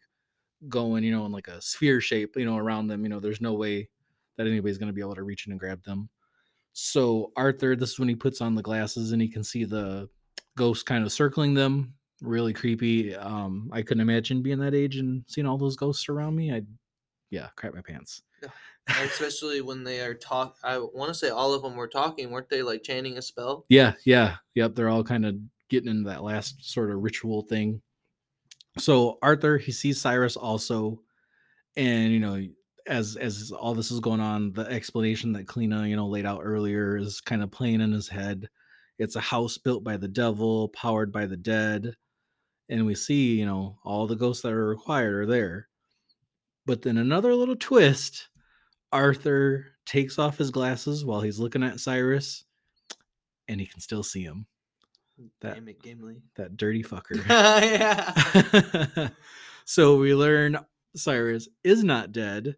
going, 0.68 1.02
you 1.02 1.12
know, 1.12 1.24
in 1.24 1.32
like 1.32 1.48
a 1.48 1.62
sphere 1.62 2.02
shape, 2.02 2.36
you 2.36 2.44
know, 2.44 2.58
around 2.58 2.88
them. 2.88 3.04
You 3.04 3.08
know, 3.08 3.20
there's 3.20 3.40
no 3.40 3.54
way 3.54 3.88
that 4.36 4.46
anybody's 4.46 4.76
going 4.76 4.88
to 4.88 4.92
be 4.92 5.00
able 5.00 5.14
to 5.14 5.22
reach 5.22 5.46
in 5.46 5.52
and 5.52 5.58
grab 5.58 5.82
them. 5.82 6.11
So 6.72 7.32
Arthur, 7.36 7.76
this 7.76 7.90
is 7.90 7.98
when 7.98 8.08
he 8.08 8.14
puts 8.14 8.40
on 8.40 8.54
the 8.54 8.62
glasses 8.62 9.12
and 9.12 9.20
he 9.20 9.28
can 9.28 9.44
see 9.44 9.64
the 9.64 10.08
ghost 10.56 10.86
kind 10.86 11.04
of 11.04 11.12
circling 11.12 11.54
them. 11.54 11.94
Really 12.22 12.52
creepy. 12.52 13.14
Um, 13.16 13.70
I 13.72 13.82
couldn't 13.82 14.02
imagine 14.02 14.42
being 14.42 14.58
that 14.60 14.74
age 14.74 14.96
and 14.96 15.24
seeing 15.26 15.46
all 15.46 15.58
those 15.58 15.76
ghosts 15.76 16.08
around 16.08 16.36
me. 16.36 16.52
I'd, 16.52 16.66
yeah, 17.30 17.48
crap 17.56 17.74
my 17.74 17.80
pants. 17.80 18.22
Especially 18.88 19.60
when 19.60 19.84
they 19.84 20.00
are 20.00 20.14
talk. 20.14 20.56
I 20.64 20.78
want 20.78 21.08
to 21.08 21.14
say 21.14 21.28
all 21.28 21.54
of 21.54 21.62
them 21.62 21.76
were 21.76 21.88
talking, 21.88 22.30
weren't 22.30 22.48
they? 22.48 22.62
Like 22.62 22.82
chanting 22.82 23.18
a 23.18 23.22
spell. 23.22 23.64
Yeah, 23.68 23.94
yeah, 24.04 24.36
yep. 24.54 24.74
They're 24.74 24.88
all 24.88 25.04
kind 25.04 25.24
of 25.24 25.36
getting 25.68 25.90
into 25.90 26.10
that 26.10 26.22
last 26.24 26.70
sort 26.70 26.90
of 26.90 27.02
ritual 27.02 27.42
thing. 27.42 27.80
So 28.78 29.18
Arthur, 29.22 29.58
he 29.58 29.72
sees 29.72 30.00
Cyrus 30.00 30.36
also, 30.36 31.02
and 31.76 32.12
you 32.12 32.20
know, 32.20 32.44
as 32.87 33.16
as 33.16 33.53
all 33.53 33.74
this 33.74 33.91
is 33.91 34.01
going 34.01 34.20
on, 34.20 34.53
the 34.53 34.62
explanation 34.62 35.33
that 35.33 35.47
Kalina, 35.47 35.89
you 35.89 35.97
know, 35.97 36.07
laid 36.09 36.26
out 36.26 36.41
earlier 36.43 36.97
is 36.97 37.20
kind 37.20 37.43
of 37.43 37.51
playing 37.51 37.81
in 37.81 37.93
his 37.93 38.09
head. 38.09 38.49
It's 38.99 39.16
a 39.16 39.20
house 39.20 39.57
built 39.59 39.83
by 39.83 39.97
the 39.97 40.09
devil, 40.09 40.68
powered 40.70 41.11
by 41.12 41.26
the 41.26 41.37
dead, 41.37 41.95
and 42.68 42.85
we 42.87 42.95
see, 42.95 43.39
you 43.39 43.47
know, 43.47 43.78
all 43.85 44.07
the 44.07 44.16
ghosts 44.16 44.43
that 44.43 44.53
are 44.53 44.68
required 44.68 45.14
are 45.14 45.26
there. 45.26 45.68
But 46.66 46.83
then 46.83 46.99
another 46.99 47.35
little 47.35 47.57
twist 47.57 48.28
Arthur 48.93 49.66
takes 49.87 50.18
off 50.18 50.39
his 50.39 50.51
glasses 50.51 51.05
while 51.05 51.20
he's 51.20 51.39
looking 51.39 51.62
at 51.62 51.81
Cyrus, 51.81 52.45
and 53.49 53.61
he 53.61 53.66
can 53.66 53.81
still 53.81 54.03
see 54.03 54.22
him. 54.22 54.47
That- 55.41 55.55
Damn 55.55 55.68
it, 55.68 55.83
Gimli. 55.83 56.22
That 56.37 56.57
dirty 56.57 56.83
fucker. 56.85 57.26
yeah. 57.28 59.09
so 59.64 59.97
we 59.97 60.14
learn 60.14 60.59
Cyrus 60.97 61.49
is 61.64 61.85
not 61.85 62.12
dead, 62.12 62.57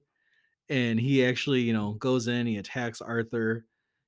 and 0.69 0.99
he 0.99 1.25
actually, 1.25 1.61
you 1.61 1.73
know, 1.73 1.93
goes 1.95 2.29
in, 2.29 2.47
he 2.47 2.57
attacks 2.59 3.01
Arthur. 3.01 3.65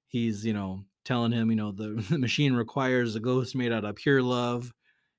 He's, 0.09 0.44
you 0.44 0.52
know, 0.52 0.84
telling 1.05 1.32
him, 1.32 1.50
you 1.50 1.57
know, 1.57 1.72
the, 1.72 1.88
the 2.11 2.18
machine 2.18 2.55
requires 2.55 3.14
a 3.16 3.20
ghost 3.20 3.55
made 3.55 3.72
out 3.72 3.84
of 3.84 3.96
pure 3.96 4.22
love. 4.22 4.72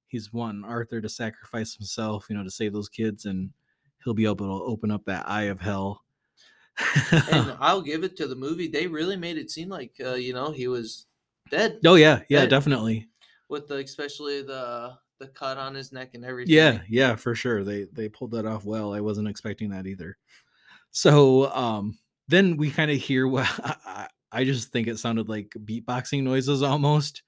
He's 0.07 0.31
wanting 0.31 0.63
Arthur 0.63 1.01
to 1.01 1.09
sacrifice 1.09 1.75
himself, 1.75 2.27
you 2.29 2.35
know, 2.37 2.43
to 2.43 2.51
save 2.51 2.73
those 2.73 2.89
kids, 2.89 3.25
and 3.25 3.49
he'll 4.03 4.13
be 4.13 4.25
able 4.25 4.37
to 4.59 4.65
open 4.65 4.91
up 4.91 5.03
that 5.05 5.27
eye 5.27 5.43
of 5.43 5.59
hell. 5.59 6.03
and 7.31 7.55
I'll 7.59 7.81
give 7.81 8.03
it 8.03 8.15
to 8.17 8.27
the 8.27 8.35
movie. 8.35 8.67
They 8.67 8.87
really 8.87 9.17
made 9.17 9.37
it 9.37 9.49
seem 9.51 9.69
like 9.69 9.93
uh, 10.03 10.13
you 10.15 10.33
know 10.33 10.51
he 10.51 10.67
was 10.67 11.05
dead. 11.49 11.79
oh 11.85 11.95
yeah, 11.95 12.21
yeah, 12.29 12.41
Dead. 12.41 12.49
definitely. 12.49 13.07
with 13.49 13.67
the 13.67 13.75
especially 13.77 14.41
the 14.41 14.93
the 15.19 15.27
cut 15.27 15.57
on 15.57 15.73
his 15.73 15.91
neck 15.91 16.11
and 16.13 16.25
everything. 16.25 16.53
Yeah, 16.53 16.79
yeah, 16.89 17.15
for 17.15 17.33
sure. 17.35 17.63
They 17.63 17.85
they 17.93 18.09
pulled 18.09 18.31
that 18.31 18.45
off 18.45 18.65
well. 18.65 18.93
I 18.93 18.99
wasn't 19.01 19.27
expecting 19.29 19.69
that 19.69 19.87
either. 19.87 20.17
So 20.95 21.53
um 21.53 21.97
then 22.29 22.55
we 22.57 22.71
kind 22.71 22.89
of 22.89 22.97
hear 22.97 23.27
what 23.27 23.47
I, 23.85 24.07
I 24.31 24.45
just 24.45 24.71
think 24.71 24.87
it 24.87 24.97
sounded 24.97 25.27
like 25.29 25.49
beatboxing 25.65 26.23
noises 26.23 26.63
almost. 26.63 27.21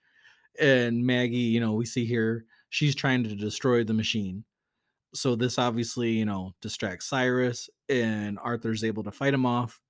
And 0.59 1.05
Maggie, 1.05 1.37
you 1.37 1.59
know, 1.59 1.73
we 1.73 1.85
see 1.85 2.05
here 2.05 2.45
she's 2.69 2.95
trying 2.95 3.23
to 3.25 3.35
destroy 3.35 3.83
the 3.83 3.93
machine. 3.93 4.45
So 5.13 5.35
this 5.35 5.59
obviously, 5.59 6.11
you 6.11 6.25
know, 6.25 6.53
distracts 6.61 7.07
Cyrus 7.07 7.69
and 7.89 8.39
Arthur's 8.41 8.83
able 8.85 9.03
to 9.03 9.11
fight 9.11 9.33
him 9.33 9.45
off. 9.45 9.81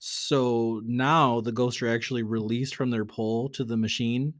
So 0.00 0.82
now 0.84 1.40
the 1.42 1.52
ghosts 1.52 1.82
are 1.82 1.88
actually 1.88 2.24
released 2.24 2.76
from 2.76 2.90
their 2.90 3.04
pole 3.04 3.50
to 3.50 3.64
the 3.64 3.76
machine 3.76 4.34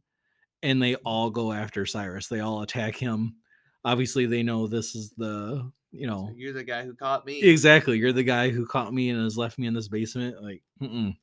and 0.62 0.82
they 0.82 0.96
all 0.96 1.30
go 1.30 1.52
after 1.52 1.86
Cyrus. 1.86 2.28
They 2.28 2.40
all 2.40 2.62
attack 2.62 2.96
him. 2.96 3.36
Obviously, 3.84 4.26
they 4.26 4.42
know 4.42 4.66
this 4.66 4.94
is 4.94 5.12
the, 5.16 5.70
you 5.92 6.06
know, 6.06 6.26
So 6.30 6.34
you're 6.36 6.52
the 6.52 6.64
guy 6.64 6.84
who 6.84 6.94
caught 6.94 7.24
me. 7.24 7.40
Exactly. 7.40 7.98
You're 7.98 8.12
the 8.12 8.24
guy 8.24 8.50
who 8.50 8.66
caught 8.66 8.92
me 8.92 9.10
and 9.10 9.22
has 9.22 9.38
left 9.38 9.58
me 9.58 9.66
in 9.66 9.74
this 9.74 9.88
basement. 9.88 10.42
Like, 10.42 10.62
mm-mm. 10.82 11.16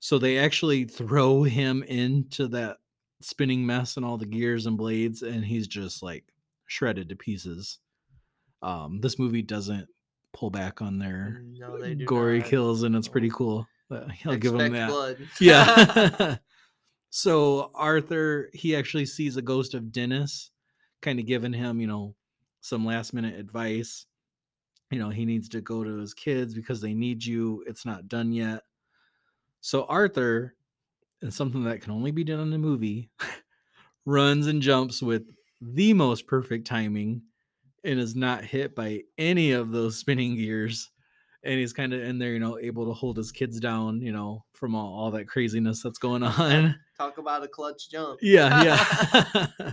so 0.00 0.18
they 0.18 0.38
actually 0.38 0.84
throw 0.84 1.42
him 1.42 1.82
into 1.82 2.48
that 2.48 2.78
spinning 3.20 3.66
mess 3.66 3.96
and 3.96 4.04
all 4.06 4.16
the 4.18 4.26
gears 4.26 4.66
and 4.66 4.76
blades, 4.76 5.22
and 5.22 5.44
he's 5.44 5.66
just 5.68 6.02
like 6.02 6.24
shredded 6.66 7.08
to 7.10 7.16
pieces. 7.16 7.78
Um, 8.62 9.00
this 9.00 9.18
movie 9.18 9.42
doesn't 9.42 9.88
pull 10.32 10.50
back 10.50 10.82
on 10.82 10.98
their 10.98 11.42
No, 11.44 11.78
gory 12.04 12.38
not. 12.40 12.48
kills, 12.48 12.82
and 12.82 12.94
it's 12.96 13.08
pretty 13.08 13.30
cool. 13.30 13.66
Uh, 13.90 14.04
I'll 14.26 14.36
give 14.36 14.54
him 14.54 14.72
that. 14.72 14.88
blood. 14.90 15.18
Yeah. 15.40 16.36
so 17.10 17.70
Arthur, 17.74 18.50
he 18.52 18.74
actually 18.76 19.06
sees 19.06 19.36
a 19.36 19.42
ghost 19.42 19.74
of 19.74 19.92
Dennis, 19.92 20.50
kind 21.02 21.18
of 21.18 21.26
giving 21.26 21.52
him, 21.52 21.80
you 21.80 21.86
know, 21.86 22.14
some 22.60 22.84
last 22.84 23.12
minute 23.12 23.38
advice. 23.38 24.06
You 24.90 24.98
know, 24.98 25.10
he 25.10 25.24
needs 25.24 25.48
to 25.50 25.60
go 25.60 25.84
to 25.84 25.98
his 25.98 26.14
kids 26.14 26.54
because 26.54 26.80
they 26.80 26.94
need 26.94 27.24
you. 27.24 27.62
It's 27.66 27.84
not 27.84 28.08
done 28.08 28.32
yet. 28.32 28.62
So 29.60 29.84
Arthur, 29.84 30.54
and 31.20 31.32
something 31.32 31.64
that 31.64 31.82
can 31.82 31.92
only 31.92 32.10
be 32.10 32.24
done 32.24 32.40
in 32.40 32.52
a 32.52 32.58
movie, 32.58 33.10
runs 34.06 34.46
and 34.46 34.62
jumps 34.62 35.02
with 35.02 35.24
the 35.60 35.92
most 35.92 36.26
perfect 36.26 36.66
timing 36.66 37.22
and 37.84 37.98
is 37.98 38.16
not 38.16 38.44
hit 38.44 38.74
by 38.74 39.02
any 39.18 39.52
of 39.52 39.70
those 39.70 39.96
spinning 39.96 40.36
gears 40.36 40.90
and 41.44 41.58
he's 41.58 41.72
kind 41.72 41.92
of 41.92 42.02
in 42.02 42.18
there, 42.18 42.32
you 42.32 42.38
know, 42.38 42.58
able 42.58 42.86
to 42.86 42.92
hold 42.92 43.16
his 43.16 43.32
kids 43.32 43.60
down, 43.60 44.00
you 44.00 44.12
know, 44.12 44.44
from 44.52 44.74
all, 44.74 44.92
all 44.94 45.10
that 45.12 45.28
craziness 45.28 45.82
that's 45.82 45.98
going 45.98 46.22
on. 46.22 46.78
Talk 46.96 47.18
about 47.18 47.42
a 47.42 47.48
clutch 47.48 47.90
jump. 47.90 48.18
yeah, 48.22 48.62
yeah. 48.62 49.72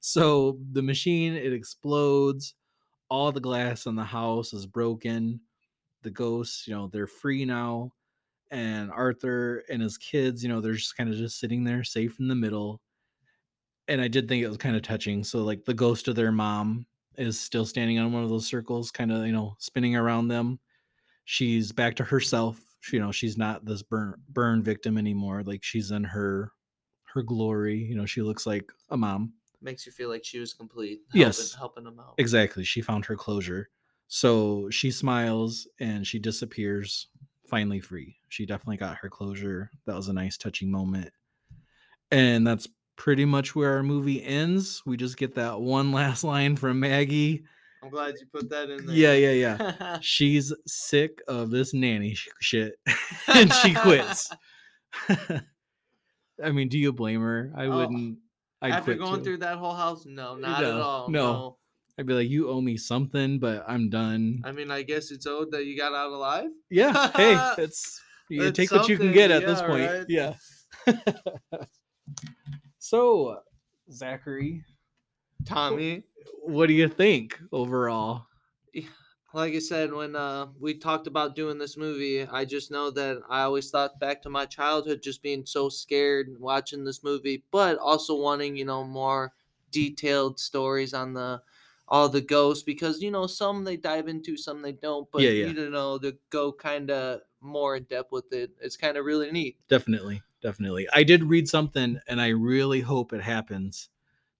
So 0.00 0.58
the 0.72 0.82
machine 0.82 1.34
it 1.34 1.52
explodes. 1.52 2.54
All 3.10 3.32
the 3.32 3.40
glass 3.40 3.86
in 3.86 3.96
the 3.96 4.04
house 4.04 4.52
is 4.54 4.66
broken. 4.66 5.40
The 6.02 6.10
ghosts, 6.10 6.66
you 6.68 6.74
know, 6.74 6.88
they're 6.88 7.06
free 7.08 7.44
now. 7.44 7.92
And 8.50 8.90
Arthur 8.92 9.64
and 9.70 9.82
his 9.82 9.98
kids, 9.98 10.42
you 10.42 10.48
know, 10.50 10.60
they're 10.60 10.74
just 10.74 10.96
kind 10.96 11.10
of 11.10 11.16
just 11.16 11.40
sitting 11.40 11.64
there 11.64 11.84
safe 11.84 12.20
in 12.20 12.28
the 12.28 12.34
middle. 12.36 12.80
And 13.88 14.00
I 14.00 14.08
did 14.08 14.28
think 14.28 14.42
it 14.42 14.48
was 14.48 14.58
kind 14.58 14.76
of 14.76 14.82
touching. 14.82 15.24
So 15.24 15.42
like 15.44 15.64
the 15.64 15.74
ghost 15.74 16.08
of 16.08 16.16
their 16.16 16.32
mom 16.32 16.86
is 17.16 17.40
still 17.40 17.64
standing 17.64 17.98
on 17.98 18.12
one 18.12 18.22
of 18.22 18.28
those 18.28 18.46
circles, 18.46 18.90
kind 18.90 19.10
of, 19.10 19.26
you 19.26 19.32
know, 19.32 19.56
spinning 19.58 19.96
around 19.96 20.28
them. 20.28 20.60
She's 21.24 21.72
back 21.72 21.96
to 21.96 22.04
herself. 22.04 22.60
She- 22.80 22.96
You 22.98 23.02
know, 23.02 23.12
she's 23.12 23.38
not 23.38 23.64
this 23.66 23.82
burn 23.82 24.14
burn 24.30 24.62
victim 24.64 24.98
anymore. 24.98 25.42
Like 25.44 25.64
she's 25.64 25.90
in 25.92 26.04
her 26.04 26.52
her 27.14 27.22
glory. 27.22 27.78
You 27.78 27.96
know, 27.96 28.06
she 28.06 28.22
looks 28.22 28.46
like 28.46 28.70
a 28.90 28.96
mom. 28.98 29.34
Makes 29.60 29.86
you 29.86 29.92
feel 29.92 30.08
like 30.08 30.24
she 30.24 30.38
was 30.38 30.54
complete. 30.54 31.00
Yes. 31.12 31.54
Helping, 31.54 31.84
them 31.84 31.98
out. 31.98 32.14
Exactly. 32.18 32.62
She 32.64 32.80
found 32.80 33.04
her 33.06 33.16
closure. 33.16 33.70
So 34.06 34.70
she 34.70 34.90
smiles 34.90 35.66
and 35.80 36.06
she 36.06 36.18
disappears, 36.18 37.08
finally 37.48 37.80
free. 37.80 38.16
She 38.28 38.46
definitely 38.46 38.76
got 38.76 38.96
her 38.98 39.08
closure. 39.10 39.70
That 39.86 39.96
was 39.96 40.08
a 40.08 40.12
nice 40.12 40.38
touching 40.38 40.70
moment. 40.70 41.10
And 42.10 42.46
that's 42.46 42.68
pretty 42.96 43.24
much 43.24 43.54
where 43.54 43.74
our 43.74 43.82
movie 43.82 44.22
ends. 44.24 44.82
We 44.86 44.96
just 44.96 45.16
get 45.16 45.34
that 45.34 45.60
one 45.60 45.92
last 45.92 46.24
line 46.24 46.56
from 46.56 46.80
Maggie. 46.80 47.44
I'm 47.82 47.90
glad 47.90 48.14
you 48.18 48.26
put 48.32 48.50
that 48.50 48.70
in 48.70 48.86
there. 48.86 48.96
Yeah, 48.96 49.12
yeah, 49.14 49.30
yeah. 49.58 49.98
She's 50.00 50.52
sick 50.66 51.20
of 51.28 51.50
this 51.50 51.74
nanny 51.74 52.14
sh- 52.14 52.28
shit 52.40 52.74
and 53.28 53.52
she 53.52 53.74
quits. 53.74 54.30
I 56.42 56.50
mean, 56.52 56.68
do 56.68 56.78
you 56.78 56.92
blame 56.92 57.20
her? 57.20 57.52
I 57.56 57.66
Oh, 57.66 57.76
wouldn't. 57.78 58.18
I'd 58.60 58.72
After 58.72 58.94
going 58.94 59.18
too. 59.18 59.24
through 59.24 59.36
that 59.38 59.58
whole 59.58 59.74
house, 59.74 60.04
no, 60.06 60.34
not 60.36 60.64
at 60.64 60.68
No, 60.74 60.80
all. 60.80 61.08
no. 61.10 61.32
No. 61.32 61.56
I'd 61.98 62.06
be 62.06 62.12
like, 62.14 62.28
you 62.28 62.48
owe 62.48 62.60
me 62.60 62.76
something, 62.76 63.38
but 63.40 63.64
I'm 63.66 63.88
done. 63.90 64.40
I 64.44 64.52
mean, 64.52 64.70
I 64.70 64.82
guess 64.82 65.10
it's 65.10 65.26
owed 65.26 65.50
that 65.50 65.64
you 65.66 65.76
got 65.76 65.94
out 65.94 66.10
alive. 66.12 66.48
Yeah. 66.70 67.10
Hey, 67.16 67.36
it's 67.62 68.00
you 68.28 68.42
That's 68.42 68.56
take 68.56 68.70
what 68.70 68.88
you 68.88 68.96
can 68.96 69.12
get 69.12 69.30
at 69.32 69.44
this 69.46 69.60
point. 69.62 69.90
right? 69.90 70.04
Yeah. 70.08 70.34
so, 72.78 73.38
Zachary, 73.90 74.64
Tommy, 75.44 76.04
what 76.42 76.66
do 76.66 76.72
you 76.74 76.88
think 76.88 77.38
overall? 77.52 78.26
Like 79.38 79.54
I 79.54 79.60
said, 79.60 79.92
when 79.92 80.16
uh, 80.16 80.46
we 80.58 80.74
talked 80.74 81.06
about 81.06 81.36
doing 81.36 81.58
this 81.58 81.76
movie, 81.76 82.26
I 82.26 82.44
just 82.44 82.72
know 82.72 82.90
that 82.90 83.22
I 83.30 83.42
always 83.42 83.70
thought 83.70 84.00
back 84.00 84.20
to 84.22 84.30
my 84.30 84.46
childhood, 84.46 85.00
just 85.00 85.22
being 85.22 85.46
so 85.46 85.68
scared 85.68 86.36
watching 86.40 86.84
this 86.84 87.04
movie, 87.04 87.44
but 87.52 87.78
also 87.78 88.16
wanting, 88.20 88.56
you 88.56 88.64
know, 88.64 88.82
more 88.82 89.32
detailed 89.70 90.40
stories 90.40 90.92
on 90.92 91.14
the 91.14 91.40
all 91.86 92.08
the 92.08 92.20
ghosts 92.20 92.64
because 92.64 93.00
you 93.00 93.10
know 93.10 93.26
some 93.26 93.64
they 93.64 93.76
dive 93.76 94.08
into, 94.08 94.36
some 94.36 94.60
they 94.60 94.72
don't. 94.72 95.08
But 95.12 95.22
Yeah, 95.22 95.30
yeah. 95.30 95.46
you 95.46 95.70
know, 95.70 95.98
to 95.98 96.18
go 96.30 96.52
kind 96.52 96.90
of 96.90 97.20
more 97.40 97.76
in 97.76 97.84
depth 97.84 98.10
with 98.10 98.32
it, 98.32 98.50
it's 98.60 98.76
kind 98.76 98.96
of 98.96 99.04
really 99.04 99.30
neat. 99.30 99.56
Definitely, 99.68 100.20
definitely. 100.42 100.88
I 100.92 101.04
did 101.04 101.22
read 101.22 101.48
something, 101.48 102.00
and 102.08 102.20
I 102.20 102.28
really 102.28 102.80
hope 102.80 103.12
it 103.12 103.22
happens. 103.22 103.88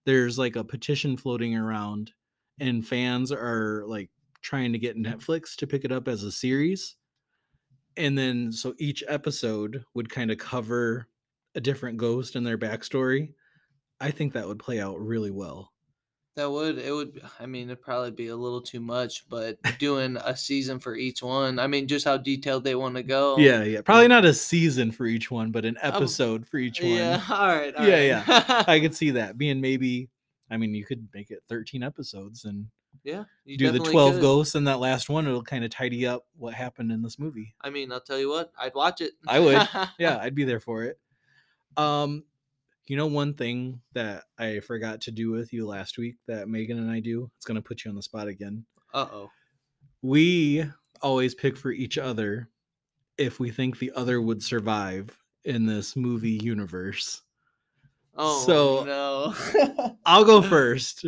There's 0.03 0.37
like 0.37 0.57
a 0.57 0.65
petition 0.65 1.15
floating 1.15 1.55
around, 1.55 2.11
and 2.59 2.85
fans 2.85 3.31
are 3.31 3.85
like 3.87 4.09
trying 4.41 4.73
to 4.73 4.79
get 4.79 4.97
Netflix 4.97 5.55
to 5.57 5.67
pick 5.67 5.85
it 5.85 5.91
up 5.91 6.07
as 6.07 6.23
a 6.23 6.31
series. 6.31 6.95
And 7.97 8.17
then, 8.17 8.51
so 8.51 8.73
each 8.77 9.03
episode 9.07 9.83
would 9.93 10.09
kind 10.09 10.31
of 10.31 10.37
cover 10.37 11.07
a 11.55 11.61
different 11.61 11.97
ghost 11.97 12.35
and 12.35 12.45
their 12.45 12.57
backstory. 12.57 13.33
I 13.99 14.11
think 14.11 14.33
that 14.33 14.47
would 14.47 14.59
play 14.59 14.79
out 14.79 14.99
really 14.99 15.31
well. 15.31 15.73
That 16.35 16.49
would 16.49 16.77
it 16.77 16.93
would 16.93 17.21
I 17.37 17.47
mean 17.47 17.69
it'd 17.69 17.81
probably 17.81 18.11
be 18.11 18.27
a 18.27 18.35
little 18.35 18.61
too 18.61 18.79
much, 18.79 19.27
but 19.27 19.57
doing 19.79 20.15
a 20.23 20.37
season 20.37 20.79
for 20.79 20.95
each 20.95 21.21
one, 21.21 21.59
I 21.59 21.67
mean 21.67 21.85
just 21.87 22.05
how 22.05 22.15
detailed 22.15 22.63
they 22.63 22.75
want 22.75 22.95
to 22.95 23.03
go. 23.03 23.37
Yeah, 23.37 23.63
yeah. 23.63 23.81
Probably 23.81 24.07
not 24.07 24.23
a 24.23 24.33
season 24.33 24.91
for 24.91 25.05
each 25.05 25.29
one, 25.29 25.51
but 25.51 25.65
an 25.65 25.77
um, 25.81 25.93
episode 25.95 26.47
for 26.47 26.57
each 26.57 26.81
one. 26.81 26.91
Yeah, 26.91 27.21
all 27.29 27.47
right. 27.47 27.75
all 27.75 27.85
Yeah, 27.85 28.23
right. 28.25 28.69
I 28.69 28.79
could 28.79 28.95
see 28.95 29.11
that 29.11 29.37
being 29.37 29.59
maybe. 29.59 30.09
I 30.49 30.55
mean, 30.57 30.73
you 30.73 30.85
could 30.85 31.07
make 31.13 31.29
it 31.29 31.43
13 31.49 31.83
episodes 31.83 32.45
and 32.45 32.67
yeah, 33.03 33.23
you 33.45 33.57
do 33.57 33.71
the 33.71 33.79
12 33.79 34.13
could. 34.13 34.21
ghosts 34.21 34.55
and 34.55 34.67
that 34.67 34.79
last 34.79 35.09
one 35.09 35.25
it'll 35.27 35.41
kind 35.43 35.63
of 35.63 35.69
tidy 35.71 36.05
up 36.07 36.25
what 36.37 36.53
happened 36.53 36.91
in 36.91 37.01
this 37.01 37.17
movie 37.19 37.53
I 37.61 37.69
mean, 37.69 37.91
I'll 37.91 38.01
tell 38.01 38.19
you 38.19 38.29
what, 38.29 38.51
I'd 38.59 38.73
watch 38.75 39.01
it. 39.01 39.13
I 39.27 39.39
would. 39.39 39.67
yeah 39.99 40.17
i'd 40.21 40.35
be 40.35 40.43
there 40.43 40.59
for 40.59 40.83
it 40.83 40.99
um 41.77 42.23
you 42.87 42.97
know 42.97 43.07
one 43.07 43.33
thing 43.35 43.79
that 43.93 44.23
i 44.37 44.59
forgot 44.61 44.99
to 45.01 45.11
do 45.11 45.29
with 45.31 45.53
you 45.53 45.65
last 45.67 45.97
week 45.97 46.15
that 46.27 46.49
megan 46.49 46.79
and 46.79 46.89
i 46.91 46.99
do 46.99 47.29
it's 47.37 47.45
going 47.45 47.55
to 47.55 47.61
put 47.61 47.85
you 47.85 47.89
on 47.89 47.95
the 47.95 48.01
spot 48.01 48.27
again 48.27 48.65
Uh 48.93 49.05
oh. 49.11 49.29
we 50.01 50.65
always 51.01 51.35
pick 51.35 51.55
for 51.55 51.71
each 51.71 51.97
other 51.97 52.49
if 53.17 53.39
we 53.39 53.51
think 53.51 53.77
the 53.79 53.91
other 53.95 54.21
would 54.21 54.41
survive 54.43 55.15
in 55.45 55.65
this 55.65 55.95
movie 55.95 56.39
universe 56.43 57.21
Oh 58.21 58.43
So- 58.45 58.83
no. 58.83 59.95
i'll 60.05 60.25
go 60.25 60.41
first 60.57 61.05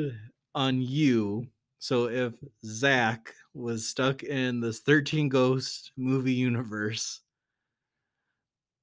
on 0.55 0.81
you 0.81 1.47
so 1.81 2.07
if 2.07 2.35
zach 2.63 3.33
was 3.55 3.87
stuck 3.87 4.21
in 4.21 4.61
this 4.61 4.81
13 4.81 5.29
ghost 5.29 5.91
movie 5.97 6.31
universe 6.31 7.21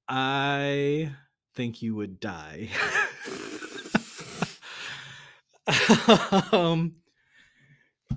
i 0.08 1.08
think 1.54 1.80
you 1.80 1.94
would 1.94 2.20
die. 2.20 2.68
Um 6.50 6.96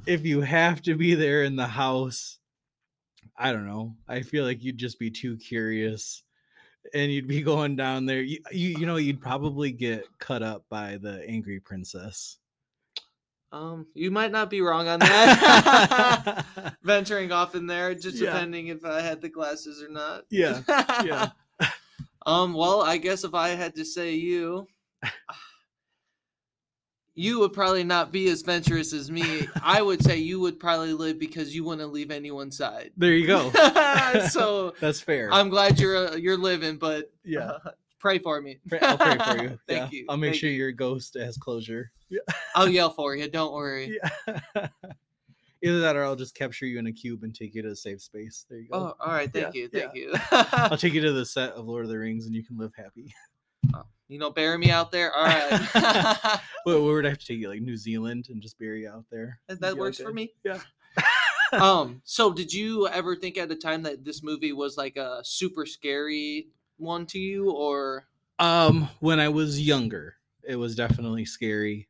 if 0.06 0.26
you 0.26 0.42
have 0.42 0.82
to 0.84 0.96
be 0.96 1.16
there 1.16 1.44
in 1.44 1.56
the 1.58 1.68
house 1.68 2.40
i 3.38 3.52
don't 3.52 3.68
know. 3.68 3.96
I 4.08 4.22
feel 4.22 4.46
like 4.46 4.64
you'd 4.64 4.78
just 4.78 4.98
be 4.98 5.12
too 5.12 5.38
curious 5.38 6.24
and 6.94 7.12
you'd 7.12 7.28
be 7.28 7.42
going 7.44 7.76
down 7.76 8.06
there. 8.06 8.22
You, 8.22 8.40
you, 8.52 8.70
you 8.80 8.86
know 8.86 8.96
you'd 8.96 9.22
probably 9.22 9.72
get 9.72 10.06
cut 10.18 10.42
up 10.42 10.64
by 10.70 10.98
the 10.98 11.24
angry 11.28 11.60
princess 11.60 12.38
um, 13.52 13.86
you 13.94 14.12
might 14.12 14.32
not 14.32 14.50
be 14.50 14.62
wrong 14.62 14.88
on 14.88 15.00
that. 15.00 16.46
Venturing 16.84 17.32
off 17.32 17.54
in 17.56 17.68
there, 17.68 17.94
just 17.94 18.18
Yeah. 18.18 18.32
depending 18.32 18.68
if 18.68 18.86
I 18.86 19.02
had 19.02 19.22
the 19.22 19.30
glasses 19.30 19.82
or 19.84 19.90
not. 19.90 20.24
Yeah, 20.30 20.62
yeah. 21.04 21.30
um. 22.26 22.54
Well, 22.54 22.82
I 22.82 22.98
guess 22.98 23.24
if 23.24 23.34
I 23.34 23.50
had 23.50 23.76
to 23.76 23.84
say 23.86 24.14
you, 24.14 24.68
you 27.14 27.40
would 27.40 27.52
probably 27.54 27.84
not 27.84 28.12
be 28.12 28.30
as 28.30 28.42
venturous 28.42 28.94
as 28.94 29.12
me. 29.12 29.48
I 29.62 29.82
would 29.82 30.02
say 30.04 30.18
you 30.18 30.40
would 30.40 30.60
probably 30.60 30.94
live 30.94 31.20
because 31.20 31.54
you 31.54 31.66
wouldn't 31.66 31.92
leave 31.92 32.10
anyone's 32.10 32.56
side. 32.58 32.92
There 32.96 33.14
you 33.14 33.28
go. 33.28 33.52
so 34.30 34.74
That's 34.80 35.02
fair. 35.02 35.32
I'm 35.32 35.50
glad 35.50 35.78
you're 35.80 36.10
uh, 36.12 36.16
you're 36.16 36.38
living, 36.38 36.78
but 36.78 37.12
yeah. 37.26 37.58
Pray 38.02 38.18
for 38.20 38.42
me. 38.42 38.60
I'll 38.82 38.98
pray 38.98 39.18
for 39.18 39.44
you. 39.44 39.60
Thank 39.68 39.92
Yeah. 39.94 40.00
you. 40.00 40.06
I'll 40.10 40.18
make 40.18 40.32
Thank 40.32 40.42
sure 40.42 40.50
you. 40.50 40.58
your 40.58 40.72
ghost 40.72 41.14
has 41.20 41.38
closure. 41.38 41.92
I'll 42.56 42.68
yell 42.68 42.90
for 42.90 43.16
you. 43.16 43.30
Don't 43.30 43.54
worry. 43.54 43.98
Yeah. 44.28 44.68
Either 45.64 45.80
that 45.82 45.96
or 45.96 46.04
I'll 46.04 46.16
just 46.16 46.34
capture 46.34 46.66
you 46.66 46.80
in 46.80 46.88
a 46.88 46.92
cube 46.92 47.22
and 47.24 47.36
take 47.36 47.54
you 47.54 47.62
to 47.62 47.70
a 47.70 47.76
safe 47.76 48.02
space. 48.02 48.48
There 48.50 48.58
you 48.60 48.68
go. 48.70 48.78
Oh, 48.78 48.96
all 49.00 49.14
right. 49.14 49.32
Thank 49.32 49.54
Yeah, 49.54 49.62
you. 49.62 49.70
Thank 49.70 49.94
you. 49.96 50.14
I'll 50.32 50.76
take 50.78 50.94
you 50.94 51.02
to 51.02 51.12
the 51.14 51.26
set 51.26 51.52
of 51.52 51.68
Lord 51.68 51.84
of 51.86 51.90
the 51.92 52.00
Rings 52.00 52.26
and 52.26 52.34
you 52.34 52.44
can 52.44 52.58
live 52.58 52.72
happy. 52.76 53.14
you 54.08 54.18
know, 54.18 54.32
bury 54.32 54.58
me 54.58 54.72
out 54.72 54.92
there. 54.92 55.14
All 55.14 55.24
right. 55.24 56.40
Well, 56.66 56.84
where 56.84 56.96
would 56.96 57.06
I 57.06 57.10
have 57.10 57.20
to 57.20 57.26
take 57.28 57.38
you? 57.40 57.48
Like 57.50 57.62
New 57.62 57.78
Zealand 57.78 58.28
and 58.30 58.42
just 58.42 58.58
bury 58.58 58.82
you 58.82 58.90
out 58.90 59.06
there? 59.12 59.40
That 59.48 59.76
be 59.76 59.80
works 59.80 60.00
for 60.00 60.12
me. 60.12 60.34
Yeah. 60.44 60.60
um. 61.54 62.02
So, 62.06 62.32
did 62.34 62.52
you 62.54 62.88
ever 62.88 63.16
think 63.16 63.38
at 63.38 63.48
the 63.50 63.56
time 63.56 63.84
that 63.84 64.04
this 64.04 64.24
movie 64.24 64.54
was 64.54 64.78
like 64.78 64.96
a 64.98 65.22
super 65.24 65.66
scary 65.68 66.48
one 66.82 67.06
to 67.08 67.20
you, 67.20 67.52
or 67.52 68.08
Um, 68.40 68.90
when 69.00 69.20
I 69.20 69.30
was 69.30 69.62
younger, 69.62 70.18
it 70.44 70.56
was 70.56 70.76
definitely 70.76 71.26
scary, 71.26 71.88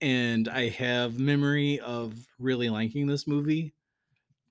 and 0.00 0.48
I 0.48 0.68
have 0.70 1.18
memory 1.18 1.80
of 1.80 2.14
really 2.38 2.68
liking 2.68 3.06
this 3.06 3.26
movie. 3.26 3.74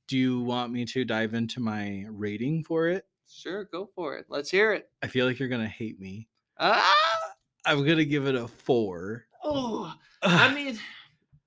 Do 0.08 0.18
you 0.18 0.42
want 0.42 0.72
me 0.72 0.86
to 0.86 1.06
dive 1.06 1.34
into 1.34 1.60
my 1.60 2.06
rating 2.10 2.64
for 2.64 2.88
it? 2.90 3.06
sure, 3.28 3.66
go 3.66 3.90
for 3.96 4.16
it. 4.18 4.26
Let's 4.30 4.52
hear 4.52 4.74
it. 4.74 4.90
I 5.02 5.08
feel 5.08 5.26
like 5.26 5.40
you're 5.40 5.50
gonna 5.50 5.68
hate 5.68 6.00
me. 6.00 6.28
Ah. 6.60 6.94
I'm 7.66 7.86
gonna 7.86 8.06
give 8.06 8.28
it 8.28 8.36
a 8.36 8.48
four. 8.48 9.26
Oh. 9.44 9.94
I 10.22 10.54
mean, 10.54 10.78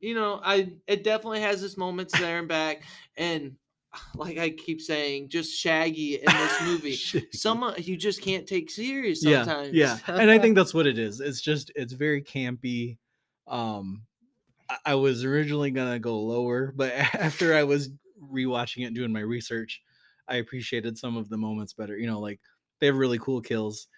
you 0.00 0.14
know, 0.14 0.40
I 0.42 0.72
it 0.86 1.04
definitely 1.04 1.40
has 1.42 1.62
its 1.62 1.76
moments 1.76 2.18
there 2.18 2.38
and 2.38 2.48
back, 2.48 2.82
and 3.16 3.56
like 4.14 4.38
I 4.38 4.50
keep 4.50 4.80
saying, 4.80 5.28
just 5.28 5.58
Shaggy 5.58 6.16
in 6.16 6.24
this 6.24 6.62
movie. 6.62 6.96
Some 7.32 7.62
uh, 7.62 7.74
you 7.76 7.96
just 7.96 8.22
can't 8.22 8.46
take 8.46 8.70
serious 8.70 9.22
yeah, 9.22 9.44
sometimes. 9.44 9.72
yeah, 9.72 9.98
and 10.08 10.30
I 10.30 10.38
think 10.38 10.54
that's 10.56 10.74
what 10.74 10.86
it 10.86 10.98
is. 10.98 11.20
It's 11.20 11.40
just 11.40 11.70
it's 11.74 11.92
very 11.92 12.22
campy. 12.22 12.98
Um, 13.46 14.02
I, 14.68 14.76
I 14.86 14.94
was 14.94 15.24
originally 15.24 15.70
gonna 15.70 15.98
go 15.98 16.20
lower, 16.20 16.72
but 16.74 16.92
after 17.14 17.54
I 17.54 17.64
was 17.64 17.90
rewatching 18.22 18.82
it 18.82 18.86
and 18.86 18.96
doing 18.96 19.12
my 19.12 19.20
research, 19.20 19.82
I 20.28 20.36
appreciated 20.36 20.96
some 20.98 21.16
of 21.16 21.28
the 21.28 21.36
moments 21.36 21.72
better. 21.72 21.96
You 21.96 22.06
know, 22.06 22.20
like 22.20 22.40
they 22.80 22.86
have 22.86 22.96
really 22.96 23.18
cool 23.18 23.40
kills, 23.40 23.88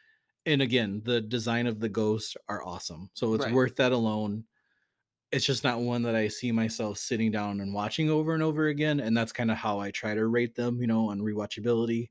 and 0.46 0.62
again, 0.62 1.02
the 1.04 1.20
design 1.20 1.66
of 1.66 1.80
the 1.80 1.88
ghosts 1.88 2.36
are 2.48 2.64
awesome. 2.64 3.10
So 3.14 3.34
it's 3.34 3.44
Right. 3.44 3.54
worth 3.54 3.76
that 3.76 3.92
alone. 3.92 4.44
It's 5.30 5.44
just 5.44 5.62
not 5.64 5.80
one 5.80 6.02
that 6.02 6.14
I 6.14 6.28
see 6.28 6.52
myself 6.52 6.96
sitting 6.98 7.30
down 7.30 7.60
and 7.60 7.74
watching 7.74 8.08
over 8.08 8.32
and 8.34 8.42
over 8.42 8.68
again, 8.68 9.00
and 9.00 9.14
that's 9.16 9.32
kind 9.32 9.50
of 9.50 9.58
how 9.58 9.78
I 9.78 9.90
try 9.90 10.14
to 10.14 10.26
rate 10.26 10.54
them. 10.54 10.80
You 10.80 10.86
know, 10.86 11.10
on 11.10 11.20
rewatchability. 11.20 12.08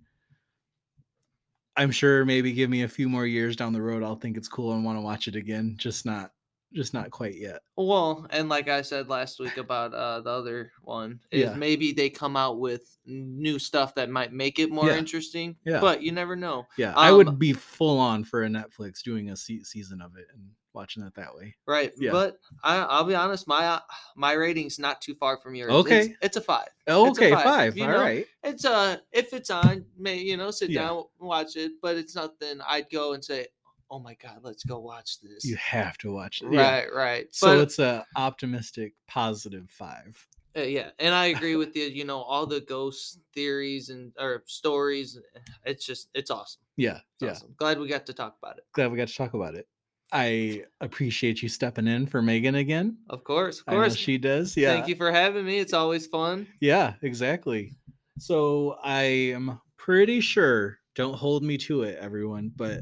I'm 1.76 1.92
sure 1.92 2.26
maybe 2.26 2.54
give 2.54 2.70
me 2.70 2.84
a 2.84 2.88
few 2.88 3.08
more 3.08 3.28
years 3.28 3.56
down 3.56 3.72
the 3.74 3.82
road, 3.82 4.02
I'll 4.04 4.16
think 4.16 4.36
it's 4.36 4.48
cool 4.48 4.74
and 4.74 4.84
want 4.84 4.98
to 4.98 5.02
watch 5.04 5.28
it 5.28 5.36
again. 5.36 5.76
Just 5.78 6.08
not, 6.08 6.32
just 6.74 6.92
not 6.92 7.12
quite 7.12 7.36
yet. 7.36 7.62
Well, 7.76 8.26
and 8.32 8.50
like 8.50 8.68
I 8.68 8.82
said 8.82 9.10
last 9.10 9.40
week 9.40 9.58
about 9.58 9.94
uh, 9.94 10.22
the 10.22 10.30
other 10.32 10.72
one, 10.82 11.20
is 11.30 11.44
Yeah. 11.44 11.54
maybe 11.54 11.92
they 11.94 12.10
come 12.10 12.36
out 12.36 12.60
with 12.60 12.98
new 13.06 13.60
stuff 13.60 13.94
that 13.94 14.10
might 14.10 14.34
make 14.34 14.58
it 14.58 14.72
more 14.72 14.88
Yeah. 14.90 14.98
interesting. 14.98 15.56
Yeah. 15.66 15.80
But 15.80 16.02
you 16.02 16.12
never 16.12 16.36
know. 16.36 16.66
Yeah, 16.80 16.94
I 16.96 17.12
would 17.12 17.28
Um, 17.28 17.36
be 17.36 17.54
full 17.54 18.00
on 18.00 18.24
for 18.24 18.44
a 18.44 18.48
Netflix 18.48 19.04
doing 19.04 19.30
a 19.30 19.38
se- 19.38 19.64
season 19.64 20.02
of 20.02 20.16
it 20.18 20.26
and 20.34 20.50
watching 20.78 21.04
it 21.04 21.14
that 21.16 21.36
way. 21.36 21.56
Right. 21.66 21.92
Yeah. 22.00 22.12
But 22.12 22.38
I, 22.64 22.78
I'll 22.78 23.04
be 23.04 23.16
honest, 23.16 23.48
my 23.48 23.66
uh, 23.66 23.80
my 24.16 24.34
rating's 24.34 24.78
not 24.80 25.02
too 25.02 25.16
far 25.16 25.36
from 25.38 25.56
yours. 25.56 25.72
Okay. 25.72 26.00
It's, 26.00 26.14
it's 26.22 26.38
a 26.38 26.42
five. 26.42 26.70
Oh, 26.88 27.08
It's 27.08 27.18
a 27.18 27.22
okay, 27.24 27.32
five, 27.32 27.44
five. 27.44 27.78
you 27.78 27.84
All 27.86 27.92
know? 27.92 28.02
right. 28.02 28.26
It's 28.44 28.64
uh 28.66 28.98
if 29.12 29.34
it's 29.34 29.50
on, 29.50 29.84
may 29.98 30.18
you 30.20 30.38
know, 30.38 30.52
sit 30.52 30.70
Yeah. 30.70 30.82
down, 30.88 31.04
watch 31.20 31.56
it, 31.56 31.74
but 31.82 31.98
it's 31.98 32.16
nothing 32.16 32.60
I'd 32.68 32.90
go 32.92 33.14
and 33.14 33.24
say, 33.26 33.48
Oh 33.90 34.00
my 34.00 34.16
god, 34.16 34.40
let's 34.44 34.64
go 34.64 34.80
watch 34.80 35.20
this. 35.22 35.44
You 35.46 35.56
have 35.58 35.98
to 36.00 36.12
watch 36.12 36.42
it. 36.42 36.52
Yeah. 36.52 36.62
Right, 36.62 36.94
right. 36.94 37.28
So 37.36 37.48
But, 37.48 37.60
it's 37.64 37.80
a 37.80 38.06
optimistic, 38.16 38.94
positive 39.08 39.68
five. 39.70 40.14
uh, 40.58 40.62
yeah, 40.62 40.90
and 41.00 41.14
I 41.16 41.28
agree 41.28 41.56
with 41.56 41.76
you, 41.76 41.86
you 41.86 42.04
know, 42.04 42.22
all 42.22 42.46
the 42.46 42.62
ghost 42.62 43.20
theories 43.34 43.90
and 43.90 44.12
or 44.20 44.44
stories, 44.48 45.18
it's 45.66 45.86
just 45.86 46.10
it's 46.14 46.32
awesome. 46.32 46.62
Yeah, 46.76 46.98
It's 46.98 47.24
yeah. 47.24 47.32
awesome. 47.32 47.54
Glad 47.58 47.80
we 47.80 47.88
got 47.88 48.06
to 48.08 48.14
talk 48.14 48.36
about 48.42 48.58
it. 48.58 48.66
Glad 48.74 48.92
we 48.92 48.98
got 48.98 49.08
to 49.08 49.16
talk 49.16 49.34
about 49.34 49.56
it. 49.56 49.68
I 50.12 50.64
appreciate 50.80 51.42
you 51.42 51.50
stepping 51.50 51.88
in 51.88 52.06
for 52.08 52.22
Megan 52.22 52.56
again. 52.56 52.98
Of 53.10 53.24
course, 53.24 53.60
of 53.60 53.66
course. 53.66 53.96
she 53.96 54.18
does. 54.18 54.56
Yeah. 54.56 54.74
Thank 54.74 54.88
you 54.88 54.96
for 54.96 55.12
having 55.12 55.46
me. 55.46 55.60
It's 55.60 55.74
always 55.74 56.08
fun. 56.08 56.48
Yeah, 56.62 56.94
exactly. 57.02 57.74
So 58.18 58.78
I 58.84 59.02
am 59.04 59.60
pretty 59.78 60.22
sure, 60.22 60.78
don't 60.96 61.14
hold 61.16 61.44
me 61.44 61.58
to 61.60 61.84
it, 61.84 61.98
everyone, 62.00 62.52
but 62.56 62.82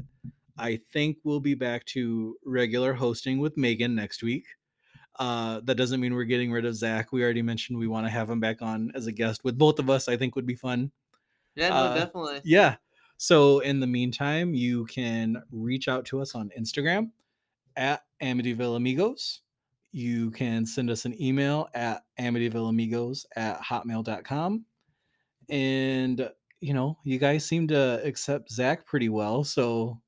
I 0.56 0.76
think 0.92 1.18
we'll 1.24 1.40
be 1.40 1.54
back 1.54 1.84
to 1.86 2.36
regular 2.44 2.92
hosting 2.94 3.38
with 3.38 3.56
Megan 3.56 3.94
next 3.94 4.22
week. 4.22 4.46
Uh, 5.18 5.60
that 5.64 5.74
doesn't 5.76 6.00
mean 6.00 6.14
we're 6.14 6.24
getting 6.24 6.52
rid 6.52 6.64
of 6.64 6.74
Zach. 6.76 7.10
We 7.12 7.22
already 7.24 7.42
mentioned 7.42 7.78
we 7.78 7.86
want 7.88 8.06
to 8.06 8.10
have 8.10 8.30
him 8.30 8.38
back 8.38 8.62
on 8.62 8.92
as 8.94 9.06
a 9.06 9.12
guest 9.12 9.42
with 9.44 9.58
both 9.58 9.78
of 9.78 9.90
us. 9.90 10.08
I 10.08 10.16
think 10.16 10.36
would 10.36 10.46
be 10.46 10.54
fun. 10.54 10.92
Yeah, 11.54 11.70
no, 11.70 11.74
Uh, 11.74 11.94
definitely. 11.94 12.40
Yeah. 12.44 12.76
So 13.18 13.60
in 13.60 13.80
the 13.80 13.86
meantime, 13.86 14.54
you 14.54 14.84
can 14.86 15.42
reach 15.50 15.88
out 15.88 16.04
to 16.06 16.20
us 16.20 16.34
on 16.34 16.50
Instagram 16.58 17.10
at 17.76 18.02
Amityville 18.22 18.76
Amigos. 18.76 19.42
You 19.92 20.30
can 20.30 20.66
send 20.66 20.90
us 20.90 21.06
an 21.06 21.20
email 21.20 21.68
at 21.74 22.04
amityvilleamigos 22.20 23.24
at 23.36 23.60
hotmail.com. 23.62 24.64
And, 25.48 26.30
you 26.60 26.74
know, 26.74 26.98
you 27.04 27.18
guys 27.18 27.44
seem 27.44 27.68
to 27.68 28.02
accept 28.04 28.50
Zach 28.50 28.84
pretty 28.84 29.08
well. 29.08 29.44
So 29.44 30.00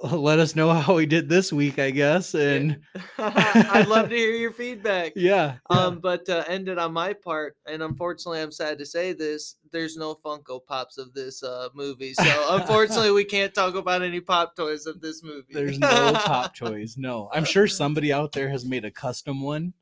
let 0.12 0.38
us 0.38 0.56
know 0.56 0.72
how 0.72 0.94
we 0.94 1.04
did 1.04 1.28
this 1.28 1.52
week, 1.52 1.78
I 1.78 1.90
guess. 1.90 2.34
And 2.34 2.80
I'd 3.18 3.86
love 3.86 4.08
to 4.08 4.16
hear 4.16 4.32
your 4.32 4.52
feedback. 4.52 5.12
yeah. 5.16 5.56
yeah. 5.70 5.76
Um, 5.76 6.00
but 6.00 6.28
uh, 6.28 6.44
ended 6.48 6.78
on 6.78 6.92
my 6.92 7.12
part, 7.12 7.56
and 7.66 7.82
unfortunately, 7.82 8.40
I'm 8.40 8.52
sad 8.52 8.78
to 8.78 8.86
say 8.86 9.12
this: 9.12 9.56
there's 9.72 9.96
no 9.96 10.14
Funko 10.14 10.64
Pops 10.64 10.96
of 10.96 11.12
this 11.12 11.42
uh, 11.42 11.68
movie, 11.74 12.14
so 12.14 12.46
unfortunately, 12.50 13.10
we 13.10 13.24
can't 13.24 13.52
talk 13.52 13.74
about 13.74 14.02
any 14.02 14.20
pop 14.20 14.56
toys 14.56 14.86
of 14.86 15.00
this 15.00 15.22
movie. 15.22 15.52
There's 15.52 15.78
no 15.78 16.12
pop 16.14 16.56
toys. 16.56 16.96
No. 16.96 17.28
I'm 17.32 17.44
sure 17.44 17.66
somebody 17.66 18.12
out 18.12 18.32
there 18.32 18.48
has 18.48 18.64
made 18.64 18.86
a 18.86 18.90
custom 18.90 19.42
one, 19.42 19.74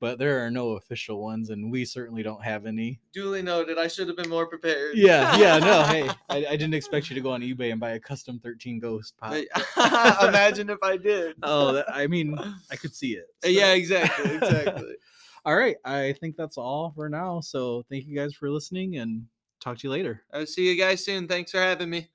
but 0.00 0.18
there 0.18 0.44
are 0.44 0.50
no 0.50 0.70
official 0.70 1.22
ones, 1.22 1.50
and 1.50 1.70
we 1.70 1.84
certainly 1.84 2.22
don't 2.22 2.42
have 2.42 2.64
any. 2.64 2.98
Duly 3.12 3.42
noted. 3.42 3.78
I 3.78 3.86
should 3.86 4.08
have 4.08 4.16
been 4.16 4.30
more 4.30 4.46
prepared. 4.46 4.96
Yeah, 4.96 5.36
yeah, 5.36 5.58
no, 5.58 5.82
hey, 5.84 6.08
I, 6.30 6.52
I 6.52 6.56
didn't 6.56 6.74
expect 6.74 7.10
you 7.10 7.14
to 7.14 7.20
go 7.20 7.30
on 7.30 7.42
eBay 7.42 7.70
and 7.70 7.78
buy 7.78 7.90
a 7.90 8.00
custom 8.00 8.40
13 8.42 8.80
Ghost 8.80 9.14
pop. 9.18 9.34
Imagine 10.26 10.70
if 10.70 10.82
I 10.82 10.96
did. 10.96 11.36
Oh, 11.52 11.72
that, 11.72 11.86
I 11.92 12.06
mean, 12.06 12.38
I 12.70 12.76
could 12.76 12.94
see 12.94 13.14
it. 13.14 13.26
so. 13.42 13.48
yeah, 13.48 13.72
exactly, 13.72 14.36
exactly. 14.36 14.94
All 15.44 15.56
right, 15.56 15.76
I 15.84 16.14
think 16.20 16.36
that's 16.36 16.56
all 16.56 16.92
for 16.94 17.08
now. 17.08 17.40
So 17.40 17.84
thank 17.90 18.06
you 18.06 18.14
guys 18.14 18.34
for 18.34 18.50
listening, 18.50 18.96
and 18.96 19.26
talk 19.58 19.78
to 19.78 19.86
you 19.86 19.90
later. 19.90 20.22
I'll 20.32 20.46
see 20.46 20.68
you 20.68 20.76
guys 20.76 21.04
soon. 21.04 21.28
Thanks 21.28 21.50
for 21.50 21.58
having 21.58 21.90
me. 21.90 22.08